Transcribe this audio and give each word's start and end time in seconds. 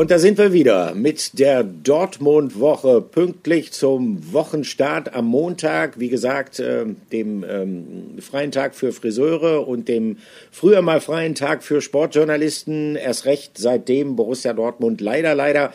Und 0.00 0.10
da 0.10 0.18
sind 0.18 0.38
wir 0.38 0.54
wieder 0.54 0.94
mit 0.94 1.38
der 1.38 1.62
Dortmund-Woche 1.62 3.02
pünktlich 3.02 3.72
zum 3.72 4.32
Wochenstart 4.32 5.12
am 5.12 5.26
Montag. 5.26 6.00
Wie 6.00 6.08
gesagt, 6.08 6.58
äh, 6.58 6.86
dem 7.12 7.44
ähm, 7.46 8.18
freien 8.18 8.50
Tag 8.50 8.74
für 8.74 8.92
Friseure 8.92 9.68
und 9.68 9.88
dem 9.88 10.16
früher 10.50 10.80
mal 10.80 11.02
freien 11.02 11.34
Tag 11.34 11.62
für 11.62 11.82
Sportjournalisten. 11.82 12.96
Erst 12.96 13.26
recht 13.26 13.58
seitdem 13.58 14.16
Borussia 14.16 14.54
Dortmund 14.54 15.02
leider, 15.02 15.34
leider 15.34 15.74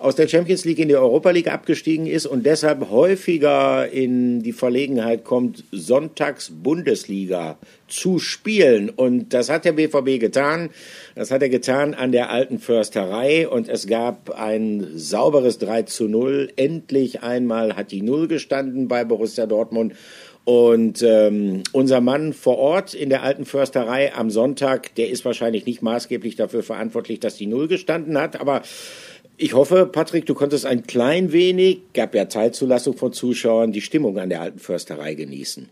aus 0.00 0.16
der 0.16 0.26
Champions 0.26 0.64
League 0.64 0.78
in 0.78 0.88
die 0.88 0.96
Europa 0.96 1.30
League 1.30 1.52
abgestiegen 1.52 2.06
ist 2.06 2.26
und 2.26 2.46
deshalb 2.46 2.88
häufiger 2.90 3.88
in 3.88 4.42
die 4.42 4.52
Verlegenheit 4.52 5.24
kommt, 5.24 5.64
Sonntags 5.72 6.50
Bundesliga 6.50 7.58
zu 7.86 8.18
spielen. 8.18 8.88
Und 8.88 9.34
das 9.34 9.50
hat 9.50 9.66
der 9.66 9.72
BVB 9.72 10.18
getan. 10.18 10.70
Das 11.14 11.30
hat 11.30 11.42
er 11.42 11.50
getan 11.50 11.92
an 11.92 12.12
der 12.12 12.30
alten 12.30 12.58
Försterei 12.58 13.46
und 13.46 13.68
es 13.68 13.86
gab 13.86 14.30
ein 14.30 14.86
sauberes 14.94 15.58
3 15.58 15.82
zu 15.82 16.08
0. 16.08 16.50
Endlich 16.56 17.22
einmal 17.22 17.76
hat 17.76 17.90
die 17.90 18.02
Null 18.02 18.26
gestanden 18.26 18.88
bei 18.88 19.04
Borussia 19.04 19.44
Dortmund. 19.46 19.94
Und 20.44 21.02
ähm, 21.02 21.62
unser 21.72 22.00
Mann 22.00 22.32
vor 22.32 22.56
Ort 22.56 22.94
in 22.94 23.10
der 23.10 23.22
alten 23.22 23.44
Försterei 23.44 24.14
am 24.14 24.30
Sonntag, 24.30 24.94
der 24.94 25.10
ist 25.10 25.24
wahrscheinlich 25.26 25.66
nicht 25.66 25.82
maßgeblich 25.82 26.34
dafür 26.34 26.62
verantwortlich, 26.62 27.20
dass 27.20 27.36
die 27.36 27.46
Null 27.46 27.68
gestanden 27.68 28.16
hat, 28.18 28.40
aber 28.40 28.62
ich 29.40 29.54
hoffe, 29.54 29.86
Patrick, 29.86 30.26
du 30.26 30.34
konntest 30.34 30.66
ein 30.66 30.86
klein 30.86 31.32
wenig, 31.32 31.80
gab 31.94 32.14
ja 32.14 32.26
Teilzulassung 32.26 32.96
von 32.96 33.12
Zuschauern, 33.12 33.72
die 33.72 33.80
Stimmung 33.80 34.18
an 34.18 34.28
der 34.28 34.42
alten 34.42 34.58
Försterei 34.58 35.14
genießen. 35.14 35.68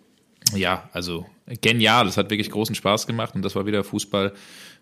Ja, 0.55 0.89
also 0.93 1.27
genial. 1.61 2.07
Es 2.07 2.17
hat 2.17 2.31
wirklich 2.31 2.51
großen 2.51 2.75
Spaß 2.75 3.07
gemacht 3.07 3.35
und 3.35 3.43
das 3.43 3.55
war 3.55 3.67
wieder 3.67 3.85
Fußball, 3.85 4.33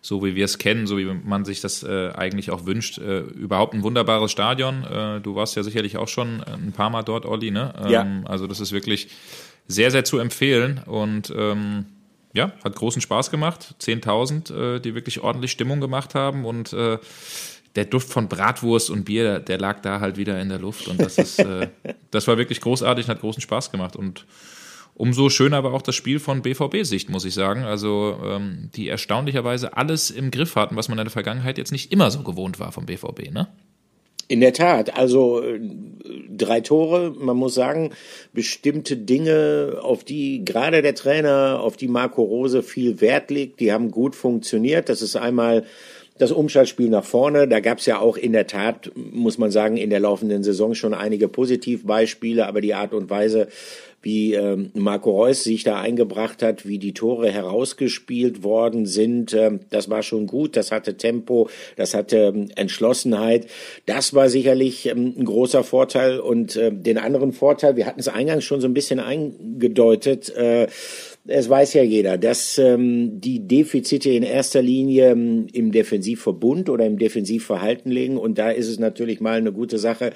so 0.01 0.23
wie 0.23 0.35
wir 0.35 0.45
es 0.45 0.57
kennen, 0.57 0.87
so 0.87 0.97
wie 0.97 1.03
man 1.05 1.43
sich 1.43 1.59
das 1.59 1.83
äh, 1.83 2.11
eigentlich 2.15 2.49
auch 2.49 2.65
wünscht. 2.65 2.97
Äh, 2.99 3.19
überhaupt 3.19 3.73
ein 3.73 3.83
wunderbares 3.83 4.31
Stadion. 4.31 4.85
Äh, 4.85 5.19
du 5.19 5.35
warst 5.35 5.57
ja 5.57 5.63
sicherlich 5.63 5.97
auch 5.97 6.07
schon 6.07 6.41
ein 6.41 6.71
paar 6.71 6.89
Mal 6.89 7.03
dort, 7.03 7.25
Olli. 7.25 7.51
Ne? 7.51 7.73
Ähm, 7.83 7.91
ja. 7.91 8.21
Also 8.25 8.47
das 8.47 8.61
ist 8.61 8.71
wirklich 8.71 9.09
sehr, 9.67 9.91
sehr 9.91 10.05
zu 10.05 10.17
empfehlen 10.19 10.81
und 10.85 11.33
ähm, 11.35 11.87
ja, 12.33 12.53
hat 12.63 12.75
großen 12.75 13.01
Spaß 13.01 13.31
gemacht. 13.31 13.75
10.000, 13.81 14.75
äh, 14.75 14.79
die 14.79 14.95
wirklich 14.95 15.19
ordentlich 15.21 15.51
Stimmung 15.51 15.81
gemacht 15.81 16.15
haben 16.15 16.45
und 16.45 16.71
äh, 16.71 16.99
der 17.77 17.85
Duft 17.85 18.09
von 18.09 18.27
Bratwurst 18.27 18.89
und 18.89 19.05
Bier, 19.05 19.39
der 19.39 19.59
lag 19.59 19.81
da 19.81 19.99
halt 19.99 20.17
wieder 20.17 20.41
in 20.41 20.49
der 20.49 20.57
Luft. 20.59 20.87
Und 20.87 20.99
das 20.99 21.17
ist, 21.19 21.39
äh, 21.39 21.69
das 22.11 22.27
war 22.27 22.37
wirklich 22.37 22.59
großartig 22.59 23.05
und 23.05 23.11
hat 23.11 23.21
großen 23.21 23.41
Spaß 23.41 23.71
gemacht. 23.71 23.95
Und 23.95 24.25
umso 24.95 25.29
schöner 25.29 25.63
war 25.63 25.73
auch 25.73 25.83
das 25.83 25.95
Spiel 25.95 26.19
von 26.19 26.41
BVB-Sicht, 26.41 27.09
muss 27.09 27.23
ich 27.23 27.35
sagen. 27.35 27.63
Also 27.63 28.19
ähm, 28.25 28.71
die 28.75 28.89
erstaunlicherweise 28.89 29.77
alles 29.77 30.09
im 30.09 30.31
Griff 30.31 30.55
hatten, 30.55 30.75
was 30.75 30.89
man 30.89 30.97
in 30.97 31.05
der 31.05 31.11
Vergangenheit 31.11 31.59
jetzt 31.59 31.71
nicht 31.71 31.91
immer 31.91 32.09
so 32.09 32.23
gewohnt 32.23 32.59
war 32.59 32.71
vom 32.71 32.87
BVB, 32.87 33.31
ne? 33.31 33.47
In 34.29 34.41
der 34.41 34.51
Tat, 34.51 34.97
also 34.97 35.41
äh, 35.41 35.57
drei 36.29 36.59
Tore, 36.59 37.15
man 37.17 37.37
muss 37.37 37.53
sagen, 37.53 37.91
bestimmte 38.33 38.97
Dinge, 38.97 39.77
auf 39.81 40.03
die 40.03 40.43
gerade 40.43 40.81
der 40.81 40.95
Trainer, 40.95 41.61
auf 41.61 41.77
die 41.77 41.87
Marco 41.87 42.23
Rose 42.23 42.61
viel 42.61 42.99
Wert 42.99 43.31
legt, 43.31 43.61
die 43.61 43.71
haben 43.71 43.89
gut 43.89 44.15
funktioniert. 44.15 44.89
Das 44.89 45.01
ist 45.01 45.15
einmal 45.15 45.63
das 46.17 46.31
Umschaltspiel 46.31 46.89
nach 46.89 47.05
vorne. 47.05 47.47
Da 47.47 47.59
gab 47.59 47.79
es 47.79 47.85
ja 47.85 47.99
auch 47.99 48.17
in 48.17 48.33
der 48.33 48.47
Tat, 48.47 48.91
muss 48.95 49.37
man 49.37 49.51
sagen, 49.51 49.77
in 49.77 49.89
der 49.89 49.99
laufenden 49.99 50.43
Saison 50.43 50.73
schon 50.73 50.93
einige 50.93 51.27
Positivbeispiele, 51.27 52.47
aber 52.47 52.61
die 52.61 52.73
Art 52.73 52.93
und 52.93 53.09
Weise, 53.09 53.47
wie 54.01 54.35
ähm, 54.35 54.69
Marco 54.73 55.11
Reus 55.11 55.43
sich 55.43 55.63
da 55.63 55.81
eingebracht 55.81 56.43
hat, 56.43 56.67
wie 56.67 56.77
die 56.77 56.93
Tore 56.93 57.29
herausgespielt 57.31 58.43
worden 58.43 58.85
sind. 58.85 59.33
Ähm, 59.33 59.61
das 59.69 59.89
war 59.89 60.03
schon 60.03 60.27
gut, 60.27 60.55
das 60.55 60.71
hatte 60.71 60.97
Tempo, 60.97 61.49
das 61.75 61.93
hatte 61.93 62.31
ähm, 62.33 62.49
Entschlossenheit. 62.55 63.47
Das 63.85 64.13
war 64.13 64.29
sicherlich 64.29 64.85
ähm, 64.87 65.13
ein 65.17 65.25
großer 65.25 65.63
Vorteil. 65.63 66.19
Und 66.19 66.55
äh, 66.55 66.71
den 66.71 66.97
anderen 66.97 67.33
Vorteil, 67.33 67.75
wir 67.75 67.85
hatten 67.85 67.99
es 67.99 68.07
eingangs 68.07 68.45
schon 68.45 68.61
so 68.61 68.67
ein 68.67 68.73
bisschen 68.73 68.99
eingedeutet, 68.99 70.29
äh, 70.35 70.67
es 71.27 71.49
weiß 71.49 71.73
ja 71.73 71.83
jeder, 71.83 72.17
dass 72.17 72.57
ähm, 72.57 73.19
die 73.19 73.45
Defizite 73.45 74.11
in 74.11 74.23
erster 74.23 74.61
Linie 74.61 75.11
ähm, 75.11 75.47
im 75.51 75.71
Defensivverbund 75.71 76.69
oder 76.69 76.85
im 76.85 76.97
Defensivverhalten 76.97 77.91
liegen. 77.91 78.17
Und 78.17 78.37
da 78.37 78.49
ist 78.49 78.67
es 78.67 78.79
natürlich 78.79 79.19
mal 79.19 79.37
eine 79.37 79.51
gute 79.51 79.77
Sache, 79.77 80.11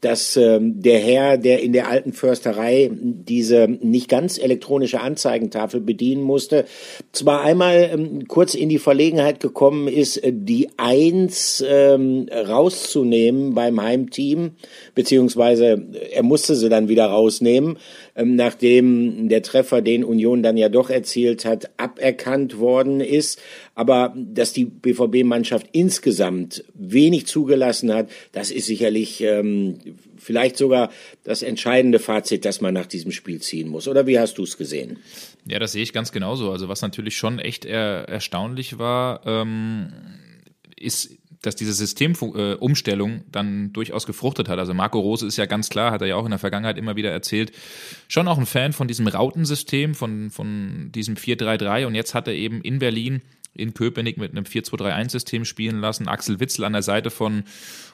dass 0.00 0.36
ähm, 0.36 0.80
der 0.82 0.98
Herr, 0.98 1.38
der 1.38 1.62
in 1.62 1.72
der 1.72 1.88
alten 1.88 2.12
Försterei 2.12 2.90
diese 2.92 3.68
nicht 3.68 4.08
ganz 4.08 4.38
elektronische 4.38 5.00
Anzeigentafel 5.00 5.80
bedienen 5.80 6.22
musste, 6.22 6.64
zwar 7.12 7.42
einmal 7.42 7.90
ähm, 7.92 8.26
kurz 8.26 8.54
in 8.54 8.68
die 8.68 8.78
Verlegenheit 8.78 9.38
gekommen 9.40 9.86
ist, 9.86 10.16
äh, 10.18 10.32
die 10.34 10.68
Eins 10.76 11.64
ähm, 11.66 12.28
rauszunehmen 12.32 13.54
beim 13.54 13.80
Heimteam, 13.80 14.52
beziehungsweise 14.94 15.86
er 16.12 16.22
musste 16.24 16.56
sie 16.56 16.68
dann 16.68 16.88
wieder 16.88 17.06
rausnehmen, 17.06 17.78
ähm, 18.16 18.34
nachdem 18.34 19.28
der 19.28 19.42
Treffer, 19.42 19.80
den 19.80 20.02
Union 20.02 20.42
dann 20.42 20.55
ja 20.56 20.68
doch 20.68 20.90
erzielt 20.90 21.44
hat, 21.44 21.70
aberkannt 21.76 22.58
worden 22.58 23.00
ist. 23.00 23.40
Aber 23.74 24.14
dass 24.16 24.52
die 24.52 24.64
BVB-Mannschaft 24.64 25.66
insgesamt 25.72 26.64
wenig 26.74 27.26
zugelassen 27.26 27.92
hat, 27.92 28.10
das 28.32 28.50
ist 28.50 28.66
sicherlich 28.66 29.20
ähm, 29.20 29.78
vielleicht 30.18 30.56
sogar 30.56 30.90
das 31.24 31.42
entscheidende 31.42 31.98
Fazit, 31.98 32.44
das 32.44 32.60
man 32.60 32.74
nach 32.74 32.86
diesem 32.86 33.12
Spiel 33.12 33.40
ziehen 33.40 33.68
muss. 33.68 33.88
Oder 33.88 34.06
wie 34.06 34.18
hast 34.18 34.38
du 34.38 34.42
es 34.42 34.56
gesehen? 34.56 34.98
Ja, 35.46 35.58
das 35.58 35.72
sehe 35.72 35.82
ich 35.82 35.92
ganz 35.92 36.12
genauso. 36.12 36.50
Also 36.50 36.68
was 36.68 36.82
natürlich 36.82 37.16
schon 37.16 37.38
echt 37.38 37.64
er, 37.64 38.08
erstaunlich 38.08 38.78
war, 38.78 39.20
ähm, 39.26 39.92
ist 40.76 41.16
dass 41.42 41.56
diese 41.56 41.72
Systemumstellung 41.72 43.22
dann 43.30 43.72
durchaus 43.72 44.06
gefruchtet 44.06 44.48
hat. 44.48 44.58
Also 44.58 44.74
Marco 44.74 44.98
Rose 44.98 45.26
ist 45.26 45.36
ja 45.36 45.46
ganz 45.46 45.68
klar, 45.68 45.92
hat 45.92 46.00
er 46.00 46.08
ja 46.08 46.16
auch 46.16 46.24
in 46.24 46.30
der 46.30 46.38
Vergangenheit 46.38 46.78
immer 46.78 46.96
wieder 46.96 47.10
erzählt, 47.10 47.52
schon 48.08 48.28
auch 48.28 48.38
ein 48.38 48.46
Fan 48.46 48.72
von 48.72 48.88
diesem 48.88 49.06
Rautensystem, 49.06 49.94
von, 49.94 50.30
von 50.30 50.90
diesem 50.94 51.16
4-3-3 51.16 51.86
und 51.86 51.94
jetzt 51.94 52.14
hat 52.14 52.28
er 52.28 52.34
eben 52.34 52.60
in 52.62 52.78
Berlin 52.78 53.22
in 53.58 53.74
Köpenick 53.74 54.18
mit 54.18 54.32
einem 54.32 54.44
4-2-3-1-System 54.44 55.44
spielen 55.44 55.80
lassen. 55.80 56.08
Axel 56.08 56.40
Witzel 56.40 56.64
an 56.64 56.72
der 56.72 56.82
Seite 56.82 57.10
von 57.10 57.44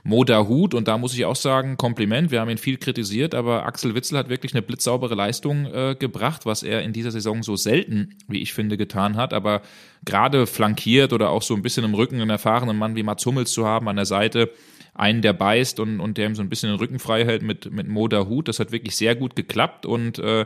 Moda 0.04 0.46
Hut. 0.46 0.74
Und 0.74 0.88
da 0.88 0.98
muss 0.98 1.14
ich 1.14 1.24
auch 1.24 1.36
sagen, 1.36 1.76
Kompliment. 1.76 2.30
Wir 2.30 2.40
haben 2.40 2.50
ihn 2.50 2.58
viel 2.58 2.76
kritisiert, 2.76 3.34
aber 3.34 3.64
Axel 3.64 3.94
Witzel 3.94 4.18
hat 4.18 4.28
wirklich 4.28 4.52
eine 4.52 4.62
blitzsaubere 4.62 5.14
Leistung 5.14 5.66
äh, 5.66 5.96
gebracht, 5.98 6.46
was 6.46 6.62
er 6.62 6.82
in 6.82 6.92
dieser 6.92 7.10
Saison 7.10 7.42
so 7.42 7.56
selten, 7.56 8.16
wie 8.28 8.42
ich 8.42 8.52
finde, 8.52 8.76
getan 8.76 9.16
hat. 9.16 9.32
Aber 9.32 9.62
gerade 10.04 10.46
flankiert 10.46 11.12
oder 11.12 11.30
auch 11.30 11.42
so 11.42 11.54
ein 11.54 11.62
bisschen 11.62 11.84
im 11.84 11.94
Rücken 11.94 12.20
einen 12.20 12.30
erfahrenen 12.30 12.76
Mann 12.76 12.96
wie 12.96 13.02
Mats 13.02 13.24
Hummels 13.24 13.52
zu 13.52 13.66
haben 13.66 13.88
an 13.88 13.96
der 13.96 14.06
Seite, 14.06 14.50
einen, 14.94 15.22
der 15.22 15.32
beißt 15.32 15.80
und, 15.80 16.00
und 16.00 16.18
der 16.18 16.26
ihm 16.26 16.34
so 16.34 16.42
ein 16.42 16.48
bisschen 16.48 16.70
den 16.70 16.78
Rücken 16.78 16.98
frei 16.98 17.24
hält 17.24 17.42
mit, 17.42 17.72
mit 17.72 17.88
Moda 17.88 18.26
Hut. 18.26 18.48
Das 18.48 18.58
hat 18.58 18.72
wirklich 18.72 18.96
sehr 18.96 19.14
gut 19.14 19.36
geklappt 19.36 19.86
und 19.86 20.18
äh, 20.18 20.44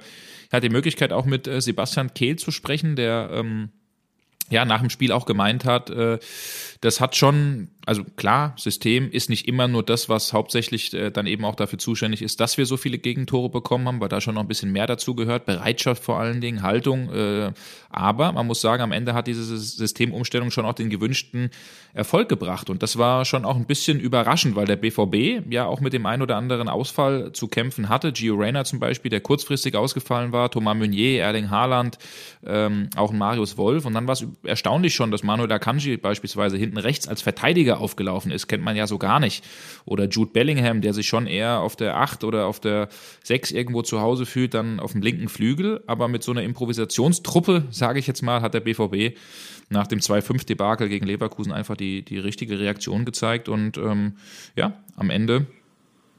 hat 0.53 0.62
die 0.62 0.69
Möglichkeit 0.69 1.12
auch 1.12 1.25
mit 1.25 1.48
äh, 1.48 1.60
Sebastian 1.60 2.15
Kehl 2.15 2.37
zu 2.37 2.50
sprechen, 2.50 2.97
der 2.97 3.31
ähm, 3.33 3.71
ja 4.51 4.65
nach 4.65 4.81
dem 4.81 4.91
Spiel 4.91 5.12
auch 5.12 5.27
gemeint 5.27 5.65
hat, 5.65 5.91
äh, 5.91 6.19
das 6.81 7.01
hat 7.01 7.17
schon, 7.17 7.69
also 7.87 8.05
klar, 8.05 8.55
System 8.57 9.11
ist 9.11 9.31
nicht 9.31 9.49
immer 9.49 9.69
nur 9.69 9.83
das, 9.83 10.09
was 10.09 10.33
hauptsächlich 10.33 10.93
äh, 10.95 11.11
dann 11.11 11.27
eben 11.27 11.45
auch 11.45 11.55
dafür 11.55 11.79
zuständig 11.79 12.23
ist, 12.23 12.41
dass 12.41 12.59
wir 12.59 12.67
so 12.67 12.77
viele 12.77 12.99
Gegentore 12.99 13.49
bekommen 13.49 13.87
haben, 13.87 14.01
weil 14.01 14.09
da 14.09 14.21
schon 14.21 14.35
noch 14.35 14.43
ein 14.43 14.49
bisschen 14.49 14.73
mehr 14.73 14.87
dazu 14.87 15.15
gehört, 15.15 15.47
Bereitschaft 15.47 16.03
vor 16.03 16.19
allen 16.19 16.41
Dingen, 16.41 16.63
Haltung. 16.63 17.13
Äh, 17.13 17.53
aber 17.91 18.33
man 18.33 18.47
muss 18.47 18.61
sagen, 18.61 18.83
am 18.83 18.93
Ende 18.93 19.15
hat 19.15 19.27
diese 19.27 19.45
Systemumstellung 19.57 20.51
schon 20.51 20.67
auch 20.67 20.75
den 20.75 20.91
gewünschten 20.91 21.51
Erfolg 21.95 22.29
gebracht. 22.29 22.69
Und 22.69 22.83
das 22.83 22.99
war 22.99 23.25
schon 23.25 23.47
auch 23.47 23.57
ein 23.57 23.65
bisschen 23.65 23.99
überraschend, 23.99 24.55
weil 24.55 24.67
der 24.67 24.77
BVB 24.77 25.51
ja 25.51 25.65
auch 25.65 25.81
mit 25.81 25.95
dem 25.95 26.05
ein 26.05 26.21
oder 26.21 26.37
anderen 26.37 26.69
Ausfall 26.69 27.33
zu 27.33 27.49
kämpfen 27.49 27.89
hatte. 27.89 28.13
Gio 28.13 28.34
Reyna 28.34 28.65
zum 28.65 28.81
Beispiel, 28.81 29.11
der 29.11 29.21
kurzfristig 29.21 29.75
ausgefallen 29.77 30.33
war, 30.33 30.51
Thomas 30.51 30.77
Meunier, 30.77 31.22
Erling 31.22 31.49
Haaland, 31.49 31.97
ähm, 32.45 32.91
auch 32.97 33.13
Marius 33.13 33.57
Wolf. 33.57 33.87
Und 33.87 33.95
dann 33.95 34.07
war 34.07 34.13
es 34.13 34.27
erstaunlich 34.45 34.95
schon, 34.95 35.11
dass 35.11 35.22
Manuel 35.22 35.51
Akanji 35.51 35.97
beispielsweise 35.97 36.59
hinten 36.59 36.76
rechts 36.78 37.09
als 37.09 37.23
Verteidiger 37.23 37.81
aufgelaufen 37.81 38.31
ist, 38.31 38.47
kennt 38.47 38.65
man 38.65 38.77
ja 38.77 38.87
so 38.87 38.99
gar 38.99 39.21
nicht. 39.21 39.45
Oder 39.84 40.09
Jude 40.09 40.31
Bellingham, 40.33 40.81
der 40.81 40.93
sich 40.93 41.07
schon 41.07 41.27
eher 41.27 41.61
auf 41.61 41.77
der 41.77 41.97
8 41.97 42.25
oder 42.25 42.47
auf 42.47 42.61
der 42.61 42.89
6 43.25 43.51
irgendwo 43.53 43.83
zu 43.83 44.01
Hause 44.01 44.27
fühlt, 44.27 44.55
dann 44.55 44.81
auf 44.81 44.93
dem 44.93 45.03
linken 45.03 45.28
Flügel. 45.28 45.83
Aber 45.87 46.09
mit 46.09 46.23
so 46.23 46.33
einer 46.33 46.43
Improvisationstruppe, 46.43 47.65
sage 47.71 47.99
ich 47.99 48.07
jetzt 48.07 48.23
mal, 48.23 48.41
hat 48.41 48.55
der 48.55 48.61
BVB 48.61 49.17
nach 49.69 49.87
dem 49.87 49.99
2-5-Debakel 49.99 50.89
gegen 50.89 51.07
Leverkusen 51.07 51.53
einfach 51.53 51.77
die, 51.77 52.03
die 52.03 52.19
richtige 52.19 52.59
Reaktion 52.59 53.05
gezeigt. 53.05 53.49
Und 53.49 53.79
ähm, 53.79 54.17
ja, 54.55 54.75
am 54.97 55.11
Ende 55.11 55.47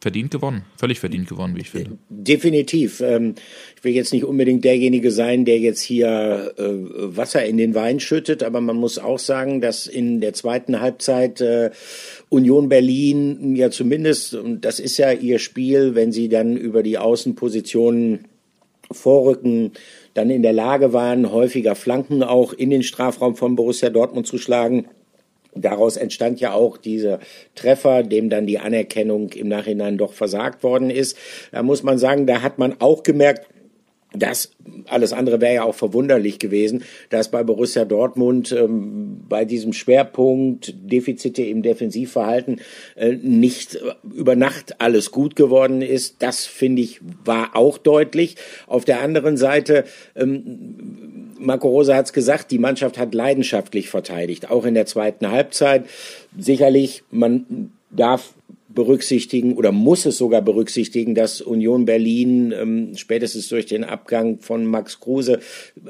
verdient 0.07 0.31
gewonnen, 0.31 0.63
völlig 0.77 1.01
verdient 1.01 1.27
gewonnen, 1.27 1.57
wie 1.57 1.61
ich 1.61 1.69
finde. 1.69 1.97
Definitiv. 2.09 3.01
Ähm, 3.01 3.35
ich 3.75 3.83
will 3.83 3.91
jetzt 3.91 4.13
nicht 4.13 4.23
unbedingt 4.23 4.63
derjenige 4.63 5.11
sein, 5.11 5.43
der 5.43 5.59
jetzt 5.59 5.81
hier 5.81 6.53
äh, 6.57 6.63
Wasser 6.63 7.43
in 7.43 7.57
den 7.57 7.75
Wein 7.75 7.99
schüttet, 7.99 8.41
aber 8.41 8.61
man 8.61 8.77
muss 8.77 8.99
auch 8.99 9.19
sagen, 9.19 9.59
dass 9.59 9.85
in 9.85 10.21
der 10.21 10.31
zweiten 10.31 10.79
Halbzeit 10.79 11.41
äh, 11.41 11.71
Union 12.29 12.69
Berlin 12.69 13.57
ja 13.57 13.69
zumindest, 13.69 14.33
und 14.33 14.61
das 14.61 14.79
ist 14.79 14.97
ja 14.97 15.11
ihr 15.11 15.39
Spiel, 15.39 15.93
wenn 15.93 16.13
sie 16.13 16.29
dann 16.29 16.55
über 16.55 16.83
die 16.83 16.97
Außenpositionen 16.97 18.29
vorrücken, 18.89 19.73
dann 20.13 20.29
in 20.29 20.41
der 20.41 20.53
Lage 20.53 20.93
waren, 20.93 21.33
häufiger 21.33 21.75
Flanken 21.75 22.23
auch 22.23 22.53
in 22.53 22.69
den 22.69 22.83
Strafraum 22.83 23.35
von 23.35 23.57
Borussia 23.57 23.89
Dortmund 23.89 24.25
zu 24.25 24.37
schlagen 24.37 24.85
Daraus 25.61 25.97
entstand 25.97 26.39
ja 26.39 26.53
auch 26.53 26.77
dieser 26.77 27.19
Treffer, 27.55 28.03
dem 28.03 28.29
dann 28.29 28.47
die 28.47 28.59
Anerkennung 28.59 29.31
im 29.33 29.47
Nachhinein 29.47 29.97
doch 29.97 30.13
versagt 30.13 30.63
worden 30.63 30.89
ist. 30.89 31.17
Da 31.51 31.63
muss 31.63 31.83
man 31.83 31.97
sagen, 31.97 32.27
da 32.27 32.41
hat 32.41 32.57
man 32.57 32.75
auch 32.79 33.03
gemerkt, 33.03 33.47
das 34.13 34.51
alles 34.87 35.11
andere 35.11 35.41
wäre 35.41 35.55
ja 35.55 35.63
auch 35.63 35.75
verwunderlich 35.75 36.39
gewesen, 36.39 36.83
dass 37.09 37.29
bei 37.29 37.43
Borussia 37.43 37.85
Dortmund 37.85 38.51
ähm, 38.51 39.21
bei 39.27 39.43
diesem 39.43 39.73
Schwerpunkt 39.73 40.73
Defizite 40.77 41.43
im 41.43 41.61
Defensivverhalten 41.61 42.61
äh, 42.95 43.13
nicht 43.13 43.77
über 44.15 44.35
Nacht 44.35 44.79
alles 44.79 45.11
gut 45.11 45.35
geworden 45.35 45.81
ist. 45.81 46.17
Das 46.19 46.45
finde 46.45 46.81
ich 46.81 47.01
war 47.25 47.55
auch 47.55 47.77
deutlich. 47.77 48.37
Auf 48.65 48.85
der 48.85 49.01
anderen 49.01 49.35
Seite 49.35 49.83
ähm, 50.15 51.33
Marco 51.39 51.67
Rosa 51.67 51.95
hat 51.95 52.05
es 52.05 52.13
gesagt, 52.13 52.51
die 52.51 52.59
Mannschaft 52.59 52.97
hat 52.97 53.13
leidenschaftlich 53.13 53.89
verteidigt, 53.89 54.49
auch 54.49 54.65
in 54.65 54.73
der 54.73 54.85
zweiten 54.85 55.29
Halbzeit. 55.29 55.85
Sicherlich, 56.37 57.03
man 57.11 57.71
darf 57.91 58.33
berücksichtigen 58.69 59.53
oder 59.53 59.71
muss 59.71 60.05
es 60.05 60.17
sogar 60.17 60.41
berücksichtigen, 60.41 61.15
dass 61.15 61.41
Union 61.41 61.85
Berlin 61.85 62.51
ähm, 62.51 62.91
spätestens 62.95 63.47
durch 63.49 63.65
den 63.65 63.83
Abgang 63.83 64.39
von 64.39 64.65
Max 64.65 64.99
Kruse 64.99 65.39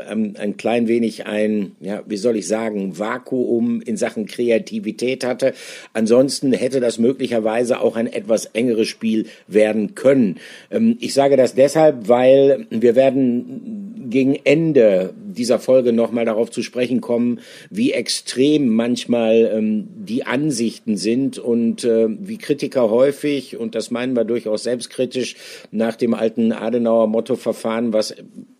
ähm, 0.10 0.36
ein 0.38 0.58
klein 0.58 0.88
wenig 0.88 1.26
ein, 1.26 1.72
ja, 1.80 2.04
wie 2.06 2.18
soll 2.18 2.38
ich 2.38 2.48
sagen, 2.48 3.00
Vakuum 3.00 3.82
in 3.82 3.98
Sachen 3.98 4.26
Kreativität 4.26 5.26
hatte. 5.26 5.54
Ansonsten 5.94 6.54
hätte 6.54 6.80
das 6.80 7.00
möglicherweise 7.00 7.80
auch 7.82 7.96
ein 7.96 8.08
etwas 8.08 8.46
engeres 8.46 8.88
Spiel 8.88 9.26
werden 9.48 9.96
können. 9.96 10.38
Ähm, 10.70 10.98
ich 11.00 11.14
sage 11.14 11.36
das 11.36 11.56
deshalb, 11.56 12.08
weil 12.08 12.68
wir 12.70 12.96
werden 12.96 13.87
gegen 14.10 14.36
Ende 14.44 15.14
dieser 15.18 15.60
Folge 15.60 15.94
nochmal 15.94 16.26
darauf 16.26 16.52
zu 16.52 16.62
sprechen 16.62 17.02
kommen, 17.02 17.40
wie 17.70 17.92
extrem 17.92 18.68
manchmal 18.68 19.52
ähm, 19.54 19.88
die 19.96 20.26
Ansichten 20.26 20.98
sind 20.98 21.38
und 21.38 21.84
äh, 21.84 22.08
wie 22.10 22.38
Kritiker 22.38 22.90
häufig, 22.90 23.58
und 23.58 23.76
das 23.76 23.92
meinen 23.92 24.16
wir 24.16 24.24
durchaus 24.24 24.64
selbstkritisch, 24.64 25.36
nach 25.72 25.96
dem 25.96 26.14
alten 26.14 26.52
Adenauer 26.52 27.08
Motto 27.08 27.36
verfahren, 27.36 27.94
was 27.94 28.16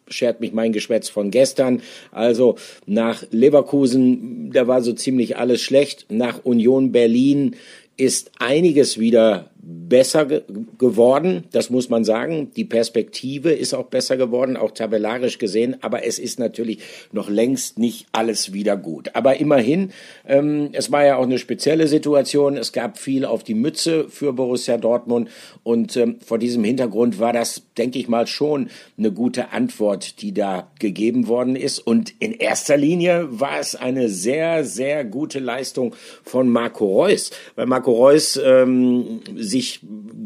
schert 0.10 0.40
mich 0.40 0.54
mein 0.54 0.72
Geschwätz 0.72 1.10
von 1.10 1.32
gestern. 1.32 1.82
Also 2.12 2.56
nach 2.86 3.24
Leverkusen, 3.32 4.52
da 4.52 4.68
war 4.68 4.82
so 4.82 4.94
ziemlich 4.94 5.38
alles 5.38 5.62
schlecht. 5.62 6.06
Nach 6.10 6.46
Union 6.46 6.92
Berlin 6.92 7.56
ist 7.98 8.32
einiges 8.40 9.00
wieder 9.00 9.50
besser 9.70 10.26
ge 10.26 10.44
geworden, 10.78 11.44
das 11.52 11.70
muss 11.70 11.90
man 11.90 12.06
sagen. 12.06 12.52
Die 12.56 12.64
Perspektive 12.64 13.52
ist 13.52 13.74
auch 13.74 13.88
besser 13.88 14.16
geworden, 14.16 14.56
auch 14.56 14.72
tabellarisch 14.72 15.40
gesehen, 15.40 15.76
aber 15.82 16.06
es 16.06 16.20
ist 16.20 16.40
natürlich 16.40 16.80
noch 17.12 17.30
längst 17.30 17.78
nicht 17.78 18.08
alles 18.14 18.54
wieder 18.54 18.78
gut. 18.78 19.10
Aber 19.14 19.38
immerhin, 19.38 19.92
ähm, 20.26 20.70
es 20.72 20.92
war 20.92 21.06
ja 21.06 21.18
auch 21.18 21.24
eine 21.24 21.40
spezielle 21.40 21.88
Situation. 21.88 22.56
Es 22.56 22.72
gab 22.72 22.98
viel 22.98 23.26
auf 23.26 23.44
die 23.44 23.56
Mütze 23.56 24.08
für 24.10 24.34
Borussia 24.34 24.78
Dortmund 24.78 25.30
und 25.64 25.98
ähm, 25.98 26.18
vor 26.26 26.38
diesem 26.38 26.64
Hintergrund 26.64 27.20
war 27.20 27.34
das, 27.34 27.64
denke 27.78 28.00
ich 28.00 28.08
mal, 28.08 28.28
schon 28.28 28.70
eine 28.98 29.12
gute 29.12 29.52
Antwort, 29.52 30.22
die 30.22 30.34
da 30.34 30.72
gegeben 30.80 31.28
worden 31.28 31.56
ist. 31.56 31.80
Und 31.80 32.14
in 32.20 32.32
erster 32.32 32.78
Linie 32.78 33.28
war 33.32 33.60
es 33.60 33.76
eine 33.76 34.08
sehr, 34.08 34.64
sehr 34.64 35.04
gute 35.04 35.40
Leistung 35.40 35.94
von 36.24 36.48
Marco 36.50 36.86
Reus, 36.86 37.32
weil 37.56 37.66
Marco 37.66 37.92
Reus 37.92 38.40
ähm, 38.44 39.22
sich 39.58 39.80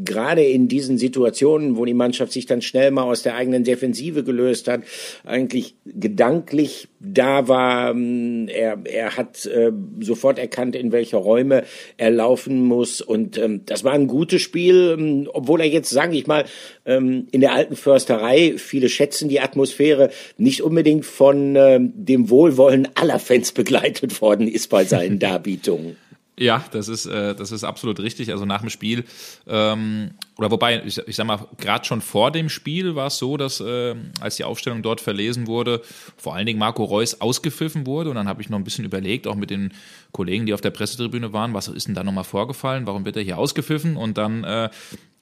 gerade 0.03 0.43
in 0.43 0.67
diesen 0.67 0.97
Situationen, 0.97 1.77
wo 1.77 1.85
die 1.85 1.93
Mannschaft 1.93 2.31
sich 2.31 2.45
dann 2.45 2.61
schnell 2.61 2.91
mal 2.91 3.03
aus 3.03 3.23
der 3.23 3.35
eigenen 3.35 3.63
Defensive 3.63 4.23
gelöst 4.23 4.67
hat, 4.67 4.81
eigentlich 5.23 5.75
gedanklich 5.85 6.87
da 6.99 7.47
war. 7.47 7.95
Er, 7.95 8.79
er 8.83 9.17
hat 9.17 9.45
äh, 9.45 9.71
sofort 9.99 10.37
erkannt, 10.37 10.75
in 10.75 10.91
welche 10.91 11.17
Räume 11.17 11.63
er 11.97 12.11
laufen 12.11 12.63
muss. 12.63 13.01
Und 13.01 13.37
ähm, 13.37 13.61
das 13.65 13.83
war 13.83 13.93
ein 13.93 14.07
gutes 14.07 14.41
Spiel, 14.41 14.95
ähm, 14.97 15.29
obwohl 15.31 15.61
er 15.61 15.67
jetzt, 15.67 15.89
sage 15.89 16.15
ich 16.17 16.27
mal, 16.27 16.45
ähm, 16.85 17.27
in 17.31 17.41
der 17.41 17.53
alten 17.53 17.75
Försterei, 17.75 18.55
viele 18.57 18.89
schätzen 18.89 19.29
die 19.29 19.39
Atmosphäre, 19.39 20.09
nicht 20.37 20.61
unbedingt 20.61 21.05
von 21.05 21.55
ähm, 21.55 21.93
dem 21.95 22.29
Wohlwollen 22.29 22.89
aller 22.95 23.19
Fans 23.19 23.51
begleitet 23.51 24.21
worden 24.21 24.47
ist 24.47 24.67
bei 24.69 24.83
seinen 24.83 25.19
Darbietungen. 25.19 25.95
Ja, 26.37 26.63
das 26.71 26.87
ist, 26.87 27.05
äh, 27.05 27.35
das 27.35 27.51
ist 27.51 27.63
absolut 27.63 27.99
richtig. 27.99 28.31
Also 28.31 28.45
nach 28.45 28.61
dem 28.61 28.69
Spiel, 28.69 29.03
ähm, 29.47 30.11
oder 30.37 30.49
wobei, 30.49 30.81
ich, 30.85 30.97
ich 30.97 31.15
sag 31.15 31.27
mal, 31.27 31.45
gerade 31.57 31.85
schon 31.85 32.01
vor 32.01 32.31
dem 32.31 32.49
Spiel 32.49 32.95
war 32.95 33.07
es 33.07 33.17
so, 33.17 33.37
dass 33.37 33.59
äh, 33.59 33.95
als 34.21 34.37
die 34.37 34.43
Aufstellung 34.43 34.81
dort 34.81 35.01
verlesen 35.01 35.45
wurde, 35.45 35.81
vor 36.17 36.33
allen 36.33 36.45
Dingen 36.45 36.57
Marco 36.57 36.83
Reus 36.83 37.19
ausgepfiffen 37.19 37.85
wurde. 37.85 38.09
Und 38.09 38.15
dann 38.15 38.27
habe 38.27 38.41
ich 38.41 38.49
noch 38.49 38.57
ein 38.57 38.63
bisschen 38.63 38.85
überlegt, 38.85 39.27
auch 39.27 39.35
mit 39.35 39.49
den 39.49 39.73
Kollegen, 40.13 40.45
die 40.45 40.53
auf 40.53 40.61
der 40.61 40.71
Pressetribüne 40.71 41.33
waren, 41.33 41.53
was 41.53 41.67
ist 41.67 41.87
denn 41.87 41.95
da 41.95 42.03
nochmal 42.03 42.23
vorgefallen? 42.23 42.87
Warum 42.87 43.05
wird 43.05 43.17
er 43.17 43.23
hier 43.23 43.37
ausgepfiffen? 43.37 43.97
Und 43.97 44.17
dann 44.17 44.43
äh, 44.43 44.69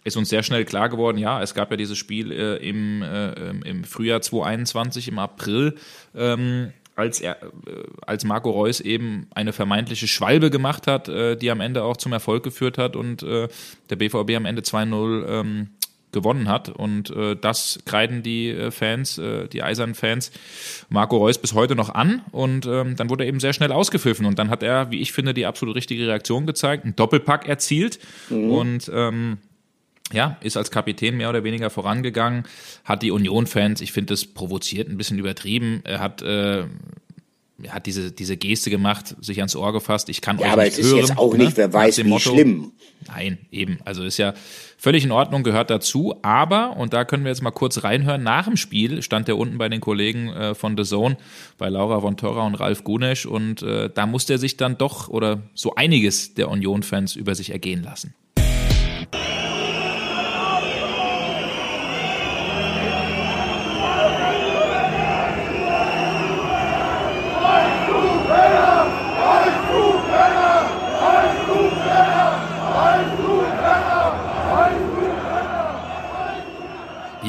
ist 0.04 0.16
uns 0.16 0.30
sehr 0.30 0.44
schnell 0.44 0.64
klar 0.64 0.90
geworden, 0.90 1.18
ja, 1.18 1.42
es 1.42 1.54
gab 1.54 1.72
ja 1.72 1.78
dieses 1.78 1.98
Spiel 1.98 2.32
äh, 2.32 2.56
im, 2.58 3.02
äh, 3.02 3.50
im 3.68 3.84
Frühjahr 3.84 4.22
2021, 4.22 5.10
im 5.10 5.20
April. 5.20 5.76
Ähm, 6.16 6.72
als 7.00 7.22
er, 7.22 7.42
äh, 7.42 7.48
als 8.06 8.26
Marco 8.26 8.52
Reus 8.52 8.82
eben 8.82 9.28
eine 9.34 9.54
vermeintliche 9.54 10.08
Schwalbe 10.08 10.50
gemacht 10.50 10.86
hat, 10.86 11.08
äh, 11.08 11.36
die 11.36 11.50
am 11.50 11.62
Ende 11.62 11.84
auch 11.84 11.98
zum 11.98 12.12
Erfolg 12.12 12.44
geführt 12.44 12.78
hat 12.78 12.96
und 12.96 13.24
äh, 13.24 13.48
der 13.90 13.96
BVB 13.96 14.36
am 14.36 14.46
Ende 14.46 14.62
2-0 14.62 15.28
ähm, 15.28 15.70
gewonnen 16.12 16.48
hat. 16.50 16.70
Und 16.70 17.12
äh, 17.12 17.36
das 17.36 17.80
kreiden 17.86 18.24
die 18.24 18.50
äh, 18.50 18.72
Fans, 18.72 19.18
äh, 19.18 19.48
die 19.48 19.64
eisernen 19.64 19.96
Fans, 19.96 20.32
Marco 20.90 21.18
Reus 21.18 21.38
bis 21.38 21.54
heute 21.54 21.76
noch 21.76 21.90
an. 21.90 22.22
Und 22.32 22.66
ähm, 22.66 22.96
dann 22.96 23.10
wurde 23.10 23.24
er 23.24 23.28
eben 23.30 23.40
sehr 23.40 23.54
schnell 23.54 23.72
ausgepfiffen. 23.72 24.26
Und 24.26 24.40
dann 24.40 24.50
hat 24.50 24.64
er, 24.64 24.92
wie 24.92 25.00
ich 25.00 25.14
finde, 25.14 25.34
die 25.34 25.46
absolut 25.46 25.76
richtige 25.76 26.08
Reaktion 26.08 26.46
gezeigt, 26.46 26.84
einen 26.84 26.96
Doppelpack 26.96 27.48
erzielt. 27.48 28.00
Mhm. 28.30 28.52
Und 28.52 28.92
ähm, 28.94 29.38
ja, 30.12 30.38
ist 30.42 30.58
als 30.58 30.72
Kapitän 30.72 31.18
mehr 31.18 31.30
oder 31.30 31.44
weniger 31.44 31.70
vorangegangen, 31.70 32.44
hat 32.84 33.04
die 33.04 33.12
Union-Fans, 33.12 33.82
ich 33.82 33.92
finde 33.92 34.14
das 34.14 34.26
provoziert, 34.26 34.90
ein 34.90 34.98
bisschen 34.98 35.20
übertrieben. 35.20 35.82
Er 35.84 36.00
hat, 36.00 36.22
äh, 36.22 36.66
er 37.62 37.74
hat 37.74 37.86
diese, 37.86 38.12
diese 38.12 38.38
Geste 38.38 38.70
gemacht, 38.70 39.16
sich 39.22 39.40
ans 39.40 39.56
Ohr 39.56 39.74
gefasst, 39.74 40.10
ich 40.10 40.22
kann 40.22 40.40
ja, 40.40 40.48
euch 40.48 40.52
aber 40.54 40.64
nicht 40.64 40.80
es 40.80 40.86
hören. 40.86 41.00
ist 41.00 41.10
jetzt 41.10 41.18
auch 41.18 41.34
ne? 41.34 41.46
nicht, 41.46 41.58
wer 41.58 41.72
weiß, 41.72 41.98
wie 41.98 42.04
Motto. 42.04 42.32
schlimm. 42.32 42.72
Nein, 43.08 43.38
eben. 43.52 43.80
Also 43.86 44.04
ist 44.04 44.18
ja 44.18 44.34
völlig 44.78 45.04
in 45.04 45.12
Ordnung, 45.12 45.44
gehört 45.44 45.70
dazu. 45.70 46.16
Aber, 46.22 46.76
und 46.78 46.94
da 46.94 47.06
können 47.06 47.24
wir 47.24 47.32
jetzt 47.32 47.42
mal 47.42 47.52
kurz 47.52 47.84
reinhören, 47.84 48.24
nach 48.24 48.46
dem 48.46 48.58
Spiel 48.58 49.02
stand 49.02 49.30
er 49.30 49.38
unten 49.38 49.58
bei 49.58 49.70
den 49.70 49.80
Kollegen 49.80 50.30
äh, 50.30 50.56
von 50.56 50.78
The 50.78 50.84
Zone, 50.84 51.18
bei 51.58 51.70
Laura 51.70 52.02
von 52.02 52.18
Torra 52.18 52.46
und 52.46 52.56
Ralf 52.56 52.84
Gunesch. 52.84 53.26
Und 53.26 53.62
äh, 53.62 53.90
da 53.94 54.06
musste 54.06 54.34
er 54.34 54.40
sich 54.40 54.58
dann 54.58 54.78
doch 54.78 55.08
oder 55.08 55.44
so 55.54 55.76
einiges 55.76 56.34
der 56.34 56.50
Union-Fans 56.50 57.16
über 57.16 57.36
sich 57.36 57.52
ergehen 57.52 57.84
lassen. 57.84 58.14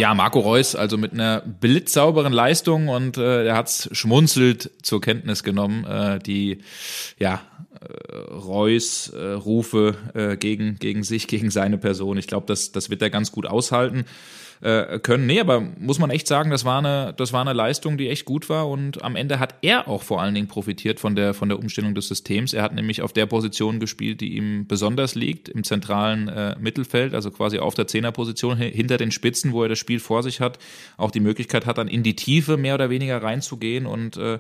Ja, 0.01 0.15
Marco 0.15 0.41
Reus, 0.41 0.75
also 0.75 0.97
mit 0.97 1.13
einer 1.13 1.43
blitzsauberen 1.43 2.33
Leistung 2.33 2.89
und 2.89 3.19
äh, 3.19 3.45
er 3.45 3.55
hat's 3.55 3.87
schmunzelt 3.93 4.71
zur 4.83 5.03
Kenntnis 5.03 5.43
genommen, 5.43 5.85
äh, 5.85 6.19
die 6.19 6.63
ja 7.19 7.43
äh, 7.83 8.17
Reus 8.33 9.11
äh, 9.11 9.33
Rufe 9.33 9.97
äh, 10.15 10.39
gegen 10.39 10.79
gegen 10.79 11.03
sich, 11.03 11.27
gegen 11.27 11.51
seine 11.51 11.77
Person. 11.77 12.17
Ich 12.17 12.29
glaube, 12.29 12.47
das 12.47 12.73
das 12.73 12.89
wird 12.89 13.03
er 13.03 13.11
ganz 13.11 13.31
gut 13.31 13.45
aushalten 13.45 14.07
äh, 14.61 14.99
können. 14.99 15.27
Nee, 15.27 15.41
aber 15.41 15.61
muss 15.61 15.99
man 15.99 16.11
echt 16.11 16.27
sagen, 16.27 16.51
das 16.51 16.65
war 16.65 16.79
eine, 16.79 17.15
das 17.17 17.33
war 17.33 17.41
eine 17.41 17.53
Leistung, 17.53 17.97
die 17.97 18.09
echt 18.09 18.25
gut 18.25 18.49
war 18.49 18.69
und 18.69 19.03
am 19.03 19.17
Ende 19.17 19.39
hat 19.41 19.55
er 19.63 19.89
auch 19.89 20.03
vor 20.03 20.21
allen 20.21 20.35
Dingen 20.35 20.49
profitiert 20.49 21.01
von 21.01 21.17
der, 21.17 21.35
von 21.35 21.49
der 21.49 21.59
Umstellung 21.59 21.95
des 21.95 22.09
Systems. 22.09 22.53
Er 22.53 22.63
hat 22.63 22.75
nämlich 22.75 23.03
auf 23.03 23.13
der 23.13 23.27
Position 23.27 23.81
gespielt, 23.81 24.21
die 24.21 24.37
ihm 24.37 24.67
besonders 24.67 25.15
liegt, 25.15 25.49
im 25.49 25.65
zentralen 25.65 26.29
äh, 26.29 26.57
Mittelfeld, 26.59 27.15
also 27.15 27.31
quasi 27.31 27.59
auf 27.59 27.75
der 27.75 27.87
Zehnerposition 27.87 28.57
hinter 28.59 28.99
den 28.99 29.11
Spitzen, 29.11 29.53
wo 29.53 29.63
er 29.63 29.69
das 29.69 29.79
Spiel 29.79 29.99
vor 29.99 30.23
sich 30.23 30.41
hat, 30.41 30.59
auch 30.97 31.11
die 31.11 31.21
Möglichkeit 31.21 31.67
hat, 31.67 31.79
dann 31.79 31.89
in 31.89 32.03
die 32.03 32.17
Tiefe 32.17 32.57
mehr 32.57 32.75
oder 32.75 32.91
weniger 32.91 33.23
reinzugehen 33.23 33.87
und 33.87 34.17
äh, 34.17 34.39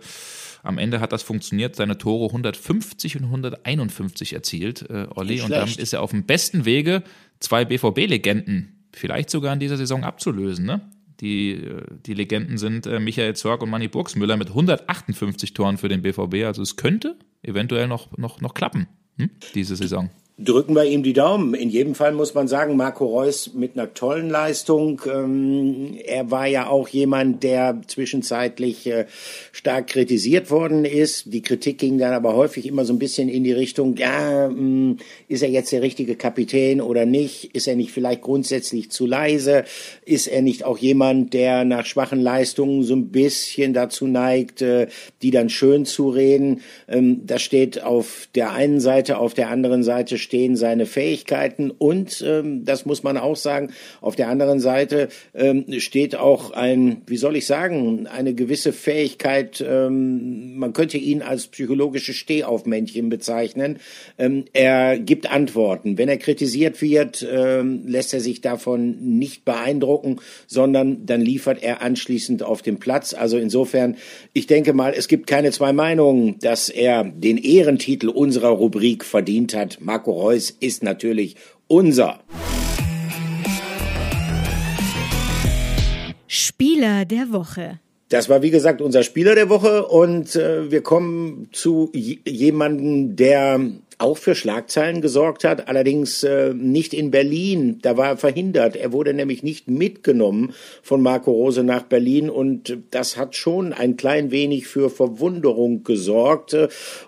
am 0.62 0.76
Ende 0.76 1.00
hat 1.00 1.12
das 1.12 1.22
funktioniert, 1.22 1.76
seine 1.76 1.96
Tore 1.96 2.26
150 2.26 3.16
und 3.16 3.24
151 3.24 4.34
erzielt, 4.34 4.88
äh, 4.90 5.06
Olli. 5.14 5.40
Und 5.40 5.50
damit 5.50 5.78
ist 5.78 5.94
er 5.94 6.02
auf 6.02 6.10
dem 6.10 6.24
besten 6.24 6.66
Wege, 6.66 7.02
zwei 7.38 7.64
BVB-Legenden 7.64 8.79
vielleicht 8.92 9.30
sogar 9.30 9.52
in 9.52 9.60
dieser 9.60 9.76
Saison 9.76 10.04
abzulösen. 10.04 10.66
Ne? 10.66 10.80
Die, 11.20 11.52
äh, 11.52 11.82
die 12.06 12.14
Legenden 12.14 12.58
sind 12.58 12.86
äh, 12.86 13.00
Michael 13.00 13.36
Zorg 13.36 13.62
und 13.62 13.70
Manny 13.70 13.88
Burgsmüller 13.88 14.36
mit 14.36 14.48
158 14.48 15.54
Toren 15.54 15.78
für 15.78 15.88
den 15.88 16.02
BVB. 16.02 16.46
Also 16.46 16.62
es 16.62 16.76
könnte 16.76 17.16
eventuell 17.42 17.88
noch, 17.88 18.16
noch, 18.16 18.40
noch 18.40 18.54
klappen, 18.54 18.86
hm? 19.16 19.30
diese 19.54 19.76
Saison. 19.76 20.10
Drücken 20.42 20.74
wir 20.74 20.84
ihm 20.84 21.02
die 21.02 21.12
Daumen. 21.12 21.54
In 21.54 21.68
jedem 21.68 21.94
Fall 21.94 22.12
muss 22.12 22.34
man 22.34 22.48
sagen, 22.48 22.76
Marco 22.76 23.06
Reus 23.06 23.52
mit 23.54 23.76
einer 23.76 23.92
tollen 23.92 24.30
Leistung. 24.30 25.02
Ähm, 25.06 25.98
er 26.04 26.30
war 26.30 26.46
ja 26.46 26.68
auch 26.68 26.88
jemand, 26.88 27.42
der 27.42 27.80
zwischenzeitlich 27.86 28.86
äh, 28.86 29.06
stark 29.52 29.88
kritisiert 29.88 30.50
worden 30.50 30.84
ist. 30.84 31.32
Die 31.32 31.42
Kritik 31.42 31.78
ging 31.78 31.98
dann 31.98 32.14
aber 32.14 32.34
häufig 32.34 32.66
immer 32.66 32.84
so 32.84 32.92
ein 32.92 32.98
bisschen 32.98 33.28
in 33.28 33.44
die 33.44 33.52
Richtung, 33.52 33.96
ja, 33.96 34.48
mh, 34.48 34.56
hm, 34.56 34.96
ist 35.28 35.42
er 35.42 35.50
jetzt 35.50 35.72
der 35.72 35.82
richtige 35.82 36.16
Kapitän 36.16 36.80
oder 36.80 37.04
nicht? 37.04 37.54
Ist 37.54 37.68
er 37.68 37.76
nicht 37.76 37.92
vielleicht 37.92 38.22
grundsätzlich 38.22 38.90
zu 38.90 39.06
leise? 39.06 39.64
Ist 40.04 40.26
er 40.26 40.42
nicht 40.42 40.64
auch 40.64 40.78
jemand, 40.78 41.34
der 41.34 41.64
nach 41.64 41.84
schwachen 41.84 42.20
Leistungen 42.20 42.82
so 42.82 42.94
ein 42.94 43.08
bisschen 43.08 43.74
dazu 43.74 44.06
neigt, 44.06 44.62
äh, 44.62 44.86
die 45.22 45.30
dann 45.30 45.50
schön 45.50 45.84
zu 45.84 46.08
reden? 46.08 46.62
Ähm, 46.88 47.26
das 47.26 47.42
steht 47.42 47.82
auf 47.82 48.28
der 48.34 48.52
einen 48.52 48.80
Seite, 48.80 49.18
auf 49.18 49.34
der 49.34 49.50
anderen 49.50 49.82
Seite 49.82 50.16
stehen 50.30 50.54
seine 50.54 50.86
Fähigkeiten 50.86 51.72
und, 51.72 52.24
ähm, 52.24 52.64
das 52.64 52.86
muss 52.86 53.02
man 53.02 53.16
auch 53.16 53.34
sagen, 53.34 53.72
auf 54.00 54.14
der 54.14 54.28
anderen 54.28 54.60
Seite 54.60 55.08
ähm, 55.34 55.64
steht 55.80 56.14
auch 56.14 56.52
ein, 56.52 57.02
wie 57.08 57.16
soll 57.16 57.34
ich 57.34 57.46
sagen, 57.46 58.06
eine 58.06 58.32
gewisse 58.32 58.72
Fähigkeit, 58.72 59.60
ähm, 59.68 60.56
man 60.56 60.72
könnte 60.72 60.98
ihn 60.98 61.22
als 61.22 61.48
psychologische 61.48 62.12
Stehaufmännchen 62.12 63.08
bezeichnen. 63.08 63.80
Ähm, 64.18 64.44
er 64.52 65.00
gibt 65.00 65.28
Antworten. 65.28 65.98
Wenn 65.98 66.08
er 66.08 66.18
kritisiert 66.18 66.80
wird, 66.80 67.26
ähm, 67.28 67.82
lässt 67.88 68.14
er 68.14 68.20
sich 68.20 68.40
davon 68.40 69.18
nicht 69.18 69.44
beeindrucken, 69.44 70.20
sondern 70.46 71.06
dann 71.06 71.22
liefert 71.22 71.60
er 71.60 71.82
anschließend 71.82 72.44
auf 72.44 72.62
dem 72.62 72.78
Platz. 72.78 73.14
Also 73.14 73.36
insofern, 73.36 73.96
ich 74.32 74.46
denke 74.46 74.74
mal, 74.74 74.94
es 74.96 75.08
gibt 75.08 75.26
keine 75.26 75.50
zwei 75.50 75.72
Meinungen, 75.72 76.38
dass 76.38 76.68
er 76.68 77.02
den 77.02 77.36
Ehrentitel 77.36 78.08
unserer 78.10 78.50
Rubrik 78.50 79.04
verdient 79.04 79.54
hat. 79.54 79.78
Marco 79.80 80.09
Reus 80.10 80.50
ist 80.60 80.82
natürlich 80.82 81.36
unser. 81.66 82.20
Spieler 86.26 87.04
der 87.04 87.32
Woche. 87.32 87.80
Das 88.08 88.28
war 88.28 88.42
wie 88.42 88.50
gesagt 88.50 88.80
unser 88.80 89.04
Spieler 89.04 89.34
der 89.34 89.48
Woche 89.48 89.86
und 89.86 90.34
äh, 90.34 90.70
wir 90.70 90.82
kommen 90.82 91.48
zu 91.52 91.90
jemanden, 91.94 93.14
der 93.14 93.60
auch 94.00 94.18
für 94.18 94.34
Schlagzeilen 94.34 95.00
gesorgt 95.00 95.44
hat, 95.44 95.68
allerdings 95.68 96.22
äh, 96.22 96.54
nicht 96.54 96.94
in 96.94 97.10
Berlin. 97.10 97.78
Da 97.82 97.96
war 97.96 98.08
er 98.08 98.16
verhindert. 98.16 98.76
Er 98.76 98.92
wurde 98.92 99.14
nämlich 99.14 99.42
nicht 99.42 99.68
mitgenommen 99.68 100.54
von 100.82 101.02
Marco 101.02 101.30
Rose 101.30 101.62
nach 101.62 101.82
Berlin 101.82 102.30
und 102.30 102.78
das 102.90 103.16
hat 103.16 103.36
schon 103.36 103.72
ein 103.72 103.96
klein 103.96 104.30
wenig 104.30 104.66
für 104.66 104.90
Verwunderung 104.90 105.84
gesorgt. 105.84 106.56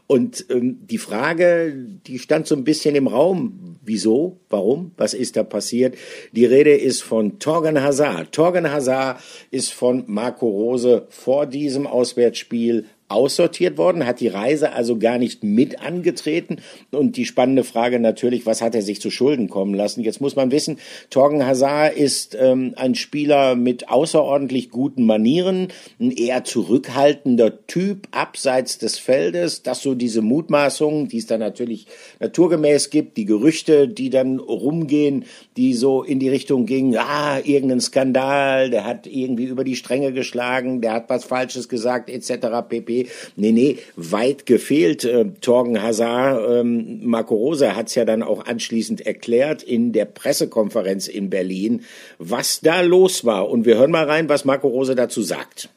Und 0.06 0.44
ähm, 0.50 0.78
die 0.82 0.98
Frage, 0.98 1.74
die 2.06 2.18
stand 2.18 2.46
so 2.46 2.54
ein 2.54 2.64
bisschen 2.64 2.94
im 2.94 3.06
Raum. 3.06 3.78
Wieso? 3.84 4.38
Warum? 4.48 4.92
Was 4.96 5.14
ist 5.14 5.36
da 5.36 5.42
passiert? 5.42 5.96
Die 6.32 6.44
Rede 6.44 6.74
ist 6.74 7.02
von 7.02 7.38
Torgen 7.38 7.82
Hazard. 7.82 8.32
Torgen 8.32 8.70
Hazard 8.70 9.20
ist 9.50 9.72
von 9.72 10.04
Marco 10.06 10.48
Rose 10.48 11.06
vor 11.08 11.46
diesem 11.46 11.86
Auswärtsspiel 11.86 12.86
aussortiert 13.12 13.78
worden, 13.78 14.06
hat 14.06 14.20
die 14.20 14.28
Reise 14.28 14.72
also 14.72 14.98
gar 14.98 15.18
nicht 15.18 15.44
mit 15.44 15.80
angetreten. 15.80 16.56
Und 16.90 17.16
die 17.16 17.24
spannende 17.24 17.64
Frage 17.64 18.00
natürlich, 18.00 18.46
was 18.46 18.62
hat 18.62 18.74
er 18.74 18.82
sich 18.82 19.00
zu 19.00 19.10
Schulden 19.10 19.48
kommen 19.48 19.74
lassen? 19.74 20.02
Jetzt 20.02 20.20
muss 20.20 20.36
man 20.36 20.50
wissen, 20.50 20.78
Torgen 21.10 21.46
Hazard 21.46 21.94
ist 21.94 22.36
ähm, 22.40 22.74
ein 22.76 22.94
Spieler 22.94 23.54
mit 23.54 23.88
außerordentlich 23.88 24.70
guten 24.70 25.04
Manieren, 25.04 25.68
ein 26.00 26.10
eher 26.10 26.44
zurückhaltender 26.44 27.66
Typ 27.66 28.08
abseits 28.10 28.78
des 28.78 28.98
Feldes, 28.98 29.62
dass 29.62 29.82
so 29.82 29.94
diese 29.94 30.22
Mutmaßungen, 30.22 31.08
die 31.08 31.18
es 31.18 31.26
da 31.26 31.38
natürlich 31.38 31.86
naturgemäß 32.20 32.90
gibt, 32.90 33.16
die 33.16 33.24
Gerüchte, 33.24 33.88
die 33.88 34.10
dann 34.10 34.38
rumgehen, 34.38 35.24
die 35.56 35.74
so 35.74 36.02
in 36.02 36.18
die 36.18 36.28
Richtung 36.28 36.66
gingen, 36.66 36.96
ah, 36.96 37.38
irgendein 37.44 37.80
Skandal, 37.80 38.70
der 38.70 38.84
hat 38.84 39.06
irgendwie 39.06 39.44
über 39.44 39.64
die 39.64 39.76
Stränge 39.76 40.12
geschlagen, 40.12 40.80
der 40.80 40.92
hat 40.92 41.10
was 41.10 41.24
Falsches 41.24 41.68
gesagt, 41.68 42.10
etc. 42.10 42.46
pp. 42.68 43.01
Nee, 43.36 43.52
nee, 43.52 43.78
weit 43.96 44.46
gefehlt. 44.46 45.04
Äh, 45.04 45.26
Torgen 45.40 45.82
Hazard, 45.82 46.60
ähm, 46.60 47.00
Marco 47.04 47.34
Rosa 47.34 47.74
hat 47.74 47.88
es 47.88 47.94
ja 47.94 48.04
dann 48.04 48.22
auch 48.22 48.46
anschließend 48.46 49.06
erklärt 49.06 49.62
in 49.62 49.92
der 49.92 50.04
Pressekonferenz 50.04 51.08
in 51.08 51.30
Berlin, 51.30 51.84
was 52.18 52.60
da 52.60 52.80
los 52.80 53.24
war. 53.24 53.48
Und 53.48 53.64
wir 53.64 53.76
hören 53.76 53.90
mal 53.90 54.04
rein, 54.04 54.28
was 54.28 54.44
Marco 54.44 54.68
Rose 54.68 54.94
dazu 54.94 55.22
sagt. 55.22 55.68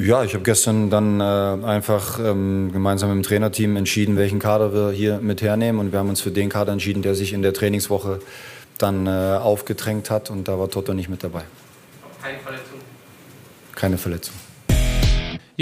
Ja, 0.00 0.22
ich 0.24 0.34
habe 0.34 0.44
gestern 0.44 0.90
dann 0.90 1.20
äh, 1.20 1.24
einfach 1.24 2.20
ähm, 2.20 2.70
gemeinsam 2.72 3.10
mit 3.10 3.24
dem 3.24 3.28
Trainerteam 3.28 3.76
entschieden, 3.76 4.16
welchen 4.16 4.38
Kader 4.38 4.72
wir 4.72 4.90
hier 4.92 5.18
mit 5.18 5.42
hernehmen. 5.42 5.80
Und 5.80 5.92
wir 5.92 5.98
haben 5.98 6.08
uns 6.08 6.20
für 6.20 6.30
den 6.30 6.48
Kader 6.48 6.72
entschieden, 6.72 7.02
der 7.02 7.14
sich 7.14 7.32
in 7.32 7.42
der 7.42 7.52
Trainingswoche 7.52 8.20
dann 8.78 9.06
äh, 9.06 9.10
aufgedrängt 9.10 10.10
hat. 10.10 10.30
Und 10.30 10.48
da 10.48 10.58
war 10.58 10.70
Toto 10.70 10.94
nicht 10.94 11.08
mit 11.08 11.24
dabei. 11.24 11.42
Keine 12.22 12.38
Verletzung? 12.38 12.78
Keine 13.74 13.98
Verletzung. 13.98 14.34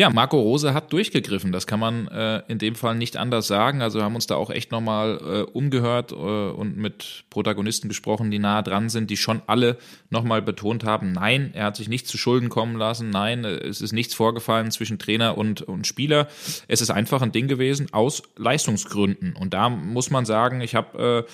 Ja, 0.00 0.09
Marco 0.09 0.40
Rose 0.40 0.73
hat 0.73 0.95
durchgegriffen. 0.95 1.52
Das 1.52 1.66
kann 1.66 1.78
man 1.78 2.09
äh, 2.09 2.40
in 2.49 2.57
dem 2.57 2.75
Fall 2.75 2.95
nicht 2.95 3.19
anders 3.19 3.47
sagen. 3.47 3.83
Also 3.83 4.00
haben 4.00 4.14
uns 4.14 4.26
da 4.26 4.35
auch 4.35 4.49
echt 4.49 4.73
nochmal 4.73 5.21
äh, 5.23 5.42
umgehört 5.52 6.12
äh, 6.12 6.14
und 6.14 6.78
mit 6.78 7.25
Protagonisten 7.28 7.88
gesprochen, 7.88 8.30
die 8.30 8.38
nah 8.38 8.62
dran 8.62 8.88
sind, 8.88 9.11
die 9.11 9.19
schon 9.19 9.42
alle 9.47 9.76
nochmal 10.09 10.40
betont 10.40 10.85
haben, 10.85 11.12
nein, 11.12 11.50
er 11.52 11.66
hat 11.66 11.76
sich 11.76 11.90
nicht 11.90 12.09
zu 12.09 12.16
Schulden 12.16 12.49
kommen 12.49 12.78
lassen, 12.78 13.11
nein, 13.11 13.45
es 13.45 13.83
ist 13.83 13.92
nichts 13.92 14.14
vorgefallen 14.14 14.71
zwischen 14.71 14.99
Trainer 14.99 15.37
und, 15.37 15.61
und 15.61 15.87
Spieler. 15.87 16.28
Es 16.66 16.80
ist 16.80 16.90
einfach 16.90 17.21
ein 17.21 17.33
Ding 17.33 17.47
gewesen 17.47 17.88
aus 17.92 18.23
Leistungsgründen. 18.38 19.37
Und 19.37 19.52
da 19.52 19.69
muss 19.69 20.09
man 20.09 20.25
sagen, 20.25 20.62
ich 20.62 20.75
habe 20.75 21.26
äh, 21.28 21.30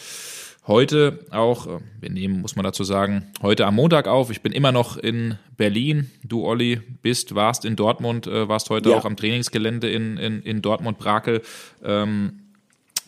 heute 0.66 1.20
auch, 1.30 1.66
äh, 1.66 1.78
wir 2.00 2.10
nehmen, 2.10 2.40
muss 2.40 2.56
man 2.56 2.64
dazu 2.64 2.84
sagen, 2.84 3.26
heute 3.42 3.66
am 3.66 3.76
Montag 3.76 4.08
auf. 4.08 4.30
Ich 4.30 4.42
bin 4.42 4.52
immer 4.52 4.72
noch 4.72 4.96
in 4.96 5.38
Berlin. 5.56 6.10
Du, 6.24 6.44
Olli, 6.44 6.80
bist, 7.02 7.34
warst 7.34 7.64
in 7.64 7.76
Dortmund, 7.76 8.26
äh, 8.26 8.48
warst 8.48 8.70
heute 8.70 8.90
ja. 8.90 8.96
auch 8.96 9.04
am 9.04 9.16
Trainingsgelände 9.16 9.90
in, 9.90 10.16
in, 10.16 10.42
in 10.42 10.62
Dortmund-Brakel. 10.62 11.42
Ähm, 11.84 12.40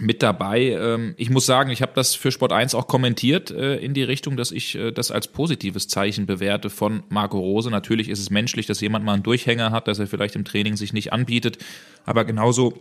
mit 0.00 0.22
dabei. 0.22 0.60
Ähm, 0.60 1.14
ich 1.16 1.28
muss 1.28 1.44
sagen, 1.44 1.70
ich 1.70 1.82
habe 1.82 1.90
das 1.92 2.14
für 2.14 2.30
Sport 2.30 2.52
1 2.52 2.76
auch 2.76 2.86
kommentiert 2.86 3.50
äh, 3.50 3.78
in 3.78 3.94
die 3.94 4.04
Richtung, 4.04 4.36
dass 4.36 4.52
ich 4.52 4.78
das 4.94 5.10
als 5.10 5.26
positives 5.26 5.88
Zeichen 5.88 6.26
bewerte 6.26 6.70
von 6.70 7.02
Marco 7.08 7.40
Rose. 7.40 7.68
Natürlich 7.68 8.08
ist 8.08 8.20
es 8.20 8.30
menschlich, 8.30 8.66
dass 8.66 8.80
jemand 8.80 9.04
mal 9.04 9.14
einen 9.14 9.24
Durchhänger 9.24 9.72
hat, 9.72 9.88
dass 9.88 9.98
er 9.98 10.06
vielleicht 10.06 10.36
im 10.36 10.44
Training 10.44 10.76
sich 10.76 10.92
nicht 10.92 11.12
anbietet, 11.12 11.58
aber 12.04 12.24
genauso 12.24 12.74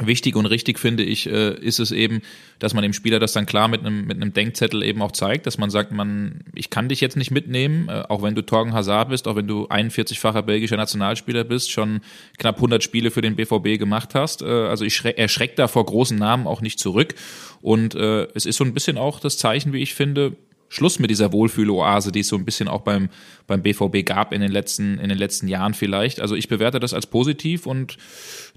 Wichtig 0.00 0.36
und 0.36 0.46
richtig 0.46 0.78
finde 0.78 1.02
ich, 1.02 1.28
äh, 1.28 1.58
ist 1.58 1.80
es 1.80 1.90
eben, 1.90 2.22
dass 2.60 2.72
man 2.72 2.82
dem 2.82 2.92
Spieler 2.92 3.18
das 3.18 3.32
dann 3.32 3.46
klar 3.46 3.66
mit 3.66 3.80
einem, 3.80 4.06
mit 4.06 4.16
einem 4.16 4.32
Denkzettel 4.32 4.84
eben 4.84 5.02
auch 5.02 5.10
zeigt, 5.10 5.46
dass 5.46 5.58
man 5.58 5.70
sagt, 5.70 5.90
man, 5.90 6.44
ich 6.54 6.70
kann 6.70 6.88
dich 6.88 7.00
jetzt 7.00 7.16
nicht 7.16 7.32
mitnehmen, 7.32 7.88
äh, 7.88 8.04
auch 8.08 8.22
wenn 8.22 8.36
du 8.36 8.42
Torgen 8.42 8.74
Hazard 8.74 9.08
bist, 9.08 9.26
auch 9.26 9.34
wenn 9.34 9.48
du 9.48 9.66
41-facher 9.66 10.42
belgischer 10.42 10.76
Nationalspieler 10.76 11.42
bist, 11.42 11.72
schon 11.72 12.00
knapp 12.38 12.56
100 12.56 12.82
Spiele 12.82 13.10
für 13.10 13.22
den 13.22 13.34
BVB 13.34 13.76
gemacht 13.78 14.14
hast. 14.14 14.42
Äh, 14.42 14.46
also 14.46 14.84
ich 14.84 14.94
schreck, 14.94 15.18
er 15.18 15.28
schreckt 15.28 15.58
da 15.58 15.66
vor 15.66 15.84
großen 15.84 16.16
Namen 16.16 16.46
auch 16.46 16.60
nicht 16.60 16.78
zurück. 16.78 17.14
Und 17.60 17.96
äh, 17.96 18.28
es 18.34 18.46
ist 18.46 18.56
so 18.56 18.64
ein 18.64 18.74
bisschen 18.74 18.98
auch 18.98 19.18
das 19.18 19.36
Zeichen, 19.36 19.72
wie 19.72 19.82
ich 19.82 19.94
finde, 19.94 20.36
Schluss 20.68 20.98
mit 20.98 21.10
dieser 21.10 21.32
Wohlfühloase, 21.32 22.12
die 22.12 22.20
es 22.20 22.28
so 22.28 22.36
ein 22.36 22.44
bisschen 22.44 22.68
auch 22.68 22.82
beim, 22.82 23.08
beim 23.46 23.62
BVB 23.62 24.04
gab 24.04 24.32
in 24.32 24.40
den 24.40 24.52
letzten, 24.52 24.98
in 24.98 25.08
den 25.08 25.18
letzten 25.18 25.48
Jahren 25.48 25.74
vielleicht. 25.74 26.20
Also 26.20 26.34
ich 26.34 26.48
bewerte 26.48 26.78
das 26.78 26.92
als 26.92 27.06
positiv 27.06 27.66
und 27.66 27.96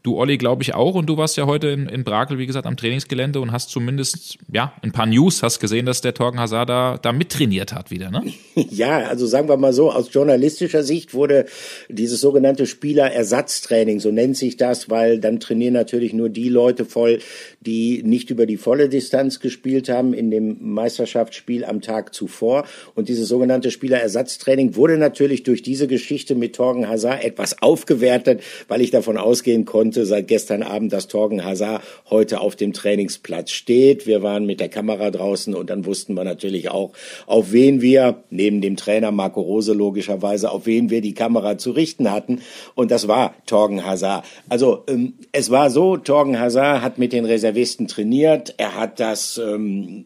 Du, 0.03 0.17
Olli, 0.17 0.39
glaube 0.39 0.63
ich 0.63 0.73
auch. 0.73 0.95
Und 0.95 1.05
du 1.05 1.17
warst 1.17 1.37
ja 1.37 1.45
heute 1.45 1.67
in, 1.67 1.87
in 1.87 2.03
Brakel, 2.03 2.39
wie 2.39 2.47
gesagt, 2.47 2.65
am 2.65 2.75
Trainingsgelände 2.75 3.39
und 3.39 3.51
hast 3.51 3.69
zumindest 3.69 4.39
ja 4.51 4.73
ein 4.81 4.91
paar 4.91 5.05
News, 5.05 5.43
hast 5.43 5.59
gesehen, 5.59 5.85
dass 5.85 6.01
der 6.01 6.15
Torgen 6.15 6.39
Hazard 6.39 6.69
da, 6.69 6.97
da 6.99 7.11
mittrainiert 7.11 7.71
hat 7.73 7.91
wieder, 7.91 8.09
ne? 8.09 8.23
Ja, 8.71 8.99
also 9.07 9.27
sagen 9.27 9.47
wir 9.47 9.57
mal 9.57 9.73
so, 9.73 9.91
aus 9.91 10.11
journalistischer 10.11 10.83
Sicht 10.83 11.13
wurde 11.13 11.45
dieses 11.87 12.19
sogenannte 12.19 12.65
Spielerersatztraining, 12.65 13.99
so 13.99 14.11
nennt 14.11 14.37
sich 14.37 14.57
das, 14.57 14.89
weil 14.89 15.19
dann 15.19 15.39
trainieren 15.39 15.73
natürlich 15.73 16.13
nur 16.13 16.29
die 16.29 16.49
Leute 16.49 16.85
voll, 16.85 17.19
die 17.59 18.01
nicht 18.03 18.29
über 18.31 18.45
die 18.45 18.57
volle 18.57 18.89
Distanz 18.89 19.39
gespielt 19.39 19.87
haben 19.87 20.13
in 20.13 20.31
dem 20.31 20.57
Meisterschaftsspiel 20.61 21.63
am 21.63 21.81
Tag 21.81 22.13
zuvor. 22.13 22.65
Und 22.95 23.07
dieses 23.07 23.27
sogenannte 23.27 23.69
Spielerersatztraining 23.69 24.75
wurde 24.75 24.97
natürlich 24.97 25.43
durch 25.43 25.61
diese 25.61 25.87
Geschichte 25.87 26.33
mit 26.33 26.55
Torgen 26.55 26.87
Hazard 26.87 27.23
etwas 27.23 27.61
aufgewertet, 27.61 28.41
weil 28.67 28.81
ich 28.81 28.89
davon 28.89 29.17
ausgehen 29.17 29.65
konnte, 29.65 29.90
konnte 29.91 30.05
seit 30.05 30.29
gestern 30.29 30.63
Abend, 30.63 30.93
dass 30.93 31.09
Torgen 31.09 31.43
Hazard 31.43 31.81
heute 32.09 32.39
auf 32.39 32.55
dem 32.55 32.71
Trainingsplatz 32.71 33.51
steht. 33.51 34.07
Wir 34.07 34.23
waren 34.23 34.45
mit 34.45 34.61
der 34.61 34.69
Kamera 34.69 35.11
draußen 35.11 35.53
und 35.53 35.69
dann 35.69 35.85
wussten 35.85 36.13
wir 36.13 36.23
natürlich 36.23 36.71
auch, 36.71 36.93
auf 37.27 37.51
wen 37.51 37.81
wir, 37.81 38.23
neben 38.29 38.61
dem 38.61 38.77
Trainer 38.77 39.11
Marco 39.11 39.41
Rose 39.41 39.73
logischerweise, 39.73 40.49
auf 40.49 40.65
wen 40.65 40.89
wir 40.89 41.01
die 41.01 41.13
Kamera 41.13 41.57
zu 41.57 41.71
richten 41.71 42.09
hatten. 42.09 42.39
Und 42.73 42.89
das 42.89 43.09
war 43.09 43.35
Torgen 43.45 43.85
Hazard. 43.85 44.23
Also 44.47 44.85
ähm, 44.87 45.15
es 45.33 45.49
war 45.49 45.69
so, 45.69 45.97
Torgen 45.97 46.39
Hazard 46.39 46.81
hat 46.81 46.97
mit 46.97 47.11
den 47.11 47.25
Reservisten 47.25 47.89
trainiert. 47.89 48.53
Er 48.55 48.75
hat 48.75 49.01
das 49.01 49.41
ähm, 49.45 50.05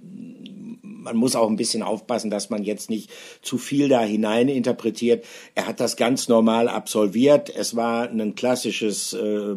man 1.06 1.16
muss 1.16 1.36
auch 1.36 1.50
ein 1.50 1.56
bisschen 1.56 1.84
aufpassen, 1.84 2.30
dass 2.30 2.50
man 2.50 2.64
jetzt 2.64 2.90
nicht 2.90 3.12
zu 3.42 3.58
viel 3.58 3.88
da 3.88 4.02
hinein 4.02 4.50
interpretiert. 4.50 5.24
Er 5.54 5.68
hat 5.68 5.80
das 5.80 5.96
ganz 5.96 6.28
normal 6.28 6.68
absolviert. 6.68 7.56
Es 7.56 7.76
war 7.76 8.10
ein 8.10 8.36
klassisches, 8.36 9.14
äh, 9.14 9.56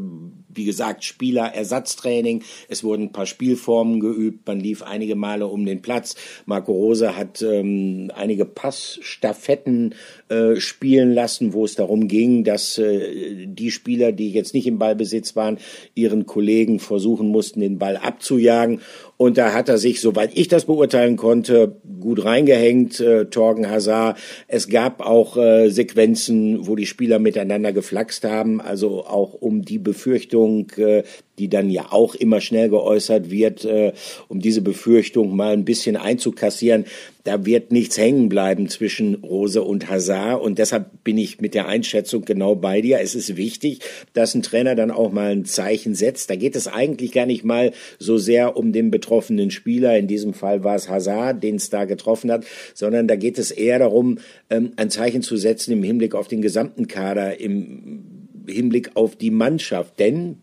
wie 0.59 0.67
gesagt, 0.67 1.05
Spielerersatztraining. 1.05 2.43
Es 2.69 2.85
wurden 2.85 3.05
ein 3.05 3.13
paar 3.13 3.25
Spielformen 3.25 4.01
geübt. 4.01 4.47
Man 4.47 4.61
lief 4.61 4.83
einige 4.83 5.15
Male 5.15 5.47
um 5.47 5.65
den 5.65 5.81
Platz. 5.81 6.17
Marco 6.45 6.73
Rose 6.73 7.17
hat 7.17 7.41
ähm, 7.41 8.11
einige 8.15 8.45
Passstaffetten 8.45 9.95
äh, 10.29 10.57
spielen 10.57 11.15
lassen, 11.15 11.55
wo 11.55 11.65
es 11.65 11.75
darum 11.75 12.09
ging, 12.09 12.45
dass 12.45 12.77
äh, 12.77 13.47
die 13.47 13.71
Spieler, 13.71 14.13
die 14.13 14.31
jetzt 14.31 14.53
nicht 14.53 14.67
im 14.67 14.79
Ballbesitz 14.79 15.37
waren, 15.37 15.59
ihren 15.95 16.27
Kollegen 16.27 16.81
versuchen 16.81 17.29
mussten, 17.29 17.61
den 17.61 17.79
Ball 17.79 17.97
abzujagen. 17.97 18.81
Und 19.17 19.37
da 19.37 19.53
hat 19.53 19.69
er 19.69 19.79
sich, 19.79 20.01
soweit 20.01 20.37
ich 20.37 20.47
das 20.49 20.67
beurteilen 20.67 21.17
konnte, 21.17 21.77
gut 22.01 22.25
reingehängt, 22.25 23.01
äh, 23.01 23.27
Torgen 23.27 23.69
Hazard. 23.69 24.19
Es 24.47 24.69
gab 24.69 25.05
auch 25.05 25.37
äh, 25.37 25.71
Sequenzen, 25.71 26.67
wo 26.67 26.77
die 26.77 26.87
Spieler 26.87 27.19
miteinander 27.19 27.73
geflaxt 27.73 28.25
haben, 28.25 28.61
also 28.61 29.05
auch 29.05 29.35
um 29.35 29.63
die 29.63 29.79
Befürchtung, 29.79 30.48
äh, 30.79 31.03
die 31.39 31.49
dann 31.49 31.71
ja 31.71 31.87
auch 31.91 32.15
immer 32.15 32.41
schnell 32.41 32.69
geäußert 32.69 33.31
wird, 33.31 33.65
äh, 33.65 33.93
um 34.29 34.41
diese 34.41 34.61
Befürchtung 34.61 35.35
mal 35.35 35.53
ein 35.53 35.65
bisschen 35.65 35.97
einzukassieren. 35.97 36.85
Da 37.25 37.45
wird 37.45 37.73
nichts 37.73 37.99
hängen 37.99 38.29
bleiben 38.29 38.69
zwischen 38.69 39.17
Rose 39.17 39.63
und 39.63 39.91
Hazard. 39.91 40.41
Und 40.41 40.59
deshalb 40.59 41.05
bin 41.05 41.19
ich 41.19 41.41
mit 41.41 41.55
der 41.55 41.69
Einschätzung 41.69 42.25
genau 42.25 42.55
bei 42.55 42.81
dir. 42.81 43.01
Es 43.01 43.15
ist 43.15 43.37
wichtig, 43.37 43.81
dass 44.15 44.35
ein 44.35 44.43
Trainer 44.43 44.75
dann 44.75 44.91
auch 44.91 45.13
mal 45.13 45.31
ein 45.31 45.45
Zeichen 45.45 45.95
setzt. 45.95 46.31
Da 46.31 46.37
geht 46.37 46.57
es 46.57 46.69
eigentlich 46.69 47.13
gar 47.13 47.27
nicht 47.27 47.45
mal 47.45 47.73
so 47.99 48.17
sehr 48.17 48.57
um 48.57 48.73
den 48.73 48.91
betroffenen 48.91 49.51
Spieler. 49.51 49.99
In 49.99 50.07
diesem 50.07 50.33
Fall 50.33 50.65
war 50.65 50.77
es 50.77 50.89
Hazard, 50.89 51.43
den 51.43 51.57
es 51.57 51.71
da 51.71 51.85
getroffen 51.85 52.33
hat, 52.33 52.45
sondern 52.75 53.07
da 53.07 53.17
geht 53.17 53.39
es 53.39 53.51
eher 53.51 53.79
darum, 53.79 54.19
ähm, 54.49 54.73
ein 54.77 54.91
Zeichen 54.91 55.23
zu 55.23 55.37
setzen 55.37 55.73
im 55.73 55.83
Hinblick 55.83 56.15
auf 56.15 56.29
den 56.29 56.41
gesamten 56.41 56.89
Kader, 56.89 57.39
im 57.39 58.28
Hinblick 58.51 58.93
auf 58.95 59.17
die 59.17 59.31
Mannschaft. 59.31 59.99
Denn 59.99 60.43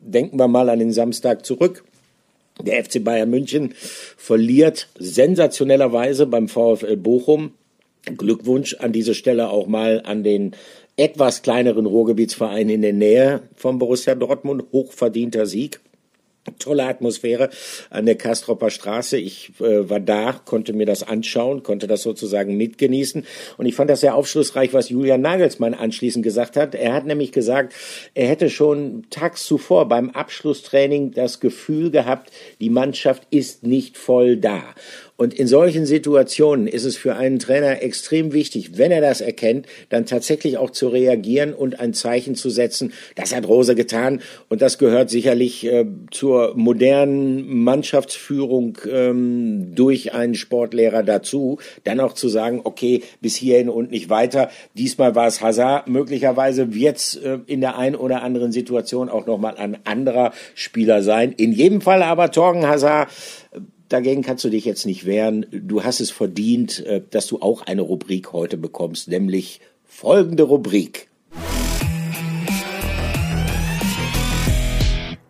denken 0.00 0.38
wir 0.38 0.48
mal 0.48 0.68
an 0.68 0.78
den 0.78 0.92
Samstag 0.92 1.44
zurück. 1.44 1.84
Der 2.60 2.84
FC 2.84 3.02
Bayern 3.02 3.30
München 3.30 3.74
verliert 4.16 4.88
sensationellerweise 4.98 6.26
beim 6.26 6.48
VfL 6.48 6.96
Bochum. 6.96 7.52
Glückwunsch 8.16 8.74
an 8.74 8.92
dieser 8.92 9.14
Stelle 9.14 9.50
auch 9.50 9.66
mal 9.66 10.02
an 10.04 10.24
den 10.24 10.52
etwas 10.96 11.42
kleineren 11.42 11.86
Ruhrgebietsverein 11.86 12.68
in 12.68 12.82
der 12.82 12.92
Nähe 12.92 13.42
von 13.54 13.78
Borussia 13.78 14.14
Dortmund. 14.14 14.64
Hochverdienter 14.72 15.46
Sieg 15.46 15.80
tolle 16.58 16.84
Atmosphäre 16.84 17.50
an 17.90 18.06
der 18.06 18.16
Kastropper 18.16 18.70
Straße. 18.70 19.18
Ich 19.18 19.52
äh, 19.60 19.88
war 19.88 20.00
da, 20.00 20.40
konnte 20.44 20.72
mir 20.72 20.86
das 20.86 21.02
anschauen, 21.02 21.62
konnte 21.62 21.86
das 21.86 22.02
sozusagen 22.02 22.56
mitgenießen. 22.56 23.24
Und 23.56 23.66
ich 23.66 23.74
fand 23.74 23.90
das 23.90 24.00
sehr 24.00 24.14
aufschlussreich, 24.14 24.72
was 24.72 24.88
Julian 24.88 25.20
Nagelsmann 25.20 25.74
anschließend 25.74 26.24
gesagt 26.24 26.56
hat. 26.56 26.74
Er 26.74 26.94
hat 26.94 27.06
nämlich 27.06 27.32
gesagt, 27.32 27.74
er 28.14 28.28
hätte 28.28 28.50
schon 28.50 29.04
tags 29.10 29.44
zuvor 29.44 29.88
beim 29.88 30.10
Abschlusstraining 30.10 31.12
das 31.12 31.40
Gefühl 31.40 31.90
gehabt, 31.90 32.32
die 32.60 32.70
Mannschaft 32.70 33.24
ist 33.30 33.64
nicht 33.64 33.96
voll 33.96 34.36
da. 34.36 34.62
Und 35.20 35.34
in 35.34 35.48
solchen 35.48 35.84
Situationen 35.84 36.68
ist 36.68 36.84
es 36.84 36.96
für 36.96 37.16
einen 37.16 37.40
Trainer 37.40 37.82
extrem 37.82 38.32
wichtig, 38.32 38.78
wenn 38.78 38.92
er 38.92 39.00
das 39.00 39.20
erkennt, 39.20 39.66
dann 39.88 40.06
tatsächlich 40.06 40.58
auch 40.58 40.70
zu 40.70 40.86
reagieren 40.86 41.54
und 41.54 41.80
ein 41.80 41.92
Zeichen 41.92 42.36
zu 42.36 42.50
setzen. 42.50 42.92
Das 43.16 43.34
hat 43.34 43.48
Rose 43.48 43.74
getan 43.74 44.20
und 44.48 44.62
das 44.62 44.78
gehört 44.78 45.10
sicherlich 45.10 45.66
äh, 45.66 45.86
zur 46.12 46.54
modernen 46.54 47.64
Mannschaftsführung 47.64 48.78
ähm, 48.88 49.74
durch 49.74 50.14
einen 50.14 50.36
Sportlehrer 50.36 51.02
dazu. 51.02 51.58
Dann 51.82 51.98
auch 51.98 52.12
zu 52.12 52.28
sagen, 52.28 52.60
okay, 52.62 53.02
bis 53.20 53.34
hierhin 53.34 53.68
und 53.70 53.90
nicht 53.90 54.10
weiter. 54.10 54.50
Diesmal 54.74 55.16
war 55.16 55.26
es 55.26 55.40
Hazard. 55.40 55.88
Möglicherweise 55.88 56.72
wird 56.72 56.98
es 56.98 57.16
äh, 57.16 57.38
in 57.46 57.60
der 57.60 57.76
einen 57.76 57.96
oder 57.96 58.22
anderen 58.22 58.52
Situation 58.52 59.08
auch 59.08 59.26
nochmal 59.26 59.56
ein 59.56 59.78
anderer 59.84 60.32
Spieler 60.54 61.02
sein. 61.02 61.32
In 61.32 61.50
jedem 61.50 61.80
Fall 61.80 62.04
aber 62.04 62.30
Torgen 62.30 62.68
Hazard 62.68 63.08
Dagegen 63.88 64.20
kannst 64.22 64.44
du 64.44 64.50
dich 64.50 64.66
jetzt 64.66 64.84
nicht 64.84 65.06
wehren. 65.06 65.46
Du 65.50 65.82
hast 65.82 66.00
es 66.00 66.10
verdient, 66.10 66.84
äh, 66.84 67.02
dass 67.10 67.26
du 67.26 67.40
auch 67.40 67.62
eine 67.62 67.82
Rubrik 67.82 68.32
heute 68.32 68.58
bekommst, 68.58 69.08
nämlich 69.08 69.60
folgende 69.84 70.42
Rubrik. 70.42 71.08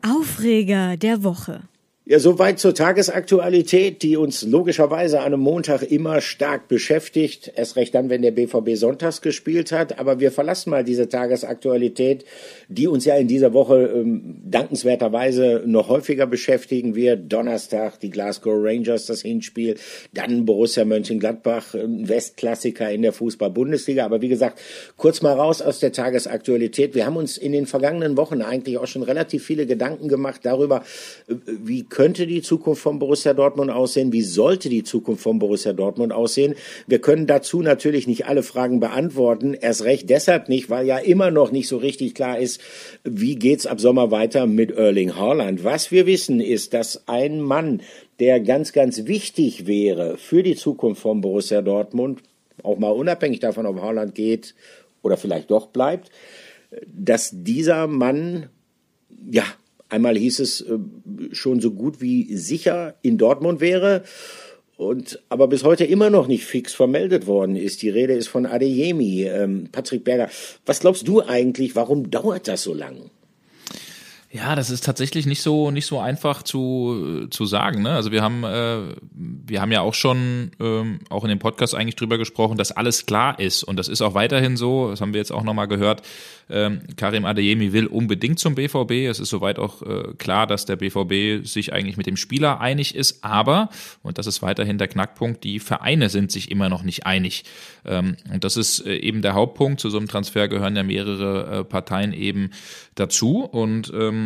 Aufreger 0.02 0.96
der 0.96 1.22
Woche. 1.22 1.62
Ja, 2.10 2.18
soweit 2.18 2.58
zur 2.58 2.74
Tagesaktualität, 2.74 4.00
die 4.00 4.16
uns 4.16 4.40
logischerweise 4.40 5.18
an 5.18 5.26
einem 5.26 5.40
Montag 5.40 5.82
immer 5.82 6.22
stark 6.22 6.66
beschäftigt. 6.66 7.52
Erst 7.54 7.76
recht 7.76 7.94
dann, 7.94 8.08
wenn 8.08 8.22
der 8.22 8.30
BVB 8.30 8.76
sonntags 8.76 9.20
gespielt 9.20 9.72
hat. 9.72 9.98
Aber 9.98 10.18
wir 10.18 10.32
verlassen 10.32 10.70
mal 10.70 10.84
diese 10.84 11.10
Tagesaktualität, 11.10 12.24
die 12.68 12.86
uns 12.86 13.04
ja 13.04 13.14
in 13.16 13.28
dieser 13.28 13.52
Woche 13.52 13.92
ähm, 13.94 14.40
dankenswerterweise 14.42 15.64
noch 15.66 15.90
häufiger 15.90 16.26
beschäftigen 16.26 16.94
wird. 16.94 17.30
Donnerstag 17.30 18.00
die 18.00 18.08
Glasgow 18.08 18.54
Rangers, 18.56 19.04
das 19.04 19.20
Hinspiel. 19.20 19.76
Dann 20.14 20.46
Borussia 20.46 20.86
Mönchengladbach, 20.86 21.74
Westklassiker 21.74 22.90
in 22.90 23.02
der 23.02 23.12
Fußball-Bundesliga. 23.12 24.06
Aber 24.06 24.22
wie 24.22 24.28
gesagt, 24.28 24.62
kurz 24.96 25.20
mal 25.20 25.34
raus 25.34 25.60
aus 25.60 25.78
der 25.78 25.92
Tagesaktualität. 25.92 26.94
Wir 26.94 27.04
haben 27.04 27.18
uns 27.18 27.36
in 27.36 27.52
den 27.52 27.66
vergangenen 27.66 28.16
Wochen 28.16 28.40
eigentlich 28.40 28.78
auch 28.78 28.86
schon 28.86 29.02
relativ 29.02 29.44
viele 29.44 29.66
Gedanken 29.66 30.08
gemacht 30.08 30.40
darüber, 30.44 30.84
äh, 31.28 31.34
wie 31.44 31.82
könnte 31.98 32.28
die 32.28 32.42
Zukunft 32.42 32.80
von 32.80 33.00
Borussia 33.00 33.34
Dortmund 33.34 33.72
aussehen? 33.72 34.12
Wie 34.12 34.22
sollte 34.22 34.68
die 34.68 34.84
Zukunft 34.84 35.20
von 35.20 35.40
Borussia 35.40 35.72
Dortmund 35.72 36.12
aussehen? 36.12 36.54
Wir 36.86 37.00
können 37.00 37.26
dazu 37.26 37.60
natürlich 37.60 38.06
nicht 38.06 38.26
alle 38.26 38.44
Fragen 38.44 38.78
beantworten. 38.78 39.52
Erst 39.52 39.82
recht 39.82 40.08
deshalb 40.08 40.48
nicht, 40.48 40.70
weil 40.70 40.86
ja 40.86 40.98
immer 40.98 41.32
noch 41.32 41.50
nicht 41.50 41.66
so 41.66 41.76
richtig 41.76 42.14
klar 42.14 42.38
ist, 42.38 42.60
wie 43.02 43.34
geht's 43.34 43.66
ab 43.66 43.80
Sommer 43.80 44.12
weiter 44.12 44.46
mit 44.46 44.70
Erling 44.70 45.16
Haaland. 45.16 45.64
Was 45.64 45.90
wir 45.90 46.06
wissen 46.06 46.38
ist, 46.40 46.72
dass 46.72 47.08
ein 47.08 47.40
Mann, 47.40 47.82
der 48.20 48.38
ganz, 48.38 48.72
ganz 48.72 49.06
wichtig 49.06 49.66
wäre 49.66 50.18
für 50.18 50.44
die 50.44 50.54
Zukunft 50.54 51.02
von 51.02 51.20
Borussia 51.20 51.62
Dortmund, 51.62 52.20
auch 52.62 52.78
mal 52.78 52.90
unabhängig 52.90 53.40
davon, 53.40 53.66
ob 53.66 53.80
Haaland 53.80 54.14
geht 54.14 54.54
oder 55.02 55.16
vielleicht 55.16 55.50
doch 55.50 55.66
bleibt, 55.66 56.12
dass 56.86 57.30
dieser 57.32 57.88
Mann 57.88 58.50
ja 59.28 59.42
Einmal 59.88 60.16
hieß 60.16 60.40
es 60.40 60.60
äh, 60.60 60.78
schon 61.32 61.60
so 61.60 61.70
gut 61.70 62.00
wie 62.00 62.36
sicher 62.36 62.94
in 63.02 63.18
Dortmund 63.18 63.60
wäre 63.60 64.02
und 64.76 65.20
aber 65.28 65.48
bis 65.48 65.64
heute 65.64 65.84
immer 65.84 66.08
noch 66.08 66.28
nicht 66.28 66.44
fix 66.44 66.72
vermeldet 66.72 67.26
worden 67.26 67.56
ist. 67.56 67.82
Die 67.82 67.90
Rede 67.90 68.14
ist 68.14 68.28
von 68.28 68.46
Adeyemi, 68.46 69.24
ähm, 69.24 69.68
Patrick 69.72 70.04
Berger. 70.04 70.30
Was 70.66 70.80
glaubst 70.80 71.08
du 71.08 71.20
eigentlich, 71.20 71.74
warum 71.74 72.10
dauert 72.10 72.46
das 72.48 72.62
so 72.62 72.74
lang? 72.74 73.10
Ja, 74.30 74.54
das 74.54 74.68
ist 74.68 74.84
tatsächlich 74.84 75.24
nicht 75.24 75.40
so 75.40 75.70
nicht 75.70 75.86
so 75.86 75.98
einfach 76.00 76.42
zu 76.42 77.28
zu 77.30 77.46
sagen. 77.46 77.82
Ne? 77.82 77.92
Also 77.92 78.12
wir 78.12 78.22
haben 78.22 78.44
äh, 78.44 78.94
wir 79.10 79.62
haben 79.62 79.72
ja 79.72 79.80
auch 79.80 79.94
schon 79.94 80.50
ähm, 80.60 81.00
auch 81.08 81.24
in 81.24 81.30
dem 81.30 81.38
Podcast 81.38 81.74
eigentlich 81.74 81.96
drüber 81.96 82.18
gesprochen, 82.18 82.58
dass 82.58 82.70
alles 82.70 83.06
klar 83.06 83.38
ist 83.38 83.62
und 83.62 83.78
das 83.78 83.88
ist 83.88 84.02
auch 84.02 84.12
weiterhin 84.12 84.58
so. 84.58 84.90
Das 84.90 85.00
haben 85.00 85.14
wir 85.14 85.18
jetzt 85.18 85.32
auch 85.32 85.44
nochmal 85.44 85.66
gehört. 85.66 86.02
Ähm, 86.50 86.80
Karim 86.96 87.24
Adeyemi 87.24 87.72
will 87.72 87.86
unbedingt 87.86 88.38
zum 88.38 88.54
BVB. 88.54 89.08
Es 89.08 89.20
ist 89.20 89.30
soweit 89.30 89.58
auch 89.58 89.82
äh, 89.82 90.14
klar, 90.18 90.46
dass 90.46 90.64
der 90.64 90.76
BVB 90.76 91.46
sich 91.46 91.72
eigentlich 91.72 91.96
mit 91.96 92.06
dem 92.06 92.16
Spieler 92.16 92.60
einig 92.60 92.94
ist. 92.94 93.22
Aber, 93.24 93.68
und 94.02 94.18
das 94.18 94.26
ist 94.26 94.42
weiterhin 94.42 94.78
der 94.78 94.88
Knackpunkt, 94.88 95.44
die 95.44 95.60
Vereine 95.60 96.08
sind 96.08 96.32
sich 96.32 96.50
immer 96.50 96.68
noch 96.68 96.82
nicht 96.82 97.06
einig. 97.06 97.44
Ähm, 97.84 98.16
und 98.32 98.44
das 98.44 98.56
ist 98.56 98.86
äh, 98.86 98.96
eben 98.96 99.22
der 99.22 99.34
Hauptpunkt. 99.34 99.80
Zu 99.80 99.90
so 99.90 99.98
einem 99.98 100.08
Transfer 100.08 100.48
gehören 100.48 100.76
ja 100.76 100.82
mehrere 100.82 101.60
äh, 101.60 101.64
Parteien 101.64 102.12
eben 102.12 102.50
dazu. 102.94 103.40
Und 103.40 103.92
ähm, 103.94 104.17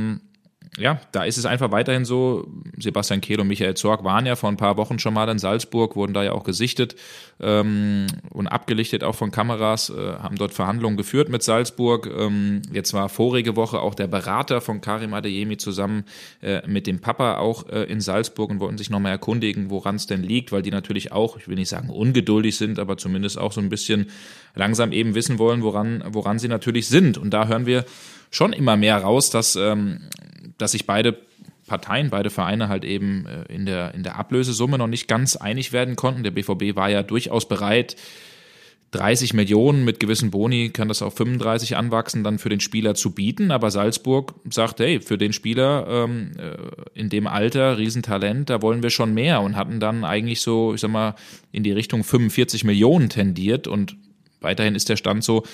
ja, 0.78 1.00
da 1.12 1.24
ist 1.24 1.36
es 1.36 1.44
einfach 1.44 1.70
weiterhin 1.70 2.06
so. 2.06 2.48
Sebastian 2.78 3.20
Kehl 3.20 3.40
und 3.40 3.48
Michael 3.48 3.74
Zorg 3.74 4.04
waren 4.04 4.24
ja 4.24 4.36
vor 4.36 4.48
ein 4.48 4.56
paar 4.56 4.78
Wochen 4.78 4.98
schon 4.98 5.12
mal 5.12 5.28
in 5.28 5.38
Salzburg, 5.38 5.96
wurden 5.96 6.14
da 6.14 6.22
ja 6.22 6.32
auch 6.32 6.44
gesichtet 6.44 6.96
ähm, 7.40 8.06
und 8.30 8.46
abgelichtet 8.46 9.04
auch 9.04 9.14
von 9.14 9.30
Kameras, 9.30 9.90
äh, 9.90 10.14
haben 10.14 10.36
dort 10.36 10.54
Verhandlungen 10.54 10.96
geführt 10.96 11.28
mit 11.28 11.42
Salzburg. 11.42 12.06
Ähm, 12.06 12.62
jetzt 12.72 12.94
war 12.94 13.10
vorige 13.10 13.54
Woche 13.54 13.80
auch 13.80 13.94
der 13.94 14.06
Berater 14.06 14.62
von 14.62 14.80
Karim 14.80 15.12
Adeyemi 15.12 15.58
zusammen 15.58 16.04
äh, 16.40 16.66
mit 16.66 16.86
dem 16.86 17.00
Papa 17.00 17.36
auch 17.36 17.68
äh, 17.68 17.82
in 17.84 18.00
Salzburg 18.00 18.50
und 18.50 18.60
wollten 18.60 18.78
sich 18.78 18.88
nochmal 18.88 19.12
erkundigen, 19.12 19.68
woran 19.68 19.96
es 19.96 20.06
denn 20.06 20.22
liegt, 20.22 20.52
weil 20.52 20.62
die 20.62 20.70
natürlich 20.70 21.12
auch, 21.12 21.36
ich 21.36 21.48
will 21.48 21.56
nicht 21.56 21.68
sagen 21.68 21.90
ungeduldig 21.90 22.56
sind, 22.56 22.78
aber 22.78 22.96
zumindest 22.96 23.38
auch 23.38 23.52
so 23.52 23.60
ein 23.60 23.68
bisschen 23.68 24.06
langsam 24.54 24.92
eben 24.92 25.14
wissen 25.14 25.38
wollen, 25.38 25.62
woran, 25.62 26.02
woran 26.08 26.38
sie 26.38 26.48
natürlich 26.48 26.88
sind. 26.88 27.18
Und 27.18 27.30
da 27.30 27.46
hören 27.46 27.66
wir 27.66 27.84
schon 28.32 28.52
immer 28.52 28.76
mehr 28.76 28.98
raus, 28.98 29.30
dass 29.30 29.54
ähm, 29.54 30.00
dass 30.58 30.72
sich 30.72 30.86
beide 30.86 31.18
Parteien, 31.66 32.10
beide 32.10 32.30
Vereine 32.30 32.68
halt 32.68 32.84
eben 32.84 33.26
äh, 33.26 33.52
in 33.52 33.66
der, 33.66 33.94
in 33.94 34.02
der 34.02 34.16
Ablösesumme 34.16 34.78
noch 34.78 34.86
nicht 34.86 35.08
ganz 35.08 35.36
einig 35.36 35.72
werden 35.72 35.96
konnten. 35.96 36.22
Der 36.22 36.30
BVB 36.30 36.76
war 36.76 36.90
ja 36.90 37.02
durchaus 37.02 37.48
bereit, 37.48 37.96
30 38.90 39.32
Millionen 39.32 39.86
mit 39.86 40.00
gewissen 40.00 40.30
Boni 40.30 40.68
kann 40.68 40.88
das 40.88 41.00
auf 41.00 41.16
35 41.16 41.76
anwachsen, 41.76 42.24
dann 42.24 42.38
für 42.38 42.50
den 42.50 42.60
Spieler 42.60 42.94
zu 42.94 43.12
bieten. 43.12 43.50
Aber 43.50 43.70
Salzburg 43.70 44.34
sagt, 44.50 44.80
hey, 44.80 45.00
für 45.00 45.16
den 45.16 45.32
Spieler 45.32 45.86
ähm, 45.88 46.32
äh, 46.38 46.56
in 46.92 47.08
dem 47.08 47.26
Alter, 47.26 47.78
Riesentalent, 47.78 48.50
da 48.50 48.60
wollen 48.60 48.82
wir 48.82 48.90
schon 48.90 49.14
mehr 49.14 49.40
und 49.40 49.56
hatten 49.56 49.80
dann 49.80 50.04
eigentlich 50.04 50.42
so, 50.42 50.74
ich 50.74 50.82
sag 50.82 50.90
mal, 50.90 51.14
in 51.52 51.62
die 51.62 51.72
Richtung 51.72 52.04
45 52.04 52.64
Millionen 52.64 53.08
tendiert 53.08 53.66
und 53.66 53.96
weiterhin 54.42 54.74
ist 54.74 54.88
der 54.88 54.96
Stand 54.96 55.24
so, 55.24 55.44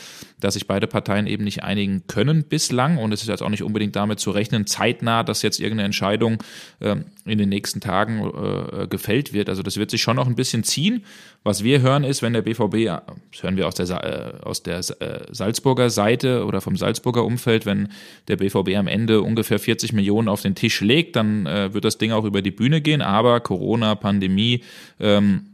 dass 0.41 0.55
sich 0.55 0.67
beide 0.67 0.87
Parteien 0.87 1.27
eben 1.27 1.45
nicht 1.45 1.63
einigen 1.63 2.07
können 2.07 2.45
bislang 2.45 2.99
und 2.99 3.13
es 3.13 3.23
ist 3.23 3.29
jetzt 3.29 3.43
auch 3.43 3.49
nicht 3.49 3.63
unbedingt 3.63 3.97
damit 3.97 4.21
zu 4.21 4.31
rechnen, 4.31 4.67
zeitnah, 4.67 5.23
dass 5.23 5.43
jetzt 5.43 5.61
irgendeine 5.61 5.87
Entscheidung 5.87 6.43
äh, 6.81 6.97
in 7.25 7.39
den 7.39 7.49
nächsten 7.49 7.81
Tagen 7.81 8.21
äh, 8.21 8.87
gefällt 8.87 9.33
wird. 9.33 9.49
Also 9.49 9.63
das 9.63 9.77
wird 9.77 9.91
sich 9.91 10.03
schon 10.03 10.17
noch 10.17 10.27
ein 10.27 10.35
bisschen 10.35 10.65
ziehen. 10.65 11.05
Was 11.45 11.65
wir 11.65 11.81
hören 11.81 12.05
ist, 12.05 12.23
wenn 12.23 12.33
der 12.33 12.43
BVB, 12.43 12.87
das 13.33 13.43
hören 13.43 13.57
wir 13.57 13.67
aus 13.67 13.75
der, 13.75 13.89
äh, 13.89 14.45
aus 14.45 14.63
der 14.63 14.79
äh, 14.79 15.27
Salzburger 15.31 15.91
Seite 15.91 16.45
oder 16.45 16.61
vom 16.61 16.77
Salzburger 16.77 17.25
Umfeld, 17.25 17.65
wenn 17.65 17.89
der 18.29 18.37
BVB 18.37 18.77
am 18.77 18.87
Ende 18.87 19.23
ungefähr 19.23 19.59
40 19.59 19.93
Millionen 19.93 20.29
auf 20.29 20.43
den 20.43 20.55
Tisch 20.55 20.81
legt, 20.81 21.17
dann 21.17 21.47
äh, 21.47 21.73
wird 21.73 21.85
das 21.85 21.99
Ding 21.99 22.13
auch 22.13 22.25
über 22.25 22.43
die 22.43 22.51
Bühne 22.51 22.81
gehen. 22.81 23.03
Aber 23.03 23.41
Corona, 23.41 23.95
Pandemie, 23.95 24.63
ähm, 25.01 25.48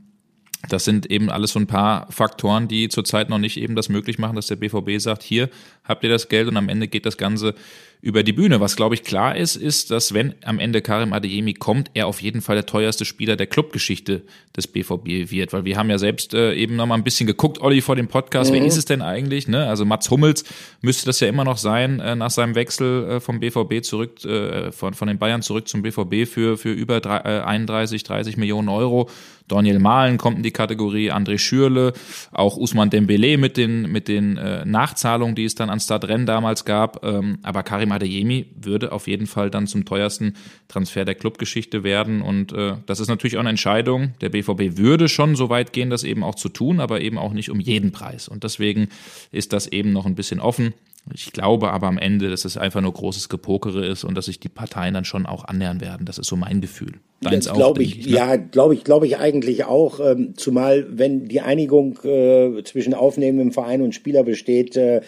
das 0.68 0.84
sind 0.84 1.10
eben 1.10 1.30
alles 1.30 1.52
so 1.52 1.58
ein 1.58 1.66
paar 1.66 2.10
Faktoren, 2.10 2.68
die 2.68 2.88
zurzeit 2.88 3.28
noch 3.28 3.38
nicht 3.38 3.56
eben 3.56 3.74
das 3.74 3.88
möglich 3.88 4.18
machen, 4.18 4.36
dass 4.36 4.46
der 4.46 4.56
BVB 4.56 4.98
sagt, 4.98 5.22
hier 5.22 5.48
habt 5.84 6.04
ihr 6.04 6.10
das 6.10 6.28
Geld 6.28 6.48
und 6.48 6.56
am 6.56 6.68
Ende 6.68 6.88
geht 6.88 7.06
das 7.06 7.16
Ganze 7.16 7.54
über 8.00 8.22
die 8.22 8.32
Bühne. 8.32 8.60
Was, 8.60 8.76
glaube 8.76 8.94
ich, 8.94 9.02
klar 9.02 9.36
ist, 9.36 9.56
ist, 9.56 9.90
dass 9.90 10.12
wenn 10.14 10.34
am 10.44 10.58
Ende 10.58 10.82
Karim 10.82 11.12
Adeyemi 11.12 11.54
kommt, 11.54 11.90
er 11.94 12.06
auf 12.06 12.20
jeden 12.20 12.42
Fall 12.42 12.56
der 12.56 12.66
teuerste 12.66 13.04
Spieler 13.04 13.36
der 13.36 13.46
Clubgeschichte 13.46 14.22
des 14.56 14.66
BVB 14.66 15.30
wird. 15.30 15.52
Weil 15.52 15.64
wir 15.64 15.76
haben 15.76 15.90
ja 15.90 15.98
selbst 15.98 16.34
äh, 16.34 16.54
eben 16.54 16.76
noch 16.76 16.86
mal 16.86 16.94
ein 16.94 17.04
bisschen 17.04 17.26
geguckt, 17.26 17.60
Olli, 17.60 17.80
vor 17.80 17.96
dem 17.96 18.08
Podcast, 18.08 18.50
mhm. 18.50 18.56
wer 18.56 18.64
ist 18.64 18.76
es 18.76 18.84
denn 18.84 19.02
eigentlich? 19.02 19.48
Ne? 19.48 19.66
Also 19.66 19.84
Mats 19.84 20.10
Hummels 20.10 20.44
müsste 20.80 21.06
das 21.06 21.20
ja 21.20 21.28
immer 21.28 21.44
noch 21.44 21.58
sein, 21.58 22.00
äh, 22.00 22.14
nach 22.14 22.30
seinem 22.30 22.54
Wechsel 22.54 23.08
äh, 23.08 23.20
vom 23.20 23.40
BVB 23.40 23.82
zurück, 23.82 24.24
äh, 24.24 24.70
von, 24.70 24.94
von 24.94 25.08
den 25.08 25.18
Bayern 25.18 25.42
zurück 25.42 25.68
zum 25.68 25.82
BVB 25.82 26.28
für, 26.28 26.56
für 26.56 26.72
über 26.72 27.00
drei, 27.00 27.18
äh, 27.18 27.40
31, 27.42 28.02
30 28.02 28.36
Millionen 28.36 28.68
Euro. 28.68 29.08
Daniel 29.48 29.78
Mahlen 29.78 30.16
kommt 30.16 30.38
in 30.38 30.42
die 30.42 30.52
Kategorie, 30.52 31.12
André 31.12 31.38
Schürle, 31.38 31.92
auch 32.32 32.56
Usman 32.56 32.88
Dembele 32.88 33.36
mit 33.36 33.56
den, 33.58 33.92
mit 33.92 34.08
den 34.08 34.38
äh, 34.38 34.64
Nachzahlungen, 34.64 35.34
die 35.34 35.44
es 35.44 35.54
dann 35.54 35.68
an 35.68 35.80
Stadrennen 35.80 36.24
damals 36.24 36.64
gab. 36.64 37.04
Ähm, 37.04 37.38
aber 37.42 37.62
Karim 37.62 37.92
Adeyemi 37.94 38.46
würde 38.60 38.92
auf 38.92 39.06
jeden 39.06 39.26
Fall 39.26 39.50
dann 39.50 39.66
zum 39.66 39.84
teuersten 39.84 40.34
Transfer 40.68 41.04
der 41.04 41.14
Clubgeschichte 41.14 41.82
werden. 41.84 42.22
Und 42.22 42.52
äh, 42.52 42.76
das 42.86 43.00
ist 43.00 43.08
natürlich 43.08 43.36
auch 43.36 43.40
eine 43.40 43.50
Entscheidung. 43.50 44.14
Der 44.20 44.28
BVB 44.28 44.76
würde 44.76 45.08
schon 45.08 45.36
so 45.36 45.48
weit 45.48 45.72
gehen, 45.72 45.90
das 45.90 46.04
eben 46.04 46.22
auch 46.22 46.34
zu 46.34 46.48
tun, 46.48 46.80
aber 46.80 47.00
eben 47.00 47.18
auch 47.18 47.32
nicht 47.32 47.50
um 47.50 47.60
jeden 47.60 47.92
Preis. 47.92 48.28
Und 48.28 48.44
deswegen 48.44 48.88
ist 49.32 49.52
das 49.52 49.66
eben 49.66 49.92
noch 49.92 50.06
ein 50.06 50.14
bisschen 50.14 50.40
offen. 50.40 50.74
Ich 51.12 51.32
glaube 51.32 51.70
aber 51.70 51.86
am 51.86 51.98
Ende, 51.98 52.30
dass 52.30 52.44
es 52.44 52.56
einfach 52.56 52.80
nur 52.80 52.92
großes 52.92 53.28
Gepokere 53.28 53.84
ist 53.86 54.04
und 54.04 54.14
dass 54.14 54.26
sich 54.26 54.40
die 54.40 54.48
Parteien 54.48 54.94
dann 54.94 55.04
schon 55.04 55.26
auch 55.26 55.44
annähern 55.44 55.80
werden. 55.80 56.06
Das 56.06 56.18
ist 56.18 56.28
so 56.28 56.36
mein 56.36 56.60
Gefühl. 56.60 56.94
Deins 57.30 57.48
auch, 57.48 57.54
glaube 57.54 57.82
ich, 57.82 58.00
ich 58.00 58.06
ne? 58.06 58.12
ja, 58.16 58.36
glaube 58.36 58.74
ich, 58.74 58.84
glaube 58.84 59.06
ich 59.06 59.16
eigentlich 59.18 59.64
auch. 59.64 60.00
Ähm, 60.00 60.34
zumal 60.36 60.86
wenn 60.90 61.28
die 61.28 61.40
Einigung 61.40 61.98
äh, 62.04 62.62
zwischen 62.64 62.94
aufnehmendem 62.94 63.52
Verein 63.52 63.82
und 63.82 63.94
Spieler 63.94 64.24
besteht, 64.24 64.76
äh, 64.76 65.00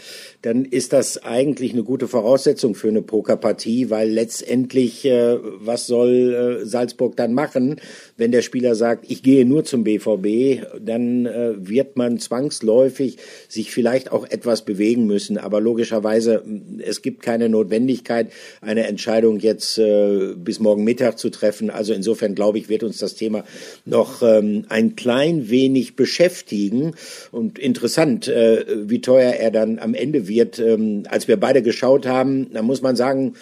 dann 0.42 0.64
ist 0.64 0.92
das 0.92 1.22
eigentlich 1.24 1.72
eine 1.72 1.82
gute 1.82 2.08
Voraussetzung 2.08 2.74
für 2.74 2.88
eine 2.88 3.02
Pokerpartie, 3.02 3.90
weil 3.90 4.10
letztendlich, 4.10 5.04
äh, 5.04 5.38
was 5.42 5.86
soll 5.86 6.60
äh, 6.62 6.66
Salzburg 6.66 7.16
dann 7.16 7.32
machen, 7.32 7.76
wenn 8.16 8.32
der 8.32 8.42
Spieler 8.42 8.74
sagt, 8.74 9.06
ich 9.08 9.22
gehe 9.22 9.44
nur 9.44 9.64
zum 9.64 9.84
BVB, 9.84 10.64
dann 10.80 11.26
äh, 11.26 11.54
wird 11.56 11.96
man 11.96 12.18
zwangsläufig 12.18 13.18
sich 13.48 13.70
vielleicht 13.70 14.12
auch 14.12 14.24
etwas 14.28 14.64
bewegen 14.64 15.06
müssen. 15.06 15.38
Aber 15.38 15.60
logischerweise, 15.60 16.42
es 16.78 17.02
gibt 17.02 17.22
keine 17.22 17.48
Notwendigkeit, 17.48 18.30
eine 18.60 18.86
Entscheidung 18.86 19.38
jetzt 19.38 19.78
äh, 19.78 20.34
bis 20.36 20.60
morgen 20.60 20.84
Mittag 20.84 21.18
zu 21.18 21.30
treffen. 21.30 21.70
Also 21.70 21.92
insofern 22.06 22.36
glaube 22.36 22.58
ich, 22.58 22.68
wird 22.68 22.84
uns 22.84 22.98
das 22.98 23.16
Thema 23.16 23.42
noch 23.84 24.22
ähm, 24.22 24.64
ein 24.68 24.94
klein 24.94 25.50
wenig 25.50 25.96
beschäftigen. 25.96 26.94
Und 27.32 27.58
interessant, 27.58 28.28
äh, 28.28 28.64
wie 28.88 29.00
teuer 29.00 29.32
er 29.32 29.50
dann 29.50 29.80
am 29.80 29.92
Ende 29.94 30.28
wird. 30.28 30.60
Ähm, 30.60 31.02
als 31.08 31.26
wir 31.26 31.36
beide 31.36 31.62
geschaut 31.62 32.06
haben, 32.06 32.52
da 32.52 32.62
muss 32.62 32.80
man 32.80 32.94
sagen, 32.94 33.34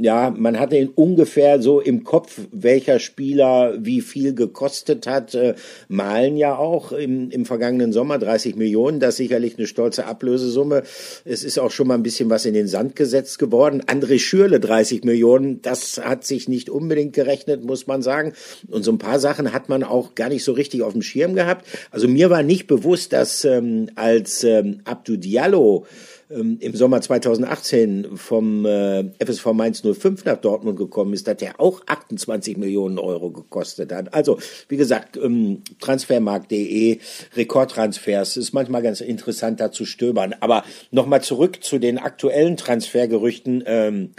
ja, 0.00 0.28
man 0.36 0.58
hatte 0.58 0.76
ihn 0.76 0.90
ungefähr 0.94 1.62
so 1.62 1.80
im 1.80 2.04
Kopf, 2.04 2.38
welcher 2.52 2.98
Spieler 2.98 3.78
wie 3.78 4.02
viel 4.02 4.34
gekostet 4.34 5.06
hat. 5.06 5.34
Äh, 5.34 5.54
Malen 5.88 6.36
ja 6.36 6.58
auch 6.58 6.92
im, 6.92 7.30
im 7.30 7.46
vergangenen 7.46 7.94
Sommer 7.94 8.18
30 8.18 8.56
Millionen, 8.56 9.00
das 9.00 9.14
ist 9.14 9.16
sicherlich 9.16 9.56
eine 9.56 9.66
stolze 9.66 10.04
Ablösesumme. 10.04 10.82
Es 11.24 11.44
ist 11.44 11.58
auch 11.58 11.70
schon 11.70 11.88
mal 11.88 11.94
ein 11.94 12.02
bisschen 12.02 12.28
was 12.28 12.44
in 12.44 12.52
den 12.52 12.68
Sand 12.68 12.94
gesetzt 12.94 13.38
geworden. 13.38 13.82
André 13.86 14.18
Schürle 14.18 14.60
30 14.60 15.04
Millionen, 15.04 15.62
das 15.62 15.98
hat 16.04 16.24
sich 16.24 16.46
nicht 16.48 16.68
unbedingt 16.68 17.14
gerechnet, 17.14 17.64
muss 17.64 17.86
man 17.86 18.01
sagen. 18.02 18.32
Und 18.68 18.82
so 18.82 18.92
ein 18.92 18.98
paar 18.98 19.18
Sachen 19.18 19.52
hat 19.52 19.68
man 19.68 19.82
auch 19.82 20.14
gar 20.14 20.28
nicht 20.28 20.44
so 20.44 20.52
richtig 20.52 20.82
auf 20.82 20.92
dem 20.92 21.02
Schirm 21.02 21.34
gehabt. 21.34 21.66
Also 21.90 22.08
mir 22.08 22.30
war 22.30 22.42
nicht 22.42 22.66
bewusst, 22.66 23.12
dass 23.12 23.44
ähm, 23.44 23.90
als 23.94 24.44
ähm, 24.44 24.80
Abdu 24.84 25.16
Diallo 25.16 25.86
ähm, 26.32 26.58
im 26.60 26.74
Sommer 26.74 27.00
2018 27.00 28.16
vom 28.16 28.64
äh, 28.64 29.04
FSV 29.18 29.52
Mainz 29.52 29.82
05 29.82 30.24
nach 30.24 30.36
Dortmund 30.38 30.78
gekommen 30.78 31.12
ist, 31.14 31.26
dass 31.26 31.36
der 31.36 31.60
auch 31.60 31.82
28 31.86 32.56
Millionen 32.56 32.98
Euro 32.98 33.30
gekostet 33.30 33.92
hat. 33.92 34.14
Also, 34.14 34.38
wie 34.68 34.76
gesagt, 34.76 35.16
ähm, 35.16 35.62
transfermarkt.de, 35.80 36.98
Rekordtransfers, 37.36 38.36
ist 38.36 38.52
manchmal 38.52 38.82
ganz 38.82 39.00
interessant 39.00 39.60
da 39.60 39.72
zu 39.72 39.84
stöbern. 39.84 40.34
Aber 40.40 40.64
nochmal 40.90 41.22
zurück 41.22 41.62
zu 41.62 41.78
den 41.78 41.98
aktuellen 41.98 42.56
Transfergerüchten. 42.56 43.62
Ähm, 43.66 44.10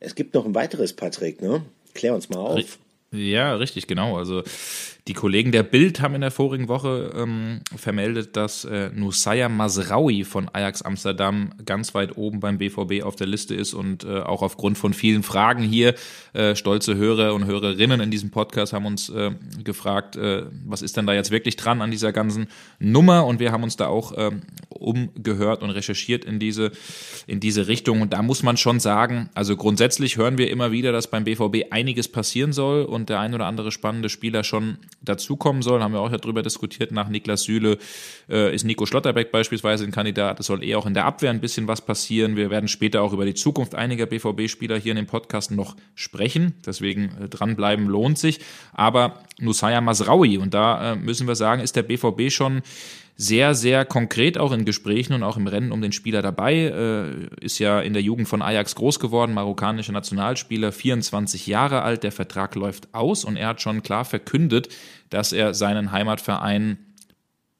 es 0.00 0.14
gibt 0.14 0.34
noch 0.34 0.44
ein 0.44 0.54
weiteres, 0.54 0.92
Patrick, 0.92 1.40
ne? 1.40 1.62
Klär 1.94 2.14
uns 2.14 2.28
mal 2.28 2.38
auf. 2.38 2.78
Ja, 3.12 3.54
richtig, 3.54 3.86
genau. 3.86 4.16
Also 4.16 4.42
die 5.08 5.14
Kollegen 5.14 5.50
der 5.50 5.64
Bild 5.64 6.00
haben 6.00 6.14
in 6.14 6.20
der 6.20 6.30
vorigen 6.30 6.68
Woche 6.68 7.12
ähm, 7.16 7.60
vermeldet, 7.74 8.36
dass 8.36 8.64
äh, 8.64 8.88
Nusaya 8.94 9.48
Masraoui 9.48 10.22
von 10.22 10.48
Ajax 10.52 10.82
Amsterdam 10.82 11.50
ganz 11.66 11.92
weit 11.92 12.16
oben 12.16 12.38
beim 12.38 12.58
BVB 12.58 13.02
auf 13.02 13.16
der 13.16 13.26
Liste 13.26 13.56
ist 13.56 13.74
und 13.74 14.04
äh, 14.04 14.20
auch 14.20 14.42
aufgrund 14.42 14.78
von 14.78 14.94
vielen 14.94 15.24
Fragen 15.24 15.64
hier, 15.64 15.94
äh, 16.34 16.54
stolze 16.54 16.94
Hörer 16.94 17.34
und 17.34 17.46
Hörerinnen 17.46 18.00
in 18.00 18.12
diesem 18.12 18.30
Podcast 18.30 18.72
haben 18.72 18.86
uns 18.86 19.08
äh, 19.08 19.32
gefragt, 19.64 20.14
äh, 20.14 20.44
was 20.66 20.82
ist 20.82 20.96
denn 20.96 21.06
da 21.06 21.14
jetzt 21.14 21.32
wirklich 21.32 21.56
dran 21.56 21.82
an 21.82 21.90
dieser 21.90 22.12
ganzen 22.12 22.46
Nummer 22.78 23.26
und 23.26 23.40
wir 23.40 23.50
haben 23.50 23.64
uns 23.64 23.76
da 23.76 23.88
auch 23.88 24.12
äh, 24.12 24.30
umgehört 24.68 25.62
und 25.62 25.70
recherchiert 25.70 26.24
in 26.24 26.38
diese, 26.38 26.70
in 27.26 27.40
diese 27.40 27.66
Richtung 27.66 28.02
und 28.02 28.12
da 28.12 28.22
muss 28.22 28.44
man 28.44 28.56
schon 28.56 28.78
sagen, 28.78 29.30
also 29.34 29.56
grundsätzlich 29.56 30.16
hören 30.16 30.38
wir 30.38 30.48
immer 30.48 30.70
wieder, 30.70 30.92
dass 30.92 31.08
beim 31.08 31.24
BVB 31.24 31.72
einiges 31.72 32.06
passieren 32.06 32.52
soll 32.52 32.84
und 32.84 33.01
der 33.08 33.20
ein 33.20 33.34
oder 33.34 33.46
andere 33.46 33.72
spannende 33.72 34.08
Spieler 34.08 34.44
schon 34.44 34.78
dazukommen 35.00 35.62
soll, 35.62 35.82
haben 35.82 35.92
wir 35.92 36.00
auch 36.00 36.10
darüber 36.10 36.42
diskutiert. 36.42 36.92
Nach 36.92 37.08
Niklas 37.08 37.42
Süle 37.42 37.78
äh, 38.28 38.54
ist 38.54 38.64
Nico 38.64 38.86
Schlotterbeck 38.86 39.32
beispielsweise 39.32 39.84
ein 39.84 39.90
Kandidat. 39.90 40.40
Es 40.40 40.46
soll 40.46 40.62
eher 40.62 40.78
auch 40.78 40.86
in 40.86 40.94
der 40.94 41.04
Abwehr 41.04 41.30
ein 41.30 41.40
bisschen 41.40 41.68
was 41.68 41.80
passieren. 41.80 42.36
Wir 42.36 42.50
werden 42.50 42.68
später 42.68 43.02
auch 43.02 43.12
über 43.12 43.24
die 43.24 43.34
Zukunft 43.34 43.74
einiger 43.74 44.06
BVB-Spieler 44.06 44.78
hier 44.78 44.92
in 44.92 44.96
dem 44.96 45.06
Podcast 45.06 45.50
noch 45.50 45.76
sprechen. 45.94 46.54
Deswegen 46.64 47.12
äh, 47.20 47.28
dranbleiben 47.28 47.86
lohnt 47.86 48.18
sich. 48.18 48.40
Aber 48.72 49.22
Nusaya 49.38 49.80
Masraoui, 49.80 50.38
und 50.38 50.54
da 50.54 50.92
äh, 50.92 50.96
müssen 50.96 51.26
wir 51.26 51.34
sagen, 51.34 51.62
ist 51.62 51.76
der 51.76 51.82
BVB 51.82 52.30
schon 52.30 52.62
sehr, 53.16 53.54
sehr 53.54 53.84
konkret 53.84 54.38
auch 54.38 54.52
in 54.52 54.64
Gesprächen 54.64 55.12
und 55.12 55.22
auch 55.22 55.36
im 55.36 55.46
Rennen 55.46 55.72
um 55.72 55.80
den 55.80 55.92
Spieler 55.92 56.22
dabei. 56.22 56.54
Äh, 56.54 57.44
ist 57.44 57.58
ja 57.58 57.80
in 57.80 57.92
der 57.92 58.02
Jugend 58.02 58.28
von 58.28 58.42
Ajax 58.42 58.74
groß 58.74 58.98
geworden, 59.00 59.34
marokkanischer 59.34 59.92
Nationalspieler, 59.92 60.72
24 60.72 61.46
Jahre 61.46 61.82
alt. 61.82 62.02
Der 62.02 62.12
Vertrag 62.12 62.54
läuft 62.54 62.92
aus 62.94 63.24
und 63.24 63.36
er 63.36 63.48
hat 63.48 63.62
schon 63.62 63.82
klar 63.82 64.04
verkündet, 64.04 64.68
dass 65.10 65.32
er 65.32 65.54
seinen 65.54 65.92
Heimatverein 65.92 66.78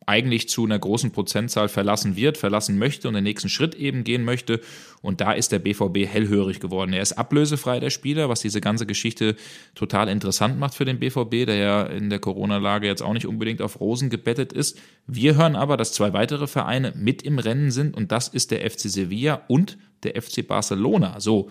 eigentlich 0.07 0.49
zu 0.49 0.65
einer 0.65 0.79
großen 0.79 1.11
Prozentzahl 1.11 1.69
verlassen 1.69 2.17
wird, 2.17 2.39
verlassen 2.39 2.79
möchte 2.79 3.09
und 3.09 3.15
den 3.15 3.25
nächsten 3.25 3.49
Schritt 3.49 3.75
eben 3.75 4.05
gehen 4.05 4.25
möchte. 4.25 4.61
Und 5.01 5.21
da 5.21 5.33
ist 5.33 5.53
der 5.53 5.59
BVB 5.59 6.07
hellhörig 6.07 6.61
geworden. 6.61 6.93
Er 6.93 7.03
ist 7.03 7.13
ablösefrei, 7.13 7.81
der 7.81 7.91
Spieler, 7.91 8.29
was 8.29 8.41
diese 8.41 8.61
ganze 8.61 8.87
Geschichte 8.87 9.37
total 9.75 10.09
interessant 10.09 10.59
macht 10.59 10.75
für 10.75 10.85
den 10.85 10.99
BVB, 10.99 11.47
der 11.47 11.57
ja 11.57 11.83
in 11.85 12.11
der 12.11 12.19
Corona-Lage 12.19 12.87
jetzt 12.87 13.03
auch 13.03 13.13
nicht 13.13 13.27
unbedingt 13.27 13.63
auf 13.63 13.81
Rosen 13.81 14.11
gebettet 14.11 14.53
ist. 14.53 14.79
Wir 15.07 15.37
hören 15.37 15.57
aber, 15.57 15.77
dass 15.77 15.93
zwei 15.93 16.13
weitere 16.13 16.47
Vereine 16.47 16.93
mit 16.97 17.23
im 17.23 17.39
Rennen 17.39 17.71
sind 17.71 17.97
und 17.97 18.13
das 18.13 18.29
ist 18.29 18.51
der 18.51 18.69
FC 18.69 18.81
Sevilla 18.81 19.43
und 19.49 19.79
der 20.03 20.21
FC 20.21 20.47
Barcelona. 20.47 21.21
So, 21.21 21.51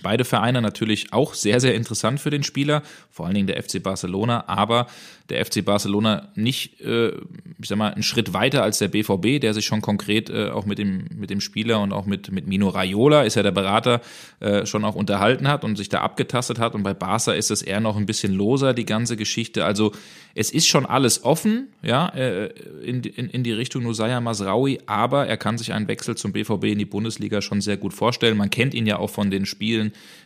Beide 0.00 0.24
Vereine 0.24 0.62
natürlich 0.62 1.12
auch 1.12 1.34
sehr, 1.34 1.60
sehr 1.60 1.74
interessant 1.74 2.18
für 2.18 2.30
den 2.30 2.42
Spieler, 2.42 2.82
vor 3.10 3.26
allen 3.26 3.34
Dingen 3.34 3.46
der 3.46 3.62
FC 3.62 3.82
Barcelona, 3.82 4.44
aber 4.46 4.86
der 5.28 5.44
FC 5.44 5.64
Barcelona 5.64 6.28
nicht, 6.34 6.80
äh, 6.80 7.08
ich 7.08 7.68
sag 7.68 7.78
mal, 7.78 7.92
einen 7.92 8.02
Schritt 8.02 8.32
weiter 8.32 8.62
als 8.62 8.78
der 8.78 8.88
BVB, 8.88 9.40
der 9.40 9.54
sich 9.54 9.66
schon 9.66 9.80
konkret 9.80 10.30
äh, 10.30 10.50
auch 10.50 10.66
mit 10.66 10.78
dem, 10.78 11.06
mit 11.14 11.30
dem 11.30 11.40
Spieler 11.40 11.80
und 11.80 11.92
auch 11.92 12.06
mit, 12.06 12.30
mit 12.30 12.46
Mino 12.46 12.68
Raiola, 12.68 13.22
ist 13.22 13.34
ja 13.34 13.42
der 13.42 13.50
Berater, 13.50 14.00
äh, 14.40 14.66
schon 14.66 14.84
auch 14.84 14.94
unterhalten 14.94 15.48
hat 15.48 15.64
und 15.64 15.76
sich 15.76 15.88
da 15.88 16.00
abgetastet 16.00 16.58
hat. 16.58 16.74
Und 16.74 16.82
bei 16.82 16.94
Barca 16.94 17.32
ist 17.32 17.50
es 17.50 17.62
eher 17.62 17.80
noch 17.80 17.96
ein 17.96 18.06
bisschen 18.06 18.32
loser, 18.32 18.74
die 18.74 18.84
ganze 18.84 19.16
Geschichte. 19.16 19.64
Also 19.64 19.92
es 20.34 20.50
ist 20.50 20.66
schon 20.66 20.86
alles 20.86 21.24
offen, 21.24 21.68
ja, 21.82 22.08
äh, 22.08 22.48
in, 22.84 23.02
in, 23.02 23.28
in 23.28 23.42
die 23.42 23.52
Richtung 23.52 23.82
Nusaya 23.82 24.20
Masraui, 24.20 24.80
aber 24.86 25.26
er 25.26 25.36
kann 25.36 25.58
sich 25.58 25.72
einen 25.72 25.88
Wechsel 25.88 26.16
zum 26.16 26.32
BVB 26.32 26.64
in 26.64 26.78
die 26.78 26.84
Bundesliga 26.84 27.42
schon 27.42 27.60
sehr 27.60 27.76
gut 27.76 27.94
vorstellen. 27.94 28.36
Man 28.36 28.50
kennt 28.50 28.74
ihn 28.74 28.86
ja 28.86 28.98
auch 28.98 29.10
von 29.10 29.30
den 29.30 29.46
Spielen, 29.46 29.81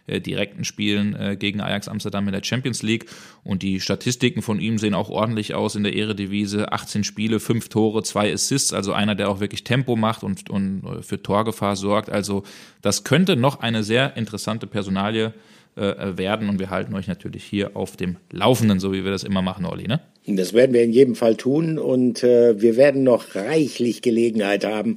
äh, 0.07 0.21
direkten 0.21 0.65
Spielen 0.65 1.15
äh, 1.15 1.37
gegen 1.37 1.61
Ajax 1.61 1.89
Amsterdam 1.89 2.27
in 2.29 2.33
der 2.33 2.45
Champions 2.45 2.83
League 2.83 3.07
und 3.43 3.63
die 3.63 3.81
Statistiken 3.81 4.43
von 4.43 4.61
ihm 4.61 4.79
sehen 4.79 4.95
auch 4.95 5.09
ordentlich 5.09 5.55
aus 5.55 5.75
in 5.75 5.83
der 5.83 5.97
Eredivise. 5.97 6.73
18 6.73 7.05
Spiele 7.05 7.17
Spiele, 7.17 7.41
fünf 7.41 7.71
Tore, 7.71 8.03
zwei 8.03 8.31
Assists, 8.33 8.73
also 8.73 8.93
einer, 8.93 9.15
der 9.15 9.31
auch 9.31 9.41
wirklich 9.41 9.65
Tempo 9.65 9.97
macht 9.97 10.23
und, 10.23 10.51
und 10.51 10.83
für 11.01 11.23
Torgefahr 11.23 11.75
sorgt. 11.75 12.11
Also 12.11 12.45
das 12.83 13.05
könnte 13.05 13.37
noch 13.37 13.61
eine 13.61 13.83
sehr 13.83 14.17
interessante 14.17 14.67
Personalie 14.67 15.29
äh, 15.29 15.33
werden 15.77 16.49
und 16.49 16.59
wir 16.59 16.71
halten 16.71 16.95
euch 16.95 17.07
natürlich 17.07 17.45
hier 17.45 17.77
auf 17.77 17.97
dem 17.97 18.17
Laufenden, 18.33 18.81
so 18.81 18.93
wie 18.93 19.05
wir 19.05 19.11
das 19.11 19.25
immer 19.25 19.43
machen, 19.43 19.67
Olli, 19.67 19.87
ne? 19.87 20.01
Das 20.29 20.55
werden 20.55 20.75
wir 20.75 20.83
in 20.83 20.93
jedem 20.93 21.15
Fall 21.15 21.37
tun 21.37 21.79
und 21.79 22.25
äh, 22.25 22.61
wir 22.61 22.77
werden 22.77 23.05
noch 23.05 23.37
reichlich 23.37 24.03
Gelegenheit 24.03 24.65
haben, 24.65 24.97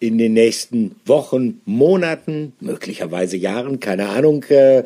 in 0.00 0.16
den 0.16 0.32
nächsten 0.32 0.94
Wochen, 1.04 1.60
Monaten, 1.66 2.54
möglicherweise 2.60 3.36
Jahren, 3.36 3.80
keine 3.80 4.08
Ahnung, 4.08 4.44
äh, 4.44 4.84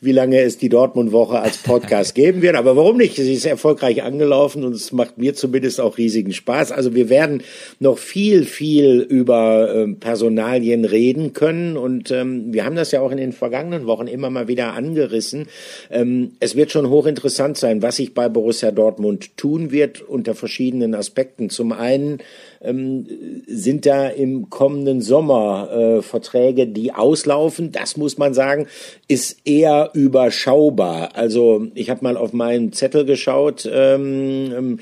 wie 0.00 0.12
lange 0.12 0.40
es 0.40 0.56
die 0.56 0.70
Dortmund-Woche 0.70 1.38
als 1.38 1.58
Podcast 1.58 2.14
geben 2.14 2.40
wird. 2.40 2.56
Aber 2.56 2.76
warum 2.76 2.96
nicht? 2.96 3.16
Sie 3.16 3.34
ist 3.34 3.44
erfolgreich 3.44 4.02
angelaufen 4.02 4.64
und 4.64 4.74
es 4.74 4.90
macht 4.92 5.18
mir 5.18 5.34
zumindest 5.34 5.82
auch 5.82 5.98
riesigen 5.98 6.32
Spaß. 6.32 6.72
Also 6.72 6.94
wir 6.94 7.10
werden 7.10 7.42
noch 7.78 7.98
viel, 7.98 8.46
viel 8.46 9.00
über 9.00 9.74
ähm, 9.74 10.00
Personalien 10.00 10.86
reden 10.86 11.34
können 11.34 11.76
und 11.76 12.10
ähm, 12.10 12.54
wir 12.54 12.64
haben 12.64 12.76
das 12.76 12.90
ja 12.90 13.02
auch 13.02 13.10
in 13.10 13.18
den 13.18 13.32
vergangenen 13.32 13.86
Wochen 13.86 14.06
immer 14.06 14.30
mal 14.30 14.48
wieder 14.48 14.72
angerissen. 14.76 15.48
Ähm, 15.90 16.32
es 16.40 16.54
wird 16.54 16.70
schon 16.70 16.88
hochinteressant 16.88 17.56
sein, 17.56 17.82
was 17.82 17.96
sich 17.96 18.14
bei 18.14 18.28
Borussia 18.28 18.70
Dortmund 18.70 19.36
tun 19.36 19.72
wird 19.72 20.02
unter 20.02 20.34
verschiedenen 20.34 20.94
Aspekten. 20.94 21.50
Zum 21.50 21.72
einen 21.72 22.18
ähm, 22.62 23.06
sind 23.46 23.86
da 23.86 24.08
im 24.08 24.50
kommenden 24.50 25.00
Sommer 25.00 25.70
äh, 25.70 26.02
Verträge, 26.02 26.66
die 26.66 26.92
auslaufen. 26.92 27.72
Das 27.72 27.96
muss 27.96 28.18
man 28.18 28.34
sagen, 28.34 28.66
ist 29.08 29.38
eher 29.44 29.90
überschaubar. 29.94 31.16
Also 31.16 31.66
ich 31.74 31.90
habe 31.90 32.04
mal 32.04 32.16
auf 32.16 32.32
meinen 32.32 32.72
Zettel 32.72 33.04
geschaut. 33.04 33.68
Ähm, 33.70 34.52
ähm, 34.56 34.78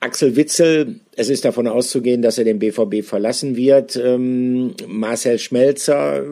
Axel 0.00 0.36
Witzel, 0.36 1.00
es 1.16 1.28
ist 1.28 1.44
davon 1.44 1.66
auszugehen, 1.66 2.22
dass 2.22 2.38
er 2.38 2.44
den 2.44 2.60
BVB 2.60 3.04
verlassen 3.04 3.56
wird. 3.56 3.96
Ähm, 3.96 4.74
Marcel 4.86 5.38
Schmelzer 5.40 6.22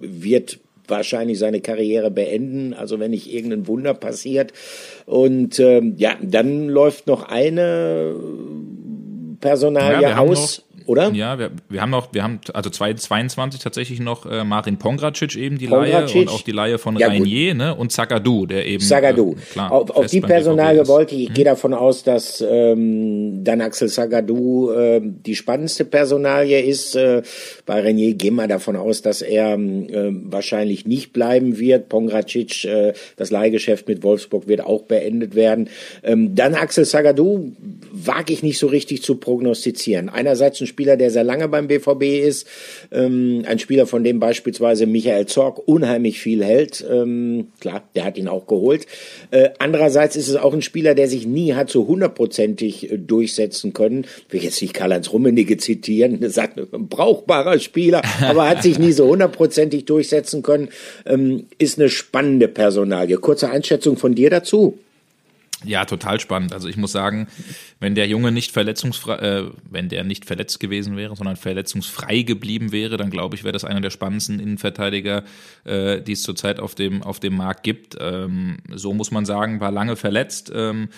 wird 0.00 0.60
wahrscheinlich 0.88 1.38
seine 1.38 1.60
Karriere 1.60 2.10
beenden, 2.10 2.74
also 2.74 2.98
wenn 2.98 3.10
nicht 3.10 3.32
irgendein 3.32 3.66
Wunder 3.66 3.94
passiert. 3.94 4.52
Und 5.06 5.58
ähm, 5.58 5.94
ja, 5.96 6.16
dann 6.22 6.68
läuft 6.68 7.06
noch 7.06 7.28
eine 7.28 8.14
Personalie 9.40 10.02
ja, 10.02 10.18
aus 10.18 10.65
oder? 10.86 11.10
Ja, 11.12 11.38
wir, 11.38 11.50
wir 11.68 11.80
haben 11.82 11.90
noch, 11.90 12.12
wir 12.12 12.22
haben 12.22 12.40
also 12.52 12.70
2022 12.70 13.60
tatsächlich 13.60 14.00
noch 14.00 14.26
äh, 14.26 14.44
Martin 14.44 14.78
Pongracic 14.78 15.36
eben 15.36 15.58
die 15.58 15.66
Pongracic. 15.66 16.14
Laie 16.14 16.22
und 16.22 16.28
auch 16.28 16.42
die 16.42 16.52
Laie 16.52 16.78
von 16.78 16.96
ja, 16.96 17.08
Rainier 17.08 17.54
ne? 17.54 17.74
und 17.74 17.92
Zagadou, 17.92 18.46
der 18.46 18.66
eben 18.66 18.82
Zagadou. 18.82 19.32
Äh, 19.32 19.52
klar, 19.52 19.72
auf, 19.72 19.90
auf 19.90 20.06
die 20.06 20.20
Personalie 20.20 20.86
wollte 20.86 21.14
ich, 21.14 21.22
ich 21.22 21.28
hm. 21.28 21.34
gehe 21.34 21.44
davon 21.44 21.74
aus, 21.74 22.02
dass 22.02 22.44
ähm, 22.46 23.42
dann 23.44 23.60
Axel 23.60 23.88
Zagadou 23.88 24.70
äh, 24.70 25.00
die 25.02 25.34
spannendste 25.34 25.84
Personalie 25.84 26.60
ist. 26.60 26.94
Äh, 26.96 27.22
bei 27.64 27.80
Rainier 27.80 28.14
gehen 28.14 28.34
wir 28.36 28.46
davon 28.46 28.76
aus, 28.76 29.02
dass 29.02 29.22
er 29.22 29.54
äh, 29.54 30.12
wahrscheinlich 30.24 30.86
nicht 30.86 31.12
bleiben 31.12 31.58
wird. 31.58 31.88
Pongracic, 31.88 32.64
äh, 32.64 32.92
das 33.16 33.30
Leihgeschäft 33.30 33.88
mit 33.88 34.02
Wolfsburg 34.02 34.46
wird 34.46 34.60
auch 34.60 34.82
beendet 34.82 35.34
werden. 35.34 35.68
Ähm, 36.02 36.34
dann 36.34 36.54
Axel 36.54 36.84
Zagadou 36.84 37.52
wage 37.92 38.32
ich 38.32 38.42
nicht 38.42 38.58
so 38.58 38.66
richtig 38.66 39.02
zu 39.02 39.16
prognostizieren. 39.16 40.08
Einerseits 40.08 40.60
ein 40.60 40.66
Spieler, 40.76 40.98
der 40.98 41.10
sehr 41.10 41.24
lange 41.24 41.48
beim 41.48 41.68
BVB 41.68 42.02
ist, 42.02 42.46
ähm, 42.92 43.44
ein 43.46 43.58
Spieler, 43.58 43.86
von 43.86 44.04
dem 44.04 44.20
beispielsweise 44.20 44.84
Michael 44.84 45.24
Zorg 45.24 45.66
unheimlich 45.66 46.20
viel 46.20 46.44
hält. 46.44 46.84
Ähm, 46.90 47.46
klar, 47.60 47.82
der 47.94 48.04
hat 48.04 48.18
ihn 48.18 48.28
auch 48.28 48.46
geholt. 48.46 48.86
Äh, 49.30 49.50
andererseits 49.58 50.16
ist 50.16 50.28
es 50.28 50.36
auch 50.36 50.52
ein 50.52 50.60
Spieler, 50.60 50.94
der 50.94 51.08
sich 51.08 51.26
nie 51.26 51.54
hat 51.54 51.70
so 51.70 51.86
hundertprozentig 51.86 52.92
äh, 52.92 52.98
durchsetzen 52.98 53.72
können. 53.72 54.04
Ich 54.26 54.34
will 54.34 54.42
jetzt 54.42 54.60
nicht 54.60 54.74
Karl-Heinz 54.74 55.10
Rummenigge 55.14 55.56
zitieren, 55.56 56.20
das 56.20 56.34
sagt 56.34 56.58
ein 56.58 56.88
brauchbarer 56.88 57.58
Spieler, 57.58 58.02
aber 58.20 58.46
hat 58.46 58.62
sich 58.62 58.78
nie 58.78 58.92
so 58.92 59.06
hundertprozentig 59.08 59.86
durchsetzen 59.86 60.42
können. 60.42 60.68
Ähm, 61.06 61.46
ist 61.56 61.78
eine 61.78 61.88
spannende 61.88 62.48
Personalie. 62.48 63.16
Kurze 63.16 63.48
Einschätzung 63.48 63.96
von 63.96 64.14
dir 64.14 64.28
dazu. 64.28 64.78
Ja, 65.64 65.84
total 65.84 66.20
spannend. 66.20 66.52
Also 66.52 66.68
ich 66.68 66.76
muss 66.76 66.92
sagen, 66.92 67.28
wenn 67.78 67.94
der 67.94 68.08
Junge 68.08 68.32
nicht 68.32 68.52
verletzungsfrei, 68.52 69.16
äh, 69.16 69.50
wenn 69.68 69.90
der 69.90 70.02
nicht 70.02 70.24
verletzt 70.24 70.60
gewesen 70.60 70.96
wäre, 70.96 71.14
sondern 71.14 71.36
verletzungsfrei 71.36 72.22
geblieben 72.22 72.72
wäre, 72.72 72.96
dann 72.96 73.10
glaube 73.10 73.36
ich, 73.36 73.44
wäre 73.44 73.52
das 73.52 73.64
einer 73.64 73.82
der 73.82 73.90
spannendsten 73.90 74.40
Innenverteidiger, 74.40 75.24
äh, 75.64 76.00
die 76.00 76.12
es 76.12 76.22
zurzeit 76.22 76.58
auf 76.58 76.74
dem 76.74 77.02
auf 77.02 77.20
dem 77.20 77.36
Markt 77.36 77.64
gibt. 77.64 77.96
Ähm, 78.00 78.58
so 78.72 78.94
muss 78.94 79.10
man 79.10 79.26
sagen, 79.26 79.60
war 79.60 79.70
lange 79.70 79.96
verletzt, 79.96 80.50
ähm, 80.54 80.88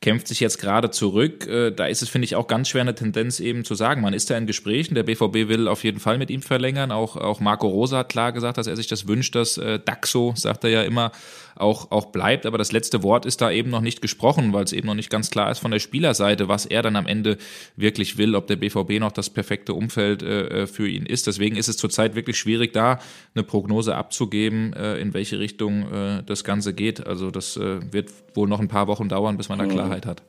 kämpft 0.00 0.28
sich 0.28 0.38
jetzt 0.38 0.58
gerade 0.58 0.90
zurück. 0.90 1.48
Äh, 1.48 1.72
da 1.72 1.86
ist 1.86 2.02
es 2.02 2.08
finde 2.08 2.26
ich 2.26 2.36
auch 2.36 2.46
ganz 2.46 2.68
schwer 2.68 2.82
eine 2.82 2.94
Tendenz 2.94 3.40
eben 3.40 3.64
zu 3.64 3.74
sagen. 3.74 4.00
Man 4.00 4.14
ist 4.14 4.30
da 4.30 4.38
in 4.38 4.46
Gesprächen. 4.46 4.94
Der 4.94 5.02
BVB 5.02 5.48
will 5.48 5.66
auf 5.66 5.82
jeden 5.82 5.98
Fall 5.98 6.18
mit 6.18 6.30
ihm 6.30 6.42
verlängern. 6.42 6.92
Auch 6.92 7.16
auch 7.16 7.40
Marco 7.40 7.66
Rosa 7.66 7.98
hat 7.98 8.10
klar 8.10 8.30
gesagt, 8.30 8.58
dass 8.58 8.68
er 8.68 8.76
sich 8.76 8.86
das 8.86 9.08
wünscht, 9.08 9.34
dass 9.34 9.58
äh, 9.58 9.80
Daxo, 9.84 10.34
sagt 10.36 10.62
er 10.62 10.70
ja 10.70 10.82
immer, 10.82 11.10
auch 11.56 11.90
auch 11.90 12.06
bleibt. 12.06 12.46
Aber 12.46 12.58
das 12.58 12.70
letzte 12.70 13.02
Wort 13.02 13.26
ist 13.26 13.40
da 13.40 13.50
eben 13.50 13.70
noch 13.70 13.80
nicht 13.80 14.00
gesprochen, 14.00 14.52
weil 14.52 14.62
es 14.62 14.72
eben 14.72 14.86
noch 14.86 14.94
nicht 14.94 15.10
ganz 15.10 15.30
klar 15.30 15.50
ist 15.50 15.58
von 15.58 15.72
der 15.72 15.80
Spielerseite 15.80 16.27
Seite, 16.28 16.48
was 16.48 16.66
er 16.66 16.82
dann 16.82 16.96
am 16.96 17.06
Ende 17.06 17.38
wirklich 17.76 18.18
will, 18.18 18.34
ob 18.34 18.46
der 18.46 18.56
BVB 18.56 19.00
noch 19.00 19.12
das 19.12 19.30
perfekte 19.30 19.72
Umfeld 19.72 20.22
äh, 20.22 20.66
für 20.66 20.88
ihn 20.88 21.06
ist. 21.06 21.26
Deswegen 21.26 21.56
ist 21.56 21.68
es 21.68 21.76
zurzeit 21.76 22.14
wirklich 22.14 22.38
schwierig, 22.38 22.72
da 22.72 22.98
eine 23.34 23.44
Prognose 23.44 23.94
abzugeben, 23.94 24.72
äh, 24.74 24.98
in 24.98 25.14
welche 25.14 25.38
Richtung 25.38 25.90
äh, 25.90 26.22
das 26.24 26.44
Ganze 26.44 26.74
geht. 26.74 27.06
Also 27.06 27.30
das 27.30 27.56
äh, 27.56 27.80
wird 27.92 28.10
wohl 28.34 28.48
noch 28.48 28.60
ein 28.60 28.68
paar 28.68 28.88
Wochen 28.88 29.08
dauern, 29.08 29.36
bis 29.36 29.48
man 29.48 29.58
da 29.58 29.64
mhm. 29.64 29.70
Klarheit 29.70 30.06
hat. 30.06 30.22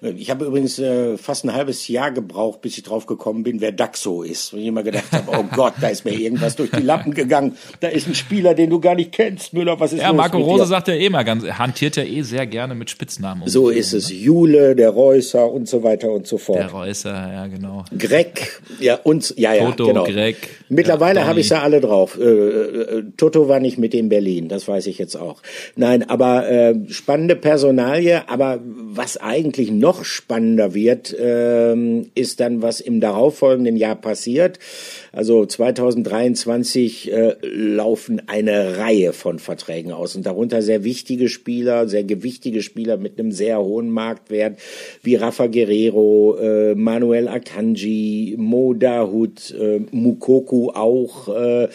Ich 0.00 0.30
habe 0.30 0.44
übrigens 0.44 0.78
äh, 0.78 1.16
fast 1.18 1.44
ein 1.44 1.52
halbes 1.52 1.88
Jahr 1.88 2.12
gebraucht, 2.12 2.60
bis 2.60 2.78
ich 2.78 2.84
drauf 2.84 3.06
gekommen 3.06 3.42
bin, 3.42 3.60
wer 3.60 3.72
Daxo 3.72 4.22
ist. 4.22 4.52
Und 4.52 4.60
ich 4.60 4.66
immer 4.66 4.84
gedacht 4.84 5.10
habe, 5.10 5.36
oh 5.36 5.44
Gott, 5.54 5.74
da 5.80 5.88
ist 5.88 6.04
mir 6.04 6.12
irgendwas 6.12 6.54
durch 6.54 6.70
die 6.70 6.82
Lappen 6.82 7.14
gegangen. 7.14 7.56
Da 7.80 7.88
ist 7.88 8.06
ein 8.06 8.14
Spieler, 8.14 8.54
den 8.54 8.70
du 8.70 8.78
gar 8.78 8.94
nicht 8.94 9.10
kennst, 9.10 9.52
Müller. 9.54 9.80
Was 9.80 9.92
ist 9.92 10.00
ja, 10.00 10.12
Marco 10.12 10.38
Rose 10.38 10.66
sagt 10.66 10.88
ja 10.88 10.94
eh 10.94 11.10
mal 11.10 11.24
ganz, 11.24 11.44
hantiert 11.44 11.96
ja 11.96 12.04
eh 12.04 12.22
sehr 12.22 12.46
gerne 12.46 12.76
mit 12.76 12.90
Spitznamen. 12.90 13.42
Um 13.42 13.48
so 13.48 13.70
ist 13.70 13.92
es. 13.92 14.10
Jule, 14.10 14.76
der 14.76 14.90
Reusser 14.90 15.50
und 15.50 15.68
so 15.68 15.82
weiter 15.82 16.12
und 16.12 16.28
so 16.28 16.38
fort. 16.38 16.58
Der 16.58 16.70
Reusser, 16.70 17.10
ja 17.10 17.46
genau. 17.48 17.84
Greg, 17.96 18.62
ja 18.78 19.00
und 19.02 19.34
ja 19.36 19.52
ja 19.52 19.64
Toto, 19.70 19.86
genau. 19.86 20.04
Greg. 20.04 20.36
Mittlerweile 20.68 21.20
ja, 21.20 21.26
habe 21.26 21.40
ich 21.40 21.48
ja 21.48 21.62
alle 21.62 21.80
drauf. 21.80 22.16
Äh, 22.18 22.22
äh, 22.22 23.04
Toto 23.16 23.48
war 23.48 23.58
nicht 23.58 23.78
mit 23.78 23.94
in 23.94 24.08
Berlin, 24.08 24.48
das 24.48 24.68
weiß 24.68 24.86
ich 24.86 24.98
jetzt 24.98 25.16
auch. 25.16 25.42
Nein, 25.74 26.08
aber 26.08 26.48
äh, 26.48 26.74
spannende 26.88 27.34
Personalie. 27.34 28.28
Aber 28.28 28.60
was 28.62 29.16
eigentlich 29.16 29.47
noch 29.56 30.04
spannender 30.04 30.74
wird, 30.74 31.14
ähm, 31.18 32.10
ist 32.14 32.40
dann, 32.40 32.62
was 32.62 32.80
im 32.80 33.00
darauffolgenden 33.00 33.76
Jahr 33.76 33.96
passiert. 33.96 34.58
Also 35.12 35.44
2023 35.46 37.12
äh, 37.12 37.36
laufen 37.42 38.22
eine 38.26 38.78
Reihe 38.78 39.12
von 39.12 39.38
Verträgen 39.38 39.92
aus 39.92 40.14
und 40.16 40.26
darunter 40.26 40.62
sehr 40.62 40.84
wichtige 40.84 41.28
Spieler, 41.28 41.88
sehr 41.88 42.04
gewichtige 42.04 42.62
Spieler 42.62 42.96
mit 42.96 43.18
einem 43.18 43.32
sehr 43.32 43.58
hohen 43.60 43.90
Marktwert 43.90 44.58
wie 45.02 45.16
Rafa 45.16 45.46
Guerrero, 45.46 46.36
äh, 46.40 46.74
Manuel 46.74 47.28
Akanji, 47.28 48.36
Mo 48.38 48.74
Dahut, 48.74 49.50
äh, 49.58 49.80
Mukoku 49.90 50.70
auch, 50.70 51.28
äh, 51.28 51.68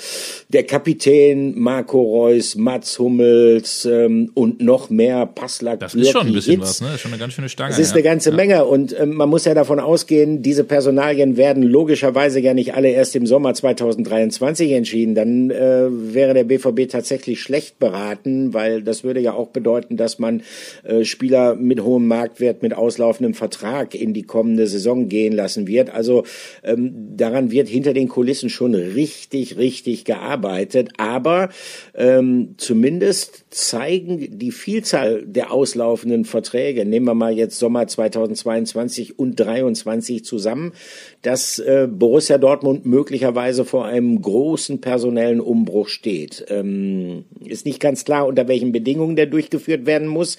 der 0.50 0.64
Kapitän 0.64 1.58
Marco 1.60 2.02
Reus, 2.02 2.56
Mats 2.56 3.00
Hummels 3.00 3.86
ähm, 3.86 4.32
und 4.34 4.62
noch 4.62 4.90
mehr 4.90 5.26
Passlack. 5.26 5.80
Das 5.80 5.96
ist 5.96 6.12
schon 6.12 6.28
ein 6.28 6.34
bisschen 6.34 6.60
Hitz. 6.60 6.70
was, 6.70 6.82
ne? 6.82 6.88
Das 6.88 6.96
ist 6.96 7.02
schon 7.02 7.12
eine 7.12 7.20
ganz 7.20 7.34
schöne 7.34 7.50
Stange. 7.50 7.63
Das 7.70 7.80
ist 7.80 7.90
ja. 7.90 7.96
eine 7.96 8.04
ganze 8.04 8.30
ja. 8.30 8.36
Menge 8.36 8.66
und 8.66 8.94
äh, 8.94 9.06
man 9.06 9.30
muss 9.30 9.46
ja 9.46 9.56
davon 9.56 9.80
ausgehen, 9.80 10.44
diese 10.44 10.64
Personalien 10.64 11.36
werden 11.36 11.64
logischerweise 11.64 12.40
ja 12.40 12.54
nicht 12.54 12.76
alle 12.76 12.90
erst 12.90 13.16
im 13.16 13.24
im 13.24 13.28
Sommer 13.28 13.54
2023 13.54 14.74
entschieden, 14.74 15.16
dann 15.16 15.50
äh, 15.50 15.88
wäre 15.90 16.34
der 16.34 16.44
BVB 16.44 16.90
tatsächlich 16.92 17.42
schlecht 17.42 17.80
beraten, 17.80 18.54
weil 18.54 18.82
das 18.82 19.06
würde 19.06 19.22
ja 19.22 19.32
auch 19.34 19.48
bedeuten, 19.48 19.96
dass 19.96 20.20
man 20.20 20.42
äh, 20.84 21.06
Spieler 21.06 21.56
mit 21.56 21.82
hohem 21.82 22.06
Marktwert, 22.06 22.62
mit 22.62 22.74
auslaufendem 22.74 23.34
Vertrag 23.34 23.96
in 23.96 24.14
die 24.14 24.24
kommende 24.24 24.68
Saison 24.68 25.08
gehen 25.08 25.32
lassen 25.32 25.68
wird. 25.68 25.90
Also 25.90 26.26
ähm, 26.66 27.16
daran 27.16 27.50
wird 27.50 27.70
hinter 27.70 27.94
den 27.94 28.10
Kulissen 28.10 28.50
schon 28.50 28.76
richtig, 28.76 29.58
richtig 29.58 30.04
gearbeitet. 30.04 30.90
Aber 30.98 31.48
ähm, 31.96 32.56
zumindest 32.58 33.46
zeigen 33.52 34.38
die 34.38 34.52
Vielzahl 34.52 35.24
der 35.26 35.54
auslaufenden 35.54 36.26
Verträge, 36.26 36.84
nehmen 36.84 37.06
wir 37.06 37.14
mal 37.14 37.32
jetzt 37.32 37.53
Sommer 37.60 37.88
2022 37.88 39.20
und 39.20 39.38
2023 39.38 40.26
zusammen, 40.26 40.74
dass 41.22 41.60
äh, 41.60 41.88
Borussia 41.90 42.38
Dortmund 42.38 42.86
möglicherweise 42.86 43.66
vor 43.66 43.86
einem 43.86 44.22
großen 44.22 44.82
personellen 44.82 45.40
Umbruch 45.40 45.88
steht. 45.88 46.46
Ähm, 46.50 47.26
ist 47.46 47.66
nicht 47.66 47.80
ganz 47.80 48.06
klar, 48.06 48.28
unter 48.28 48.48
welchen 48.48 48.72
Bedingungen 48.72 49.16
der 49.16 49.26
durchgeführt 49.26 49.86
werden 49.86 50.08
muss. 50.08 50.38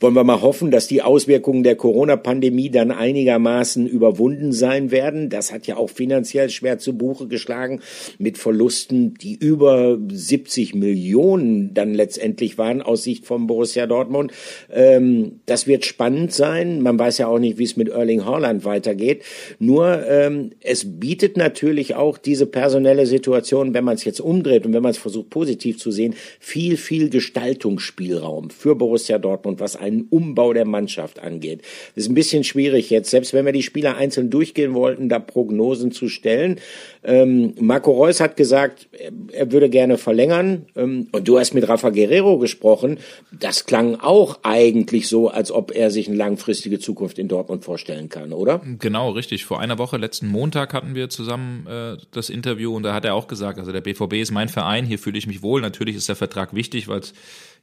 Wollen 0.00 0.14
wir 0.14 0.24
mal 0.24 0.42
hoffen, 0.42 0.70
dass 0.70 0.86
die 0.86 1.02
Auswirkungen 1.02 1.62
der 1.62 1.76
Corona-Pandemie 1.76 2.70
dann 2.70 2.90
einigermaßen 2.90 3.86
überwunden 3.86 4.52
sein 4.52 4.90
werden. 4.90 5.30
Das 5.30 5.52
hat 5.52 5.66
ja 5.66 5.76
auch 5.76 5.90
finanziell 5.90 6.50
schwer 6.50 6.78
zu 6.78 6.96
Buche 6.96 7.26
geschlagen 7.26 7.80
mit 8.18 8.38
Verlusten, 8.38 9.14
die 9.14 9.34
über 9.34 9.98
70 10.08 10.74
Millionen 10.74 11.74
dann 11.74 11.94
letztendlich 11.94 12.58
waren 12.58 12.82
aus 12.82 13.04
Sicht 13.04 13.26
von 13.26 13.46
Borussia 13.46 13.86
Dortmund. 13.86 14.32
Ähm, 14.72 15.40
das 15.46 15.66
wird 15.66 15.84
spannend 15.84 16.32
sein 16.32 16.53
sein. 16.54 16.82
Man 16.82 16.98
weiß 16.98 17.18
ja 17.18 17.26
auch 17.26 17.38
nicht, 17.38 17.58
wie 17.58 17.64
es 17.64 17.76
mit 17.76 17.88
Erling 17.88 18.24
Haaland 18.24 18.64
weitergeht. 18.64 19.22
Nur 19.58 20.06
ähm, 20.08 20.50
es 20.60 20.98
bietet 21.00 21.36
natürlich 21.36 21.94
auch 21.94 22.18
diese 22.18 22.46
personelle 22.46 23.06
Situation, 23.06 23.74
wenn 23.74 23.84
man 23.84 23.94
es 23.94 24.04
jetzt 24.04 24.20
umdreht 24.20 24.66
und 24.66 24.72
wenn 24.72 24.82
man 24.82 24.92
es 24.92 24.98
versucht 24.98 25.30
positiv 25.30 25.78
zu 25.78 25.90
sehen, 25.90 26.14
viel, 26.38 26.76
viel 26.76 27.10
Gestaltungsspielraum 27.10 28.50
für 28.50 28.74
Borussia 28.76 29.18
Dortmund, 29.18 29.60
was 29.60 29.76
einen 29.76 30.06
Umbau 30.10 30.52
der 30.52 30.64
Mannschaft 30.64 31.18
angeht. 31.18 31.62
Das 31.94 32.04
ist 32.04 32.10
ein 32.10 32.14
bisschen 32.14 32.44
schwierig 32.44 32.90
jetzt, 32.90 33.10
selbst 33.10 33.32
wenn 33.34 33.44
wir 33.44 33.52
die 33.52 33.62
Spieler 33.62 33.96
einzeln 33.96 34.30
durchgehen 34.30 34.74
wollten, 34.74 35.08
da 35.08 35.18
Prognosen 35.18 35.90
zu 35.92 36.08
stellen. 36.08 36.60
Ähm, 37.02 37.54
Marco 37.60 37.90
Reus 37.92 38.20
hat 38.20 38.36
gesagt, 38.36 38.88
er 39.32 39.52
würde 39.52 39.68
gerne 39.68 39.98
verlängern. 39.98 40.66
Ähm, 40.76 41.08
und 41.12 41.28
du 41.28 41.38
hast 41.38 41.54
mit 41.54 41.68
Rafa 41.68 41.90
Guerrero 41.90 42.38
gesprochen. 42.38 42.98
Das 43.32 43.66
klang 43.66 43.96
auch 43.96 44.38
eigentlich 44.42 45.08
so, 45.08 45.28
als 45.28 45.50
ob 45.50 45.74
er 45.74 45.90
sich 45.90 46.08
eine 46.08 46.16
langfristige 46.44 46.78
Zukunft 46.78 47.18
in 47.18 47.28
Dortmund 47.28 47.64
vorstellen 47.64 48.10
kann, 48.10 48.32
oder? 48.32 48.60
Genau, 48.78 49.10
richtig. 49.10 49.46
Vor 49.46 49.60
einer 49.60 49.78
Woche, 49.78 49.96
letzten 49.96 50.28
Montag, 50.28 50.74
hatten 50.74 50.94
wir 50.94 51.08
zusammen 51.08 51.66
äh, 51.66 51.96
das 52.10 52.28
Interview 52.28 52.74
und 52.76 52.82
da 52.82 52.92
hat 52.92 53.06
er 53.06 53.14
auch 53.14 53.28
gesagt, 53.28 53.58
also 53.58 53.72
der 53.72 53.80
BVB 53.80 54.14
ist 54.14 54.30
mein 54.30 54.50
Verein, 54.50 54.84
hier 54.84 54.98
fühle 54.98 55.16
ich 55.16 55.26
mich 55.26 55.42
wohl. 55.42 55.62
Natürlich 55.62 55.96
ist 55.96 56.08
der 56.08 56.16
Vertrag 56.16 56.54
wichtig, 56.54 56.86
weil 56.86 57.00
es 57.00 57.14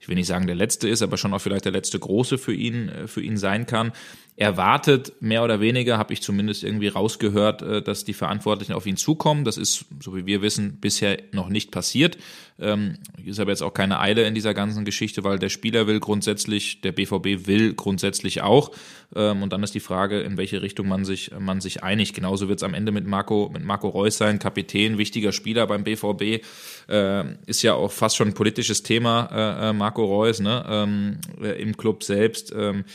ich 0.01 0.07
will 0.07 0.15
nicht 0.15 0.27
sagen 0.27 0.47
der 0.47 0.55
letzte 0.55 0.89
ist, 0.89 1.03
aber 1.03 1.15
schon 1.17 1.31
auch 1.33 1.39
vielleicht 1.39 1.65
der 1.65 1.71
letzte 1.71 1.99
große 1.99 2.39
für 2.39 2.53
ihn, 2.53 2.89
äh, 2.89 3.07
für 3.07 3.21
ihn 3.21 3.37
sein 3.37 3.67
kann. 3.67 3.91
Erwartet 4.35 5.13
mehr 5.19 5.43
oder 5.43 5.59
weniger, 5.59 5.99
habe 5.99 6.13
ich 6.13 6.23
zumindest 6.23 6.63
irgendwie 6.63 6.87
rausgehört, 6.87 7.61
äh, 7.61 7.81
dass 7.83 8.03
die 8.03 8.13
Verantwortlichen 8.13 8.73
auf 8.73 8.87
ihn 8.87 8.97
zukommen. 8.97 9.45
Das 9.45 9.57
ist, 9.57 9.85
so 10.01 10.15
wie 10.15 10.25
wir 10.25 10.41
wissen, 10.41 10.79
bisher 10.81 11.19
noch 11.31 11.49
nicht 11.49 11.69
passiert. 11.69 12.17
Ähm, 12.59 12.97
ist 13.23 13.39
aber 13.39 13.51
jetzt 13.51 13.61
auch 13.61 13.73
keine 13.73 13.99
Eile 13.99 14.23
in 14.23 14.33
dieser 14.33 14.53
ganzen 14.53 14.85
Geschichte, 14.85 15.23
weil 15.23 15.39
der 15.39 15.49
Spieler 15.49 15.85
will 15.85 15.99
grundsätzlich, 15.99 16.81
der 16.81 16.91
BVB 16.91 17.47
will 17.47 17.73
grundsätzlich 17.73 18.41
auch. 18.41 18.71
Ähm, 19.15 19.43
und 19.43 19.51
dann 19.51 19.63
ist 19.63 19.73
die 19.73 19.79
Frage, 19.79 20.21
in 20.21 20.37
welche 20.37 20.61
Richtung 20.61 20.87
man 20.87 21.03
sich, 21.03 21.31
man 21.37 21.59
sich 21.59 21.83
einigt. 21.83 22.15
Genauso 22.15 22.47
wird 22.49 22.59
es 22.59 22.63
am 22.63 22.73
Ende 22.73 22.91
mit 22.91 23.05
Marco, 23.05 23.49
mit 23.51 23.63
Marco 23.63 23.89
Reus 23.89 24.17
sein, 24.17 24.39
Kapitän, 24.39 24.97
wichtiger 24.97 25.31
Spieler 25.31 25.67
beim 25.67 25.83
BVB. 25.83 26.43
Äh, 26.87 27.23
ist 27.45 27.63
ja 27.63 27.73
auch 27.73 27.91
fast 27.91 28.15
schon 28.15 28.29
ein 28.29 28.33
politisches 28.33 28.83
Thema, 28.83 29.29
äh, 29.31 29.69
äh 29.69 29.73
Marco 29.91 30.06
Reus, 30.06 30.39
ne, 30.39 30.63
ähm, 30.69 31.17
äh, 31.41 31.62
im 31.62 31.75
Club 31.75 32.04
selbst. 32.04 32.54
Ähm, 32.58 32.86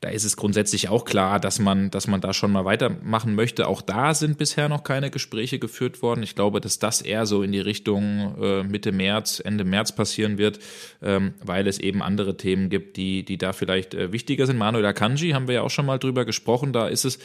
da 0.00 0.08
ist 0.08 0.24
es 0.24 0.36
grundsätzlich 0.36 0.88
auch 0.88 1.04
klar, 1.04 1.40
dass 1.40 1.58
man, 1.58 1.90
dass 1.90 2.06
man 2.06 2.20
da 2.20 2.32
schon 2.32 2.52
mal 2.52 2.64
weitermachen 2.64 3.34
möchte. 3.34 3.66
Auch 3.66 3.82
da 3.82 4.14
sind 4.14 4.38
bisher 4.38 4.68
noch 4.68 4.82
keine 4.82 5.10
Gespräche 5.10 5.58
geführt 5.58 6.00
worden. 6.00 6.22
Ich 6.22 6.36
glaube, 6.36 6.60
dass 6.60 6.78
das 6.78 7.02
eher 7.02 7.26
so 7.26 7.42
in 7.42 7.52
die 7.52 7.60
Richtung 7.60 8.36
äh, 8.40 8.62
Mitte 8.62 8.92
März, 8.92 9.42
Ende 9.44 9.64
März 9.64 9.92
passieren 9.92 10.38
wird, 10.38 10.60
ähm, 11.02 11.34
weil 11.44 11.66
es 11.66 11.80
eben 11.80 12.00
andere 12.00 12.36
Themen 12.36 12.70
gibt, 12.70 12.96
die, 12.96 13.24
die 13.24 13.36
da 13.36 13.52
vielleicht 13.52 13.92
äh, 13.92 14.12
wichtiger 14.12 14.46
sind. 14.46 14.56
Manuel 14.56 14.86
Akanji 14.86 15.32
haben 15.32 15.48
wir 15.48 15.56
ja 15.56 15.62
auch 15.62 15.70
schon 15.70 15.86
mal 15.86 15.98
drüber 15.98 16.24
gesprochen. 16.24 16.72
Da 16.72 16.86
ist 16.88 17.04
es 17.04 17.18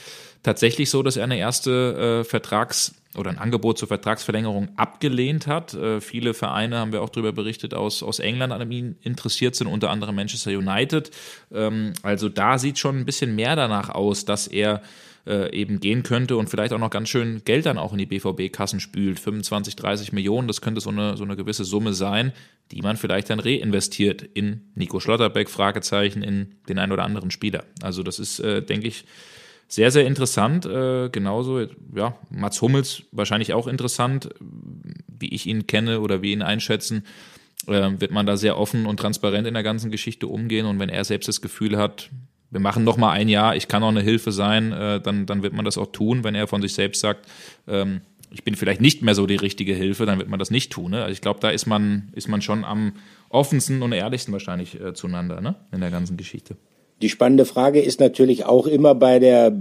tatsächlich 0.44 0.90
so, 0.90 1.02
dass 1.02 1.18
er 1.18 1.24
eine 1.24 1.38
erste 1.38 2.22
äh, 2.22 2.24
Vertrags- 2.24 2.94
oder 3.16 3.30
ein 3.30 3.38
Angebot 3.38 3.78
zur 3.78 3.88
Vertragsverlängerung 3.88 4.70
abgelehnt 4.76 5.48
hat. 5.48 5.74
Äh, 5.74 6.02
viele 6.02 6.34
Vereine, 6.34 6.78
haben 6.78 6.92
wir 6.92 7.02
auch 7.02 7.10
darüber 7.10 7.32
berichtet, 7.32 7.74
aus, 7.74 8.04
aus 8.04 8.20
England 8.20 8.54
an 8.54 8.70
ihm 8.72 8.96
interessiert 9.02 9.56
sind, 9.56 9.68
unter 9.68 9.90
anderem 9.90 10.16
Manchester 10.16 10.52
United. 10.52 11.12
Ähm, 11.52 11.94
also 12.04 12.30
da 12.30 12.58
sieht 12.58 12.78
schon 12.78 13.00
ein 13.00 13.06
bisschen 13.06 13.36
mehr 13.36 13.56
danach 13.56 13.90
aus, 13.90 14.26
dass 14.26 14.48
er 14.48 14.82
äh, 15.26 15.56
eben 15.56 15.80
gehen 15.80 16.04
könnte 16.04 16.36
und 16.36 16.50
vielleicht 16.50 16.74
auch 16.74 16.80
noch 16.80 16.90
ganz 16.90 17.08
schön 17.08 17.44
Geld 17.46 17.66
dann 17.66 17.78
auch 17.78 17.94
in 17.94 18.00
die 18.00 18.06
BVB-Kassen 18.06 18.80
spült. 18.80 19.20
25, 19.20 19.76
30 19.76 20.12
Millionen, 20.12 20.48
das 20.48 20.62
könnte 20.62 20.82
so 20.82 20.90
eine, 20.90 21.16
so 21.16 21.24
eine 21.24 21.36
gewisse 21.36 21.64
Summe 21.66 21.94
sein, 21.94 22.34
die 22.72 22.82
man 22.82 22.98
vielleicht 22.98 23.30
dann 23.30 23.40
reinvestiert 23.40 24.22
in 24.22 24.72
Nico 24.76 25.00
Schlotterbeck, 25.00 25.50
Fragezeichen, 25.50 26.24
in 26.24 26.56
den 26.68 26.80
einen 26.80 26.92
oder 26.92 27.04
anderen 27.04 27.32
Spieler. 27.32 27.64
Also 27.82 28.04
das 28.04 28.20
ist, 28.20 28.40
äh, 28.40 28.62
denke 28.62 28.88
ich, 28.88 29.06
sehr, 29.68 29.92
sehr 29.92 30.06
interessant. 30.06 30.66
Äh, 30.66 31.10
genauso, 31.10 31.62
ja, 31.96 32.16
Mats 32.30 32.62
Hummels 32.62 33.04
wahrscheinlich 33.12 33.54
auch 33.54 33.68
interessant, 33.68 34.30
wie 34.40 35.34
ich 35.34 35.46
ihn 35.46 35.68
kenne 35.68 36.02
oder 36.02 36.22
wie 36.22 36.32
ihn 36.32 36.42
einschätzen. 36.42 37.04
Äh, 37.68 37.92
wird 38.00 38.12
man 38.12 38.26
da 38.26 38.38
sehr 38.38 38.58
offen 38.58 38.86
und 38.86 38.98
transparent 38.98 39.48
in 39.48 39.54
der 39.54 39.64
ganzen 39.64 39.90
Geschichte 39.90 40.28
umgehen 40.28 40.66
und 40.66 40.80
wenn 40.80 40.90
er 40.90 41.04
selbst 41.06 41.28
das 41.28 41.42
Gefühl 41.42 41.78
hat, 41.78 42.10
wir 42.54 42.60
machen 42.60 42.84
noch 42.84 42.98
mal 42.98 43.12
ein 43.12 43.30
Jahr, 43.30 43.56
ich 43.56 43.68
kann 43.68 43.82
auch 43.84 43.90
eine 43.90 44.02
Hilfe 44.02 44.32
sein, 44.32 44.72
äh, 44.72 45.02
dann, 45.02 45.26
dann 45.26 45.42
wird 45.42 45.54
man 45.54 45.66
das 45.66 45.78
auch 45.78 45.92
tun. 45.92 46.24
Wenn 46.24 46.36
er 46.36 46.48
von 46.48 46.62
sich 46.62 46.74
selbst 46.74 47.00
sagt, 47.02 47.26
ähm, 47.68 48.02
ich 48.30 48.44
bin 48.44 48.56
vielleicht 48.56 48.82
nicht 48.82 49.02
mehr 49.02 49.16
so 49.16 49.26
die 49.26 49.36
richtige 49.36 49.74
Hilfe, 49.74 50.06
dann 50.06 50.20
wird 50.20 50.30
man 50.30 50.40
das 50.40 50.52
nicht 50.52 50.72
tun. 50.72 50.92
Ne? 50.92 51.02
Also 51.02 51.14
ich 51.14 51.22
glaube, 51.22 51.40
da 51.40 51.50
ist 51.50 51.66
man, 51.66 52.10
ist 52.14 52.28
man 52.28 52.42
schon 52.42 52.64
am 52.64 52.94
offensten 53.30 53.82
und 53.82 53.92
ehrlichsten 53.92 54.32
wahrscheinlich 54.34 54.80
äh, 54.80 54.94
zueinander 54.94 55.42
ne? 55.42 55.56
in 55.72 55.82
der 55.82 55.90
ganzen 55.90 56.18
Geschichte. 56.18 56.58
Die 57.04 57.10
spannende 57.10 57.44
Frage 57.44 57.82
ist 57.82 58.00
natürlich 58.00 58.46
auch 58.46 58.66
immer 58.66 58.96
bei 58.96 59.20
der 59.20 59.52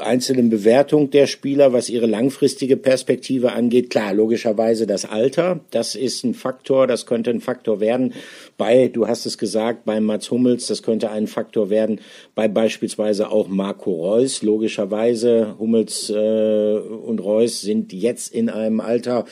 einzelnen 0.00 0.48
Bewertung 0.48 1.10
der 1.10 1.26
Spieler, 1.26 1.74
was 1.74 1.90
ihre 1.90 2.06
langfristige 2.06 2.78
Perspektive 2.78 3.52
angeht. 3.52 3.90
Klar, 3.90 4.14
logischerweise 4.14 4.86
das 4.86 5.04
Alter, 5.04 5.60
das 5.70 5.94
ist 5.94 6.24
ein 6.24 6.32
Faktor, 6.32 6.86
das 6.86 7.04
könnte 7.04 7.28
ein 7.28 7.42
Faktor 7.42 7.80
werden. 7.80 8.14
Bei, 8.56 8.88
du 8.88 9.06
hast 9.06 9.26
es 9.26 9.36
gesagt, 9.36 9.84
bei 9.84 10.00
Mats 10.00 10.30
Hummels, 10.30 10.68
das 10.68 10.82
könnte 10.82 11.10
ein 11.10 11.26
Faktor 11.26 11.68
werden. 11.68 12.00
Bei 12.34 12.48
beispielsweise 12.48 13.30
auch 13.30 13.46
Marco 13.48 13.92
Reus, 13.92 14.42
logischerweise 14.42 15.54
Hummels 15.58 16.08
äh, 16.08 16.78
und 16.78 17.20
Reus 17.22 17.60
sind 17.60 17.92
jetzt 17.92 18.32
in 18.32 18.48
einem 18.48 18.80
Alter, 18.80 19.26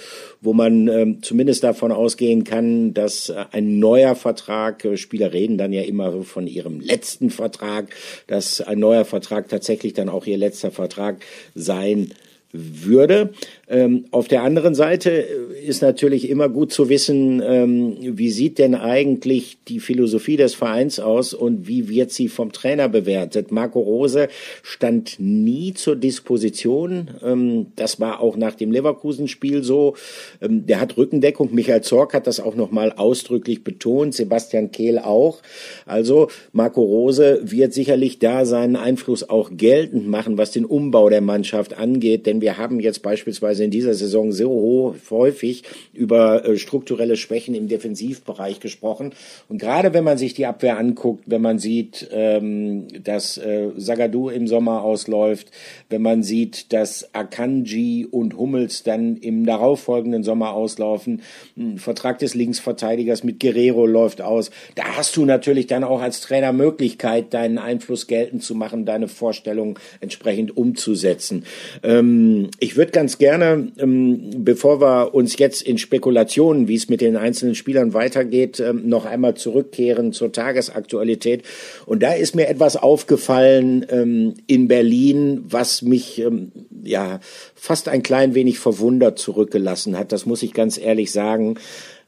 wo 0.44 0.52
man 0.52 0.88
äh, 0.88 1.16
zumindest 1.22 1.64
davon 1.64 1.90
ausgehen 1.90 2.44
kann, 2.44 2.92
dass 2.92 3.30
äh, 3.30 3.44
ein 3.52 3.78
neuer 3.78 4.14
Vertrag, 4.14 4.84
äh, 4.84 4.96
Spieler 4.96 5.32
reden 5.32 5.56
dann 5.58 5.72
ja 5.72 5.82
immer 5.82 6.22
von 6.22 6.46
ihrem 6.46 6.80
letzten 6.80 7.30
Vertrag, 7.30 7.94
dass 8.26 8.60
ein 8.60 8.78
neuer 8.78 9.04
Vertrag 9.04 9.48
tatsächlich 9.48 9.94
dann 9.94 10.08
auch 10.08 10.26
ihr 10.26 10.36
letzter 10.36 10.70
Vertrag 10.70 11.24
sein 11.54 12.12
würde. 12.52 13.32
Ähm, 13.68 14.04
auf 14.10 14.28
der 14.28 14.42
anderen 14.42 14.74
Seite 14.74 15.10
äh, 15.10 15.66
ist 15.66 15.82
natürlich 15.82 16.28
immer 16.28 16.48
gut 16.48 16.72
zu 16.72 16.88
wissen, 16.88 17.42
ähm, 17.44 17.96
wie 18.00 18.30
sieht 18.30 18.58
denn 18.58 18.74
eigentlich 18.74 19.58
die 19.68 19.80
Philosophie 19.80 20.36
des 20.36 20.54
Vereins 20.54 21.00
aus 21.00 21.32
und 21.32 21.66
wie 21.66 21.88
wird 21.88 22.10
sie 22.10 22.28
vom 22.28 22.52
Trainer 22.52 22.88
bewertet. 22.88 23.50
Marco 23.50 23.80
Rose 23.80 24.28
stand 24.62 25.16
nie 25.18 25.72
zur 25.72 25.96
Disposition. 25.96 27.08
Ähm, 27.22 27.66
das 27.76 28.00
war 28.00 28.20
auch 28.20 28.36
nach 28.36 28.54
dem 28.54 28.70
Leverkusen-Spiel 28.70 29.62
so. 29.62 29.94
Ähm, 30.42 30.66
der 30.66 30.80
hat 30.80 30.96
Rückendeckung. 30.96 31.54
Michael 31.54 31.82
Zorc 31.82 32.12
hat 32.12 32.26
das 32.26 32.40
auch 32.40 32.56
nochmal 32.56 32.92
ausdrücklich 32.92 33.64
betont. 33.64 34.14
Sebastian 34.14 34.72
Kehl 34.72 34.98
auch. 34.98 35.40
Also 35.86 36.28
Marco 36.52 36.82
Rose 36.82 37.40
wird 37.44 37.72
sicherlich 37.72 38.18
da 38.18 38.44
seinen 38.44 38.76
Einfluss 38.76 39.28
auch 39.28 39.50
geltend 39.56 40.06
machen, 40.06 40.36
was 40.36 40.50
den 40.50 40.64
Umbau 40.64 41.08
der 41.08 41.22
Mannschaft 41.22 41.74
angeht. 41.74 42.26
Denn 42.26 42.40
wir 42.40 42.58
haben 42.58 42.80
jetzt 42.80 43.02
beispielsweise 43.02 43.53
beziehungsweise 43.54 43.64
in 43.64 43.70
dieser 43.70 43.94
Saison 43.94 44.32
so 44.32 44.94
häufig 45.10 45.62
über 45.92 46.44
äh, 46.44 46.56
strukturelle 46.56 47.16
Schwächen 47.16 47.54
im 47.54 47.68
Defensivbereich 47.68 48.60
gesprochen. 48.60 49.12
Und 49.48 49.58
gerade 49.58 49.94
wenn 49.94 50.04
man 50.04 50.18
sich 50.18 50.34
die 50.34 50.46
Abwehr 50.46 50.78
anguckt, 50.78 51.24
wenn 51.26 51.42
man 51.42 51.58
sieht, 51.58 52.08
ähm, 52.12 52.86
dass 53.02 53.38
äh, 53.38 53.70
Sagadu 53.76 54.28
im 54.28 54.46
Sommer 54.46 54.82
ausläuft, 54.82 55.50
wenn 55.88 56.02
man 56.02 56.22
sieht, 56.22 56.72
dass 56.72 57.14
Akanji 57.14 58.06
und 58.10 58.36
Hummels 58.36 58.82
dann 58.82 59.16
im 59.16 59.46
darauffolgenden 59.46 60.24
Sommer 60.24 60.52
auslaufen, 60.52 61.22
ein 61.56 61.78
Vertrag 61.78 62.18
des 62.18 62.34
Linksverteidigers 62.34 63.24
mit 63.24 63.40
Guerrero 63.40 63.86
läuft 63.86 64.20
aus, 64.20 64.50
da 64.74 64.96
hast 64.96 65.16
du 65.16 65.24
natürlich 65.24 65.66
dann 65.66 65.84
auch 65.84 66.00
als 66.00 66.20
Trainer 66.20 66.52
Möglichkeit, 66.52 67.32
deinen 67.34 67.58
Einfluss 67.58 68.06
geltend 68.06 68.42
zu 68.42 68.54
machen, 68.54 68.84
deine 68.84 69.08
Vorstellungen 69.08 69.74
entsprechend 70.00 70.56
umzusetzen. 70.56 71.44
Ähm, 71.82 72.50
ich 72.58 72.76
würde 72.76 72.92
ganz 72.92 73.18
gerne 73.18 73.43
gerne, 73.44 73.72
ähm, 73.78 74.30
bevor 74.44 74.80
wir 74.80 75.14
uns 75.14 75.38
jetzt 75.38 75.62
in 75.62 75.78
Spekulationen, 75.78 76.68
wie 76.68 76.74
es 76.74 76.88
mit 76.88 77.00
den 77.00 77.16
einzelnen 77.16 77.54
Spielern 77.54 77.94
weitergeht, 77.94 78.60
ähm, 78.60 78.88
noch 78.88 79.04
einmal 79.04 79.34
zurückkehren 79.34 80.12
zur 80.12 80.32
Tagesaktualität. 80.32 81.42
Und 81.86 82.02
da 82.02 82.12
ist 82.12 82.34
mir 82.34 82.48
etwas 82.48 82.76
aufgefallen 82.76 83.86
ähm, 83.88 84.34
in 84.46 84.68
Berlin, 84.68 85.44
was 85.48 85.82
mich 85.82 86.20
ähm, 86.20 86.52
ja 86.82 87.20
fast 87.54 87.88
ein 87.88 88.02
klein 88.02 88.34
wenig 88.34 88.58
verwundert 88.58 89.18
zurückgelassen 89.18 89.98
hat. 89.98 90.12
Das 90.12 90.26
muss 90.26 90.42
ich 90.42 90.52
ganz 90.52 90.78
ehrlich 90.78 91.12
sagen. 91.12 91.56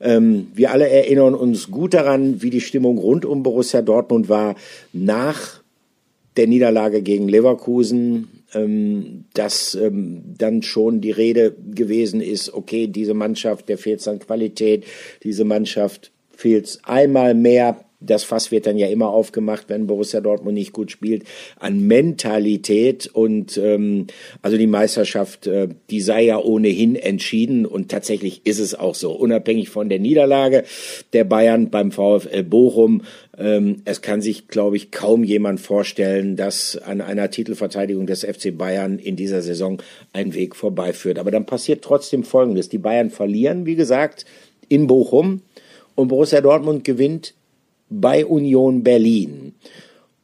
Ähm, 0.00 0.48
wir 0.54 0.72
alle 0.72 0.88
erinnern 0.88 1.34
uns 1.34 1.70
gut 1.70 1.94
daran, 1.94 2.42
wie 2.42 2.50
die 2.50 2.60
Stimmung 2.60 2.98
rund 2.98 3.24
um 3.24 3.42
Borussia 3.42 3.82
Dortmund 3.82 4.28
war 4.28 4.56
nach 4.92 5.60
der 6.36 6.46
Niederlage 6.46 7.00
gegen 7.00 7.28
Leverkusen 7.28 8.28
dass 9.34 9.74
ähm, 9.74 10.22
dann 10.38 10.62
schon 10.62 11.00
die 11.00 11.10
Rede 11.10 11.54
gewesen 11.74 12.20
ist, 12.20 12.52
okay, 12.52 12.86
diese 12.86 13.14
Mannschaft, 13.14 13.68
der 13.68 13.78
fehlt 13.78 14.06
an 14.08 14.18
Qualität, 14.18 14.84
diese 15.22 15.44
Mannschaft 15.44 16.12
fehlt 16.30 16.78
einmal 16.84 17.34
mehr 17.34 17.85
das 18.00 18.24
Fass 18.24 18.50
wird 18.50 18.66
dann 18.66 18.76
ja 18.76 18.88
immer 18.88 19.08
aufgemacht, 19.08 19.68
wenn 19.68 19.86
Borussia 19.86 20.20
Dortmund 20.20 20.54
nicht 20.54 20.72
gut 20.72 20.90
spielt, 20.90 21.24
an 21.58 21.80
Mentalität 21.80 23.06
und 23.12 23.56
ähm, 23.56 24.06
also 24.42 24.56
die 24.56 24.66
Meisterschaft, 24.66 25.46
äh, 25.46 25.68
die 25.90 26.00
sei 26.00 26.24
ja 26.24 26.38
ohnehin 26.38 26.96
entschieden 26.96 27.64
und 27.64 27.90
tatsächlich 27.90 28.42
ist 28.44 28.58
es 28.58 28.74
auch 28.74 28.94
so, 28.94 29.12
unabhängig 29.12 29.70
von 29.70 29.88
der 29.88 29.98
Niederlage 29.98 30.64
der 31.12 31.24
Bayern 31.24 31.70
beim 31.70 31.90
VfL 31.90 32.42
Bochum. 32.42 33.02
Ähm, 33.38 33.82
es 33.84 34.02
kann 34.02 34.20
sich, 34.20 34.48
glaube 34.48 34.76
ich, 34.76 34.90
kaum 34.90 35.24
jemand 35.24 35.60
vorstellen, 35.60 36.36
dass 36.36 36.76
an 36.76 37.00
einer 37.00 37.30
Titelverteidigung 37.30 38.06
des 38.06 38.24
FC 38.24 38.56
Bayern 38.56 38.98
in 38.98 39.16
dieser 39.16 39.42
Saison 39.42 39.82
ein 40.12 40.34
Weg 40.34 40.56
vorbeiführt. 40.56 41.18
Aber 41.18 41.30
dann 41.30 41.46
passiert 41.46 41.82
trotzdem 41.82 42.24
Folgendes. 42.24 42.68
Die 42.68 42.78
Bayern 42.78 43.10
verlieren, 43.10 43.66
wie 43.66 43.76
gesagt, 43.76 44.26
in 44.68 44.86
Bochum 44.86 45.42
und 45.94 46.08
Borussia 46.08 46.40
Dortmund 46.40 46.84
gewinnt 46.84 47.34
bei 47.88 48.24
Union 48.26 48.82
Berlin. 48.82 49.54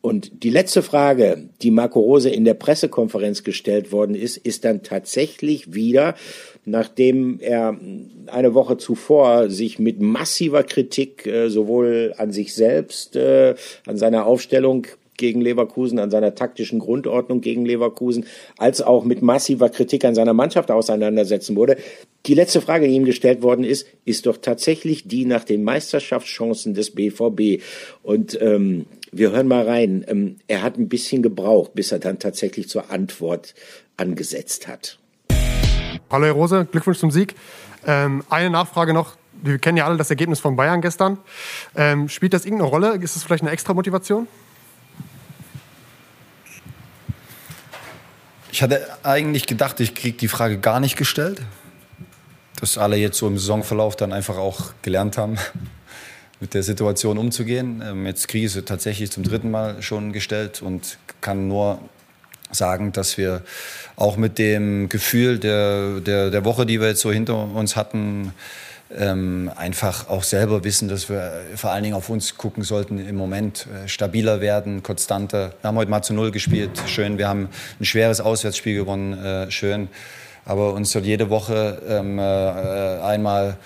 Und 0.02 0.42
die 0.42 0.50
letzte 0.50 0.82
Frage, 0.82 1.48
die 1.62 1.70
Marco 1.70 2.00
Rose 2.00 2.28
in 2.28 2.44
der 2.44 2.54
Pressekonferenz 2.54 3.44
gestellt 3.44 3.92
worden 3.92 4.16
ist, 4.16 4.36
ist 4.36 4.64
dann 4.64 4.82
tatsächlich 4.82 5.74
wieder, 5.74 6.16
nachdem 6.64 7.38
er 7.38 7.78
eine 8.26 8.52
Woche 8.52 8.78
zuvor 8.78 9.48
sich 9.48 9.78
mit 9.78 10.00
massiver 10.00 10.64
Kritik 10.64 11.24
äh, 11.24 11.48
sowohl 11.50 12.14
an 12.18 12.32
sich 12.32 12.52
selbst, 12.52 13.14
äh, 13.14 13.54
an 13.86 13.96
seiner 13.96 14.26
Aufstellung 14.26 14.88
gegen 15.16 15.40
Leverkusen, 15.40 15.98
an 15.98 16.10
seiner 16.10 16.34
taktischen 16.34 16.78
Grundordnung 16.78 17.40
gegen 17.40 17.64
Leverkusen, 17.64 18.26
als 18.58 18.82
auch 18.82 19.04
mit 19.04 19.22
massiver 19.22 19.68
Kritik 19.68 20.04
an 20.04 20.14
seiner 20.14 20.34
Mannschaft 20.34 20.70
auseinandersetzen 20.70 21.56
wurde. 21.56 21.76
Die 22.26 22.34
letzte 22.34 22.60
Frage, 22.60 22.88
die 22.88 22.94
ihm 22.94 23.04
gestellt 23.04 23.42
worden 23.42 23.64
ist, 23.64 23.86
ist 24.04 24.26
doch 24.26 24.36
tatsächlich 24.36 25.08
die 25.08 25.24
nach 25.24 25.44
den 25.44 25.64
Meisterschaftschancen 25.64 26.74
des 26.74 26.90
BVB. 26.92 27.62
Und 28.02 28.40
ähm, 28.40 28.86
wir 29.10 29.30
hören 29.30 29.48
mal 29.48 29.66
rein. 29.66 30.04
Ähm, 30.08 30.36
er 30.48 30.62
hat 30.62 30.78
ein 30.78 30.88
bisschen 30.88 31.22
gebraucht, 31.22 31.74
bis 31.74 31.92
er 31.92 31.98
dann 31.98 32.18
tatsächlich 32.18 32.68
zur 32.68 32.90
Antwort 32.90 33.54
angesetzt 33.96 34.68
hat. 34.68 34.98
Hallo 36.10 36.26
Herr 36.26 36.32
Rose, 36.32 36.66
Glückwunsch 36.70 36.98
zum 36.98 37.10
Sieg. 37.10 37.34
Ähm, 37.86 38.22
eine 38.28 38.50
Nachfrage 38.50 38.92
noch. 38.92 39.16
Wir 39.42 39.58
kennen 39.58 39.76
ja 39.76 39.86
alle 39.86 39.96
das 39.96 40.10
Ergebnis 40.10 40.40
von 40.40 40.56
Bayern 40.56 40.80
gestern. 40.80 41.18
Ähm, 41.74 42.08
spielt 42.08 42.32
das 42.32 42.44
irgendeine 42.44 42.70
Rolle? 42.70 42.94
Ist 43.02 43.16
es 43.16 43.24
vielleicht 43.24 43.42
eine 43.42 43.50
extra 43.50 43.74
Motivation? 43.74 44.28
Ich 48.52 48.62
hatte 48.62 48.86
eigentlich 49.02 49.46
gedacht, 49.46 49.80
ich 49.80 49.94
kriege 49.94 50.18
die 50.18 50.28
Frage 50.28 50.58
gar 50.58 50.78
nicht 50.78 50.96
gestellt. 50.96 51.40
Dass 52.60 52.76
alle 52.76 52.96
jetzt 52.96 53.16
so 53.16 53.26
im 53.26 53.38
Saisonverlauf 53.38 53.96
dann 53.96 54.12
einfach 54.12 54.36
auch 54.36 54.74
gelernt 54.82 55.16
haben, 55.16 55.38
mit 56.40 56.52
der 56.52 56.62
Situation 56.62 57.16
umzugehen. 57.16 57.82
Ähm, 57.82 58.04
jetzt 58.04 58.28
kriege 58.28 58.44
ich 58.44 58.52
sie 58.52 58.62
tatsächlich 58.62 59.10
zum 59.10 59.22
dritten 59.22 59.50
Mal 59.50 59.82
schon 59.82 60.12
gestellt 60.12 60.60
und 60.60 60.98
kann 61.22 61.48
nur 61.48 61.80
sagen, 62.50 62.92
dass 62.92 63.16
wir 63.16 63.40
auch 63.96 64.18
mit 64.18 64.36
dem 64.38 64.90
Gefühl 64.90 65.38
der, 65.38 66.00
der, 66.00 66.28
der 66.30 66.44
Woche, 66.44 66.66
die 66.66 66.78
wir 66.78 66.88
jetzt 66.88 67.00
so 67.00 67.10
hinter 67.10 67.38
uns 67.54 67.74
hatten, 67.74 68.34
ähm, 68.98 69.50
einfach 69.56 70.08
auch 70.08 70.22
selber 70.22 70.64
wissen, 70.64 70.88
dass 70.88 71.08
wir 71.08 71.32
vor 71.56 71.70
allen 71.70 71.82
Dingen 71.82 71.94
auf 71.94 72.08
uns 72.08 72.36
gucken 72.36 72.62
sollten 72.62 72.98
im 72.98 73.16
Moment, 73.16 73.66
äh, 73.66 73.88
stabiler 73.88 74.40
werden, 74.40 74.82
konstanter. 74.82 75.54
Wir 75.60 75.68
haben 75.68 75.76
heute 75.76 75.90
mal 75.90 76.02
zu 76.02 76.14
Null 76.14 76.30
gespielt, 76.30 76.70
schön. 76.86 77.18
Wir 77.18 77.28
haben 77.28 77.48
ein 77.80 77.84
schweres 77.84 78.20
Auswärtsspiel 78.20 78.76
gewonnen, 78.76 79.12
äh, 79.12 79.50
schön. 79.50 79.88
Aber 80.44 80.74
uns 80.74 80.90
soll 80.90 81.02
jede 81.02 81.30
Woche 81.30 81.80
ähm, 81.88 82.18
äh, 82.18 82.22
einmal 82.22 83.56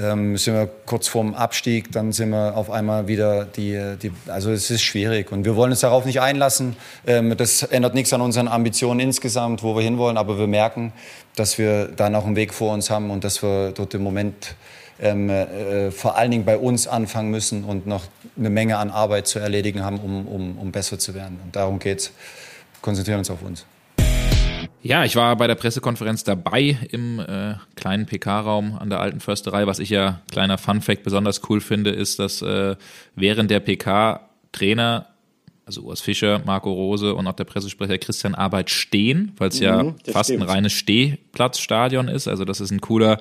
ähm, 0.00 0.36
sind 0.36 0.54
wir 0.54 0.68
kurz 0.86 1.08
vorm 1.08 1.34
Abstieg, 1.34 1.92
dann 1.92 2.12
sind 2.12 2.30
wir 2.30 2.56
auf 2.56 2.70
einmal 2.70 3.08
wieder 3.08 3.44
die, 3.44 3.96
die, 4.02 4.12
also 4.26 4.50
es 4.50 4.70
ist 4.70 4.82
schwierig 4.82 5.30
und 5.32 5.44
wir 5.44 5.56
wollen 5.56 5.70
uns 5.70 5.80
darauf 5.80 6.04
nicht 6.04 6.20
einlassen. 6.20 6.76
Ähm, 7.06 7.36
das 7.36 7.62
ändert 7.62 7.94
nichts 7.94 8.12
an 8.12 8.20
unseren 8.20 8.48
Ambitionen 8.48 9.00
insgesamt, 9.00 9.62
wo 9.62 9.76
wir 9.76 9.82
hinwollen, 9.82 10.16
aber 10.16 10.38
wir 10.38 10.46
merken, 10.46 10.92
dass 11.36 11.58
wir 11.58 11.88
da 11.88 12.10
noch 12.10 12.26
einen 12.26 12.36
Weg 12.36 12.52
vor 12.52 12.72
uns 12.72 12.90
haben 12.90 13.10
und 13.10 13.24
dass 13.24 13.42
wir 13.42 13.72
dort 13.72 13.94
im 13.94 14.02
Moment 14.02 14.56
ähm, 15.00 15.28
äh, 15.28 15.90
vor 15.90 16.16
allen 16.16 16.30
Dingen 16.30 16.44
bei 16.44 16.56
uns 16.56 16.86
anfangen 16.86 17.30
müssen 17.30 17.64
und 17.64 17.86
noch 17.86 18.04
eine 18.36 18.50
Menge 18.50 18.78
an 18.78 18.90
Arbeit 18.90 19.26
zu 19.26 19.38
erledigen 19.38 19.84
haben, 19.84 19.98
um, 19.98 20.26
um, 20.26 20.58
um 20.58 20.72
besser 20.72 20.98
zu 20.98 21.14
werden. 21.14 21.40
Und 21.44 21.56
darum 21.56 21.78
geht's. 21.78 22.12
Konzentrieren 22.80 23.20
uns 23.20 23.30
auf 23.30 23.40
uns. 23.40 23.64
Ja, 24.86 25.02
ich 25.02 25.16
war 25.16 25.34
bei 25.36 25.46
der 25.46 25.54
Pressekonferenz 25.54 26.24
dabei 26.24 26.76
im 26.90 27.18
äh, 27.18 27.54
kleinen 27.74 28.04
PK-Raum 28.04 28.76
an 28.78 28.90
der 28.90 29.00
alten 29.00 29.18
Försterei. 29.18 29.66
Was 29.66 29.78
ich 29.78 29.88
ja, 29.88 30.20
kleiner 30.30 30.58
Fun-Fact, 30.58 31.02
besonders 31.02 31.40
cool 31.48 31.62
finde, 31.62 31.88
ist, 31.88 32.18
dass 32.18 32.42
äh, 32.42 32.76
während 33.16 33.50
der 33.50 33.60
PK 33.60 34.28
Trainer 34.52 35.06
also 35.66 35.82
Urs 35.82 36.00
Fischer, 36.00 36.42
Marco 36.44 36.70
Rose 36.70 37.14
und 37.14 37.26
auch 37.26 37.32
der 37.32 37.44
Pressesprecher 37.44 37.96
Christian 37.98 38.34
Arbeit 38.34 38.68
stehen, 38.68 39.32
weil 39.38 39.48
es 39.48 39.60
ja 39.60 39.82
mhm, 39.82 39.94
fast 40.06 40.30
stimmt. 40.30 40.42
ein 40.42 40.48
reines 40.48 40.72
Stehplatzstadion 40.72 42.08
ist. 42.08 42.28
Also 42.28 42.44
das 42.44 42.60
ist 42.60 42.70
ein 42.70 42.80
cooler 42.80 43.18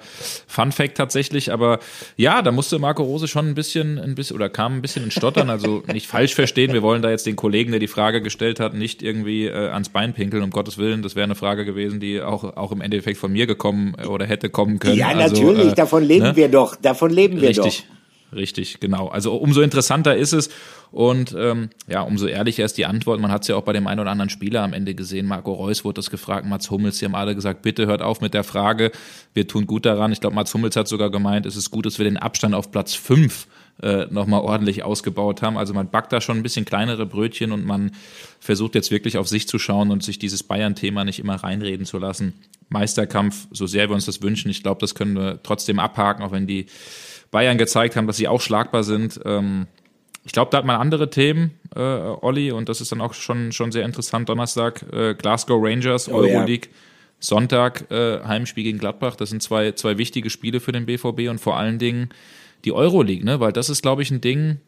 Fun-Fact 0.47 0.97
tatsächlich. 0.97 1.53
Aber 1.53 1.79
ja, 2.17 2.41
da 2.41 2.51
musste 2.51 2.79
Marco 2.79 3.03
Rose 3.03 3.27
schon 3.27 3.47
ein 3.47 3.55
bisschen, 3.55 3.97
ein 3.97 4.15
bisschen 4.15 4.35
oder 4.35 4.49
kam 4.49 4.75
ein 4.75 4.81
bisschen 4.81 5.05
in 5.05 5.11
Stottern. 5.11 5.49
Also 5.49 5.83
nicht 5.93 6.07
falsch 6.07 6.35
verstehen. 6.35 6.73
Wir 6.73 6.81
wollen 6.81 7.01
da 7.01 7.09
jetzt 7.09 7.25
den 7.25 7.37
Kollegen, 7.37 7.71
der 7.71 7.79
die 7.79 7.87
Frage 7.87 8.21
gestellt 8.21 8.59
hat, 8.59 8.73
nicht 8.73 9.01
irgendwie 9.01 9.45
äh, 9.45 9.69
ans 9.69 9.89
Bein 9.89 10.13
pinkeln. 10.13 10.43
Um 10.43 10.49
Gottes 10.49 10.77
Willen, 10.77 11.01
das 11.01 11.15
wäre 11.15 11.23
eine 11.23 11.35
Frage 11.35 11.63
gewesen, 11.63 11.99
die 11.99 12.21
auch 12.21 12.43
auch 12.57 12.71
im 12.71 12.81
Endeffekt 12.81 13.17
von 13.17 13.31
mir 13.31 13.47
gekommen 13.47 13.95
äh, 13.97 14.07
oder 14.07 14.25
hätte 14.25 14.49
kommen 14.49 14.79
können. 14.79 14.97
Ja, 14.97 15.09
also, 15.09 15.35
natürlich. 15.35 15.71
Äh, 15.71 15.75
davon 15.75 16.03
leben 16.03 16.25
ne? 16.25 16.35
wir 16.35 16.49
doch. 16.49 16.75
Davon 16.75 17.09
leben 17.09 17.39
wir 17.39 17.49
Richtig. 17.49 17.85
doch. 17.87 18.02
Richtig, 18.35 18.79
genau. 18.79 19.07
Also 19.07 19.35
umso 19.35 19.61
interessanter 19.61 20.15
ist 20.15 20.33
es 20.33 20.49
und 20.91 21.35
ähm, 21.37 21.69
ja, 21.87 22.01
umso 22.01 22.27
ehrlicher 22.27 22.65
ist 22.65 22.77
die 22.77 22.85
Antwort. 22.85 23.19
Man 23.19 23.31
hat 23.31 23.43
es 23.43 23.47
ja 23.47 23.55
auch 23.55 23.63
bei 23.63 23.73
dem 23.73 23.87
einen 23.87 23.99
oder 23.99 24.11
anderen 24.11 24.29
Spieler 24.29 24.63
am 24.63 24.73
Ende 24.73 24.95
gesehen. 24.95 25.25
Marco 25.27 25.53
Reus 25.53 25.83
wurde 25.83 25.95
das 25.95 26.09
gefragt, 26.09 26.45
Mats 26.45 26.69
Hummels, 26.69 26.99
die 26.99 27.05
haben 27.05 27.15
alle 27.15 27.35
gesagt, 27.35 27.61
bitte 27.61 27.85
hört 27.85 28.01
auf 28.01 28.21
mit 28.21 28.33
der 28.33 28.43
Frage. 28.43 28.91
Wir 29.33 29.47
tun 29.47 29.67
gut 29.67 29.85
daran. 29.85 30.11
Ich 30.11 30.21
glaube, 30.21 30.35
Mats 30.35 30.53
Hummels 30.53 30.75
hat 30.75 30.87
sogar 30.87 31.09
gemeint, 31.09 31.45
es 31.45 31.55
ist 31.55 31.71
gut, 31.71 31.85
dass 31.85 31.97
wir 31.97 32.05
den 32.05 32.17
Abstand 32.17 32.55
auf 32.55 32.71
Platz 32.71 32.93
fünf 32.93 33.47
äh, 33.81 34.05
nochmal 34.11 34.41
ordentlich 34.41 34.83
ausgebaut 34.83 35.41
haben. 35.41 35.57
Also 35.57 35.73
man 35.73 35.89
backt 35.89 36.13
da 36.13 36.21
schon 36.21 36.37
ein 36.37 36.43
bisschen 36.43 36.65
kleinere 36.65 37.05
Brötchen 37.05 37.51
und 37.51 37.65
man 37.65 37.91
versucht 38.39 38.75
jetzt 38.75 38.91
wirklich 38.91 39.17
auf 39.17 39.27
sich 39.27 39.47
zu 39.47 39.57
schauen 39.57 39.91
und 39.91 40.03
sich 40.03 40.19
dieses 40.19 40.43
Bayern-Thema 40.43 41.05
nicht 41.05 41.19
immer 41.19 41.35
reinreden 41.35 41.85
zu 41.85 41.97
lassen. 41.97 42.33
Meisterkampf, 42.69 43.47
so 43.51 43.67
sehr 43.67 43.89
wir 43.89 43.95
uns 43.95 44.05
das 44.05 44.21
wünschen, 44.21 44.49
ich 44.49 44.63
glaube, 44.63 44.79
das 44.79 44.95
können 44.95 45.15
wir 45.15 45.41
trotzdem 45.43 45.79
abhaken, 45.79 46.23
auch 46.23 46.31
wenn 46.31 46.47
die 46.47 46.67
Bayern 47.33 47.57
gezeigt 47.57 47.97
haben, 47.97 48.07
dass 48.07 48.15
sie 48.15 48.29
auch 48.29 48.39
schlagbar 48.39 48.83
sind. 48.83 49.19
Ähm, 49.25 49.67
ich 50.23 50.31
glaube, 50.31 50.51
da 50.51 50.59
hat 50.59 50.65
man 50.65 50.79
andere 50.79 51.09
Themen, 51.09 51.51
äh, 51.75 51.79
Olli, 51.79 52.51
und 52.51 52.69
das 52.69 52.79
ist 52.79 52.93
dann 52.93 53.01
auch 53.01 53.13
schon, 53.13 53.51
schon 53.51 53.73
sehr 53.73 53.83
interessant. 53.83 54.29
Donnerstag 54.29 54.85
äh, 54.93 55.15
Glasgow 55.15 55.61
Rangers, 55.61 56.07
oh, 56.07 56.15
Euroleague. 56.15 56.69
Ja. 56.69 56.77
Sonntag 57.19 57.89
äh, 57.89 58.19
Heimspiel 58.23 58.63
gegen 58.65 58.79
Gladbach. 58.79 59.15
Das 59.15 59.29
sind 59.29 59.41
zwei, 59.41 59.71
zwei 59.71 59.97
wichtige 59.97 60.29
Spiele 60.29 60.59
für 60.59 60.73
den 60.73 60.85
BVB 60.85 61.29
und 61.29 61.39
vor 61.39 61.57
allen 61.57 61.79
Dingen 61.79 62.09
die 62.65 62.73
Euroleague, 62.73 63.25
ne? 63.25 63.39
Weil 63.39 63.53
das 63.53 63.69
ist, 63.69 63.81
glaube 63.81 64.01
ich, 64.01 64.11
ein 64.11 64.19
Ding, 64.19 64.59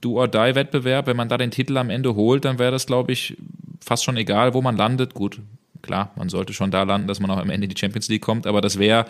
Do 0.00 0.18
or 0.18 0.28
Die 0.28 0.54
Wettbewerb. 0.54 1.08
Wenn 1.08 1.16
man 1.16 1.28
da 1.28 1.36
den 1.36 1.50
Titel 1.50 1.76
am 1.76 1.90
Ende 1.90 2.14
holt, 2.14 2.44
dann 2.44 2.58
wäre 2.58 2.70
das, 2.70 2.86
glaube 2.86 3.12
ich, 3.12 3.36
fast 3.84 4.04
schon 4.04 4.16
egal, 4.16 4.54
wo 4.54 4.62
man 4.62 4.76
landet. 4.76 5.14
Gut, 5.14 5.40
klar, 5.82 6.12
man 6.16 6.28
sollte 6.28 6.52
schon 6.52 6.70
da 6.70 6.84
landen, 6.84 7.08
dass 7.08 7.20
man 7.20 7.30
auch 7.30 7.38
am 7.38 7.50
Ende 7.50 7.64
in 7.64 7.70
die 7.70 7.78
Champions 7.78 8.08
League 8.08 8.22
kommt, 8.22 8.46
aber 8.46 8.60
das 8.60 8.78
wäre 8.78 9.06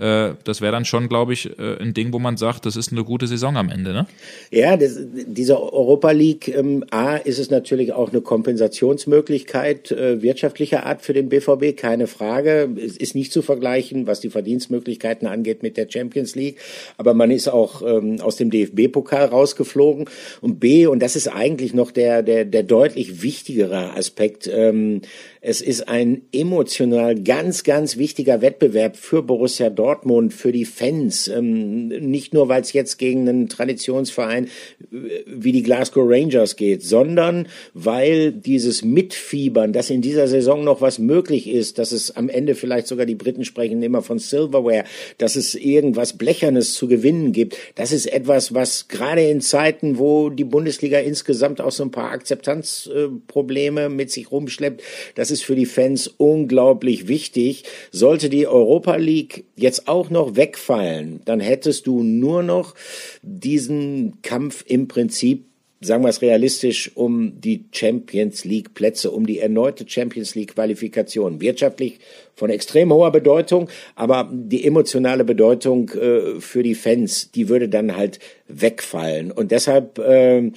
äh, 0.00 0.34
das 0.44 0.60
wäre 0.60 0.72
dann 0.72 0.84
schon, 0.84 1.08
glaube 1.08 1.34
ich, 1.34 1.58
äh, 1.58 1.76
ein 1.78 1.92
Ding, 1.92 2.12
wo 2.12 2.18
man 2.18 2.36
sagt, 2.38 2.64
das 2.64 2.76
ist 2.76 2.90
eine 2.90 3.04
gute 3.04 3.26
Saison 3.26 3.56
am 3.56 3.68
Ende, 3.68 3.92
ne? 3.92 4.06
Ja, 4.50 4.76
das, 4.76 4.98
diese 5.26 5.60
Europa 5.60 6.10
League, 6.12 6.48
ähm, 6.48 6.84
A, 6.90 7.16
ist 7.16 7.38
es 7.38 7.50
natürlich 7.50 7.92
auch 7.92 8.10
eine 8.10 8.22
Kompensationsmöglichkeit 8.22 9.90
äh, 9.90 10.22
wirtschaftlicher 10.22 10.86
Art 10.86 11.02
für 11.02 11.12
den 11.12 11.28
BVB, 11.28 11.76
keine 11.76 12.06
Frage. 12.06 12.70
Es 12.82 12.96
ist 12.96 13.14
nicht 13.14 13.30
zu 13.30 13.42
vergleichen, 13.42 14.06
was 14.06 14.20
die 14.20 14.30
Verdienstmöglichkeiten 14.30 15.28
angeht 15.28 15.62
mit 15.62 15.76
der 15.76 15.86
Champions 15.90 16.34
League, 16.34 16.58
aber 16.96 17.12
man 17.12 17.30
ist 17.30 17.48
auch 17.48 17.82
ähm, 17.82 18.20
aus 18.20 18.36
dem 18.36 18.50
DFB-Pokal 18.50 19.26
rausgeflogen. 19.26 20.06
Und 20.40 20.60
B, 20.60 20.86
und 20.86 21.00
das 21.00 21.14
ist 21.14 21.28
eigentlich 21.28 21.74
noch 21.74 21.90
der, 21.90 22.22
der, 22.22 22.46
der 22.46 22.62
deutlich 22.62 23.22
wichtigere 23.22 23.94
Aspekt, 23.94 24.48
ähm, 24.52 25.02
es 25.42 25.62
ist 25.62 25.88
ein 25.88 26.22
emotional 26.32 27.14
ganz, 27.14 27.64
ganz 27.64 27.96
wichtiger 27.96 28.42
Wettbewerb 28.42 28.96
für 28.96 29.22
Borussia 29.22 29.70
Dortmund, 29.70 29.89
für 30.30 30.52
die 30.52 30.64
Fans. 30.64 31.28
Ähm, 31.28 31.88
nicht 31.88 32.34
nur, 32.34 32.48
weil 32.48 32.62
es 32.62 32.72
jetzt 32.72 32.98
gegen 32.98 33.28
einen 33.28 33.48
Traditionsverein 33.48 34.46
äh, 34.46 34.96
wie 35.26 35.52
die 35.52 35.62
Glasgow 35.62 36.04
Rangers 36.06 36.56
geht, 36.56 36.82
sondern 36.82 37.48
weil 37.74 38.32
dieses 38.32 38.84
Mitfiebern, 38.84 39.72
dass 39.72 39.90
in 39.90 40.02
dieser 40.02 40.28
Saison 40.28 40.64
noch 40.64 40.80
was 40.80 40.98
möglich 40.98 41.48
ist, 41.48 41.78
dass 41.78 41.92
es 41.92 42.16
am 42.16 42.28
Ende 42.28 42.54
vielleicht 42.54 42.86
sogar 42.86 43.06
die 43.06 43.14
Briten 43.14 43.44
sprechen 43.44 43.82
immer 43.82 44.02
von 44.02 44.18
Silverware, 44.18 44.84
dass 45.18 45.36
es 45.36 45.54
irgendwas 45.54 46.16
Blechernes 46.16 46.74
zu 46.74 46.88
gewinnen 46.88 47.32
gibt. 47.32 47.56
Das 47.74 47.92
ist 47.92 48.06
etwas, 48.06 48.54
was 48.54 48.88
gerade 48.88 49.22
in 49.22 49.40
Zeiten, 49.40 49.98
wo 49.98 50.30
die 50.30 50.44
Bundesliga 50.44 50.98
insgesamt 50.98 51.60
auch 51.60 51.72
so 51.72 51.82
ein 51.82 51.90
paar 51.90 52.10
Akzeptanzprobleme 52.10 53.88
mit 53.88 54.10
sich 54.10 54.30
rumschleppt, 54.30 54.82
das 55.14 55.30
ist 55.30 55.44
für 55.44 55.56
die 55.56 55.66
Fans 55.66 56.08
unglaublich 56.08 57.08
wichtig. 57.08 57.64
Sollte 57.90 58.28
die 58.28 58.46
Europa 58.46 58.96
League 58.96 59.44
jetzt 59.56 59.79
auch 59.88 60.10
noch 60.10 60.36
wegfallen, 60.36 61.20
dann 61.24 61.40
hättest 61.40 61.86
du 61.86 62.02
nur 62.02 62.42
noch 62.42 62.74
diesen 63.22 64.22
Kampf 64.22 64.64
im 64.66 64.88
Prinzip 64.88 65.44
sagen 65.80 66.04
wir 66.04 66.10
es 66.10 66.20
realistisch, 66.20 66.92
um 66.94 67.40
die 67.40 67.64
Champions 67.72 68.44
League 68.44 68.74
Plätze, 68.74 69.10
um 69.10 69.26
die 69.26 69.38
erneute 69.38 69.88
Champions 69.88 70.34
League 70.34 70.54
Qualifikation. 70.54 71.40
Wirtschaftlich 71.40 71.98
von 72.34 72.50
extrem 72.50 72.92
hoher 72.92 73.10
Bedeutung, 73.10 73.68
aber 73.94 74.30
die 74.30 74.66
emotionale 74.66 75.24
Bedeutung 75.24 75.88
äh, 75.90 76.40
für 76.40 76.62
die 76.62 76.74
Fans, 76.74 77.30
die 77.30 77.48
würde 77.48 77.68
dann 77.68 77.96
halt 77.96 78.18
wegfallen. 78.46 79.32
Und 79.32 79.52
deshalb 79.52 79.98
äh, 79.98 80.50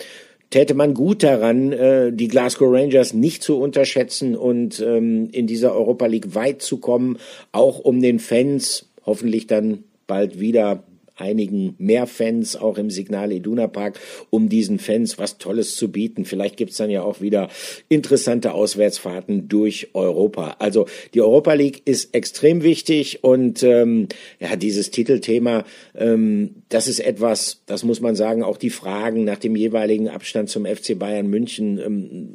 täte 0.50 0.74
man 0.74 0.94
gut 0.94 1.24
daran, 1.24 1.72
äh, 1.72 2.12
die 2.12 2.28
Glasgow 2.28 2.72
Rangers 2.72 3.14
nicht 3.14 3.44
zu 3.44 3.60
unterschätzen 3.60 4.36
und 4.36 4.82
ähm, 4.82 5.30
in 5.32 5.48
dieser 5.48 5.74
Europa 5.74 6.06
League 6.06 6.36
weit 6.36 6.62
zu 6.62 6.78
kommen, 6.78 7.18
auch 7.54 7.80
um 7.80 8.02
den 8.02 8.20
Fans 8.20 8.90
hoffentlich 9.06 9.48
dann 9.48 9.84
bald 10.08 10.40
wieder 10.40 10.84
einigen 11.16 11.76
mehr 11.78 12.08
Fans 12.08 12.56
auch 12.56 12.78
im 12.78 12.90
Signal 12.90 13.32
Iduna 13.32 13.68
Park, 13.68 14.00
um 14.30 14.50
diesen 14.50 14.80
Fans 14.80 15.18
was 15.18 15.38
Tolles 15.38 15.76
zu 15.76 15.92
bieten. 15.92 16.26
Vielleicht 16.26 16.58
gibt's 16.58 16.78
dann 16.78 16.90
ja 16.90 17.04
auch 17.04 17.22
wieder 17.22 17.50
interessante 17.90 18.54
Auswärtsfahrten 18.54 19.48
durch 19.48 19.90
Europa. 19.94 20.56
Also 20.60 20.88
die 21.14 21.22
Europa 21.22 21.54
League 21.54 21.84
ist 21.86 22.16
extrem 22.16 22.64
wichtig 22.64 23.24
und 23.24 23.64
ähm, 23.64 24.08
ja, 24.40 24.56
dieses 24.56 24.92
Titelthema, 24.92 25.66
ähm, 25.96 26.56
das 26.70 26.88
ist 26.88 27.00
etwas, 27.00 27.62
das 27.66 27.84
muss 27.84 28.02
man 28.02 28.16
sagen, 28.16 28.44
auch 28.44 28.58
die 28.58 28.72
Fragen 28.72 29.24
nach 29.24 29.38
dem 29.38 29.56
jeweiligen 29.56 30.10
Abstand 30.10 30.50
zum 30.50 30.66
FC 30.66 30.98
Bayern 30.98 31.28
München, 31.28 31.78
ähm, 31.78 32.30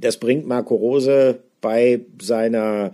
das 0.00 0.18
bringt 0.18 0.46
Marco 0.46 0.74
Rose 0.74 1.40
bei 1.60 2.00
seiner 2.20 2.92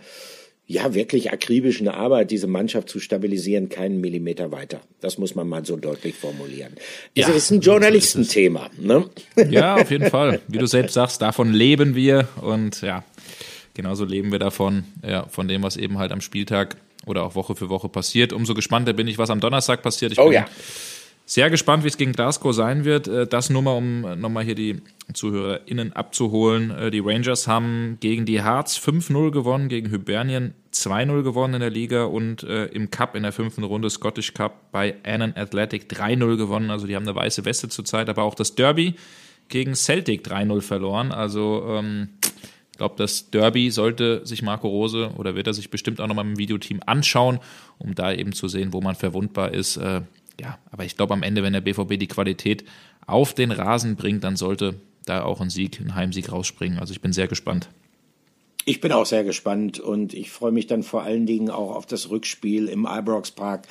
ja, 0.66 0.94
wirklich 0.94 1.30
akribischen 1.30 1.88
Arbeit, 1.88 2.30
diese 2.30 2.46
Mannschaft 2.46 2.88
zu 2.88 2.98
stabilisieren, 2.98 3.68
keinen 3.68 4.00
Millimeter 4.00 4.50
weiter. 4.50 4.80
Das 5.00 5.18
muss 5.18 5.34
man 5.34 5.46
mal 5.46 5.64
so 5.64 5.76
deutlich 5.76 6.14
formulieren. 6.14 6.72
Ja, 7.14 7.28
es 7.28 7.36
ist 7.36 7.50
ein 7.50 7.60
Journalistenthema. 7.60 8.70
Ne? 8.78 9.04
Ja, 9.50 9.76
auf 9.76 9.90
jeden 9.90 10.08
Fall. 10.08 10.40
Wie 10.48 10.58
du 10.58 10.66
selbst 10.66 10.94
sagst, 10.94 11.20
davon 11.20 11.52
leben 11.52 11.94
wir 11.94 12.28
und 12.40 12.80
ja, 12.80 13.04
genauso 13.74 14.06
leben 14.06 14.32
wir 14.32 14.38
davon, 14.38 14.84
ja, 15.06 15.26
von 15.28 15.48
dem, 15.48 15.62
was 15.62 15.76
eben 15.76 15.98
halt 15.98 16.12
am 16.12 16.22
Spieltag 16.22 16.76
oder 17.04 17.24
auch 17.24 17.34
Woche 17.34 17.54
für 17.54 17.68
Woche 17.68 17.90
passiert. 17.90 18.32
Umso 18.32 18.54
gespannter 18.54 18.94
bin 18.94 19.06
ich, 19.06 19.18
was 19.18 19.28
am 19.28 19.40
Donnerstag 19.40 19.82
passiert. 19.82 20.12
Ich 20.12 20.18
oh 20.18 20.32
ja. 20.32 20.46
Sehr 21.26 21.48
gespannt, 21.48 21.84
wie 21.84 21.88
es 21.88 21.96
gegen 21.96 22.12
Glasgow 22.12 22.54
sein 22.54 22.84
wird. 22.84 23.08
Äh, 23.08 23.26
das 23.26 23.48
nur 23.48 23.62
mal, 23.62 23.72
um 23.72 24.04
äh, 24.04 24.14
nochmal 24.14 24.44
hier 24.44 24.54
die 24.54 24.82
ZuhörerInnen 25.12 25.94
abzuholen. 25.94 26.70
Äh, 26.70 26.90
die 26.90 27.00
Rangers 27.00 27.48
haben 27.48 27.96
gegen 28.00 28.26
die 28.26 28.42
Hearts 28.42 28.78
5-0 28.78 29.30
gewonnen, 29.30 29.68
gegen 29.68 29.90
Hybernien 29.90 30.52
2-0 30.74 31.22
gewonnen 31.22 31.54
in 31.54 31.60
der 31.60 31.70
Liga 31.70 32.04
und 32.04 32.42
im 32.42 32.90
Cup 32.90 33.14
in 33.14 33.22
der 33.22 33.30
fünften 33.30 33.62
Runde 33.62 33.88
Scottish 33.90 34.34
Cup 34.34 34.72
bei 34.72 34.96
Annan 35.04 35.32
Athletic 35.36 35.88
3-0 35.88 36.36
gewonnen. 36.36 36.68
Also 36.68 36.88
die 36.88 36.96
haben 36.96 37.06
eine 37.06 37.14
weiße 37.14 37.44
Weste 37.44 37.68
zurzeit, 37.68 38.08
aber 38.08 38.24
auch 38.24 38.34
das 38.34 38.56
Derby 38.56 38.94
gegen 39.48 39.76
Celtic 39.76 40.26
3-0 40.26 40.62
verloren. 40.62 41.12
Also 41.12 41.64
ähm, 41.68 42.08
ich 42.72 42.78
glaube, 42.78 42.96
das 42.98 43.30
Derby 43.30 43.70
sollte 43.70 44.26
sich 44.26 44.42
Marco 44.42 44.66
Rose 44.66 45.12
oder 45.16 45.36
wird 45.36 45.46
er 45.46 45.54
sich 45.54 45.70
bestimmt 45.70 46.00
auch 46.00 46.08
nochmal 46.08 46.26
im 46.26 46.38
Videoteam 46.38 46.80
anschauen, 46.84 47.38
um 47.78 47.94
da 47.94 48.12
eben 48.12 48.32
zu 48.32 48.48
sehen, 48.48 48.72
wo 48.72 48.80
man 48.80 48.96
verwundbar 48.96 49.54
ist 49.54 49.78
ja, 50.40 50.58
aber 50.70 50.84
ich 50.84 50.96
glaube 50.96 51.14
am 51.14 51.22
Ende, 51.22 51.42
wenn 51.42 51.52
der 51.52 51.60
BVB 51.60 51.98
die 51.98 52.08
Qualität 52.08 52.64
auf 53.06 53.34
den 53.34 53.50
Rasen 53.50 53.96
bringt, 53.96 54.24
dann 54.24 54.36
sollte 54.36 54.80
da 55.04 55.22
auch 55.22 55.40
ein 55.40 55.50
Sieg, 55.50 55.80
ein 55.80 55.94
Heimsieg 55.94 56.32
rausspringen. 56.32 56.78
Also 56.78 56.92
ich 56.92 57.00
bin 57.00 57.12
sehr 57.12 57.28
gespannt. 57.28 57.68
Ich 58.66 58.80
bin 58.80 58.92
auch 58.92 59.04
sehr 59.04 59.24
gespannt 59.24 59.78
und 59.78 60.14
ich 60.14 60.30
freue 60.30 60.52
mich 60.52 60.66
dann 60.66 60.82
vor 60.82 61.02
allen 61.02 61.26
Dingen 61.26 61.50
auch 61.50 61.74
auf 61.74 61.84
das 61.84 62.08
Rückspiel 62.08 62.68
im 62.68 62.86
Ibrox 62.90 63.30
Park. 63.30 63.66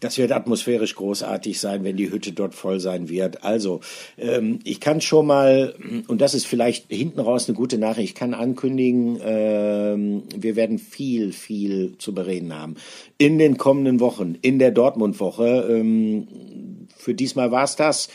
Das 0.00 0.16
wird 0.18 0.32
atmosphärisch 0.32 0.94
großartig 0.94 1.58
sein, 1.58 1.82
wenn 1.82 1.96
die 1.96 2.10
Hütte 2.12 2.32
dort 2.32 2.54
voll 2.54 2.78
sein 2.78 3.08
wird. 3.08 3.42
Also, 3.42 3.80
ähm, 4.16 4.60
ich 4.62 4.80
kann 4.80 5.00
schon 5.00 5.26
mal, 5.26 5.74
und 6.06 6.20
das 6.20 6.34
ist 6.34 6.46
vielleicht 6.46 6.86
hinten 6.88 7.18
raus 7.18 7.48
eine 7.48 7.56
gute 7.56 7.78
Nachricht, 7.78 8.10
ich 8.10 8.14
kann 8.14 8.34
ankündigen, 8.34 9.18
ähm, 9.20 10.22
wir 10.36 10.54
werden 10.54 10.78
viel, 10.78 11.32
viel 11.32 11.96
zu 11.98 12.14
bereden 12.14 12.54
haben. 12.54 12.76
In 13.16 13.38
den 13.38 13.56
kommenden 13.56 13.98
Wochen, 13.98 14.36
in 14.40 14.58
der 14.58 14.70
Dortmund-Woche. 14.70 15.66
Ähm, 15.68 16.28
für 16.96 17.14
diesmal 17.14 17.50
war's 17.50 17.74
das 17.74 18.08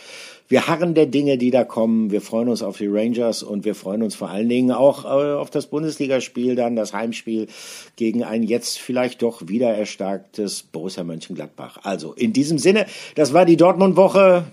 wir 0.47 0.67
harren 0.67 0.93
der 0.93 1.05
Dinge, 1.05 1.37
die 1.37 1.51
da 1.51 1.63
kommen. 1.63 2.11
Wir 2.11 2.21
freuen 2.21 2.49
uns 2.49 2.61
auf 2.61 2.77
die 2.77 2.87
Rangers 2.87 3.43
und 3.43 3.65
wir 3.65 3.75
freuen 3.75 4.03
uns 4.03 4.15
vor 4.15 4.29
allen 4.29 4.49
Dingen 4.49 4.71
auch 4.71 5.05
äh, 5.05 5.33
auf 5.33 5.49
das 5.49 5.67
Bundesligaspiel, 5.67 6.55
dann 6.55 6.75
das 6.75 6.93
Heimspiel 6.93 7.47
gegen 7.95 8.23
ein 8.23 8.43
jetzt 8.43 8.79
vielleicht 8.79 9.21
doch 9.21 9.47
wieder 9.47 9.73
erstarktes 9.73 10.63
Borussia 10.63 11.03
Mönchengladbach. 11.03 11.79
Also 11.83 12.13
in 12.13 12.33
diesem 12.33 12.57
Sinne, 12.57 12.85
das 13.15 13.33
war 13.33 13.45
die 13.45 13.57
Dortmund-Woche. 13.57 14.45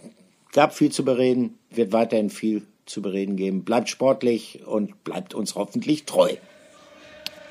Gab 0.53 0.75
viel 0.75 0.91
zu 0.91 1.05
bereden, 1.05 1.59
wird 1.71 1.93
weiterhin 1.93 2.31
viel 2.31 2.63
zu 2.87 3.03
bereden 3.03 3.37
geben. 3.37 3.63
Bleibt 3.63 3.89
sportlich 3.89 4.61
und 4.67 5.05
bleibt 5.05 5.35
uns 5.35 5.55
hoffentlich 5.55 6.05
treu. 6.05 6.35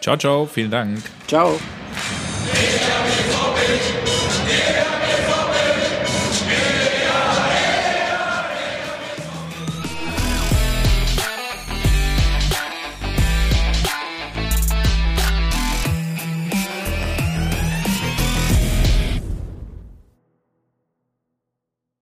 Ciao, 0.01 0.17
ciao, 0.17 0.45
vielen 0.45 0.71
Dank. 0.71 0.99
Ciao. 1.27 1.59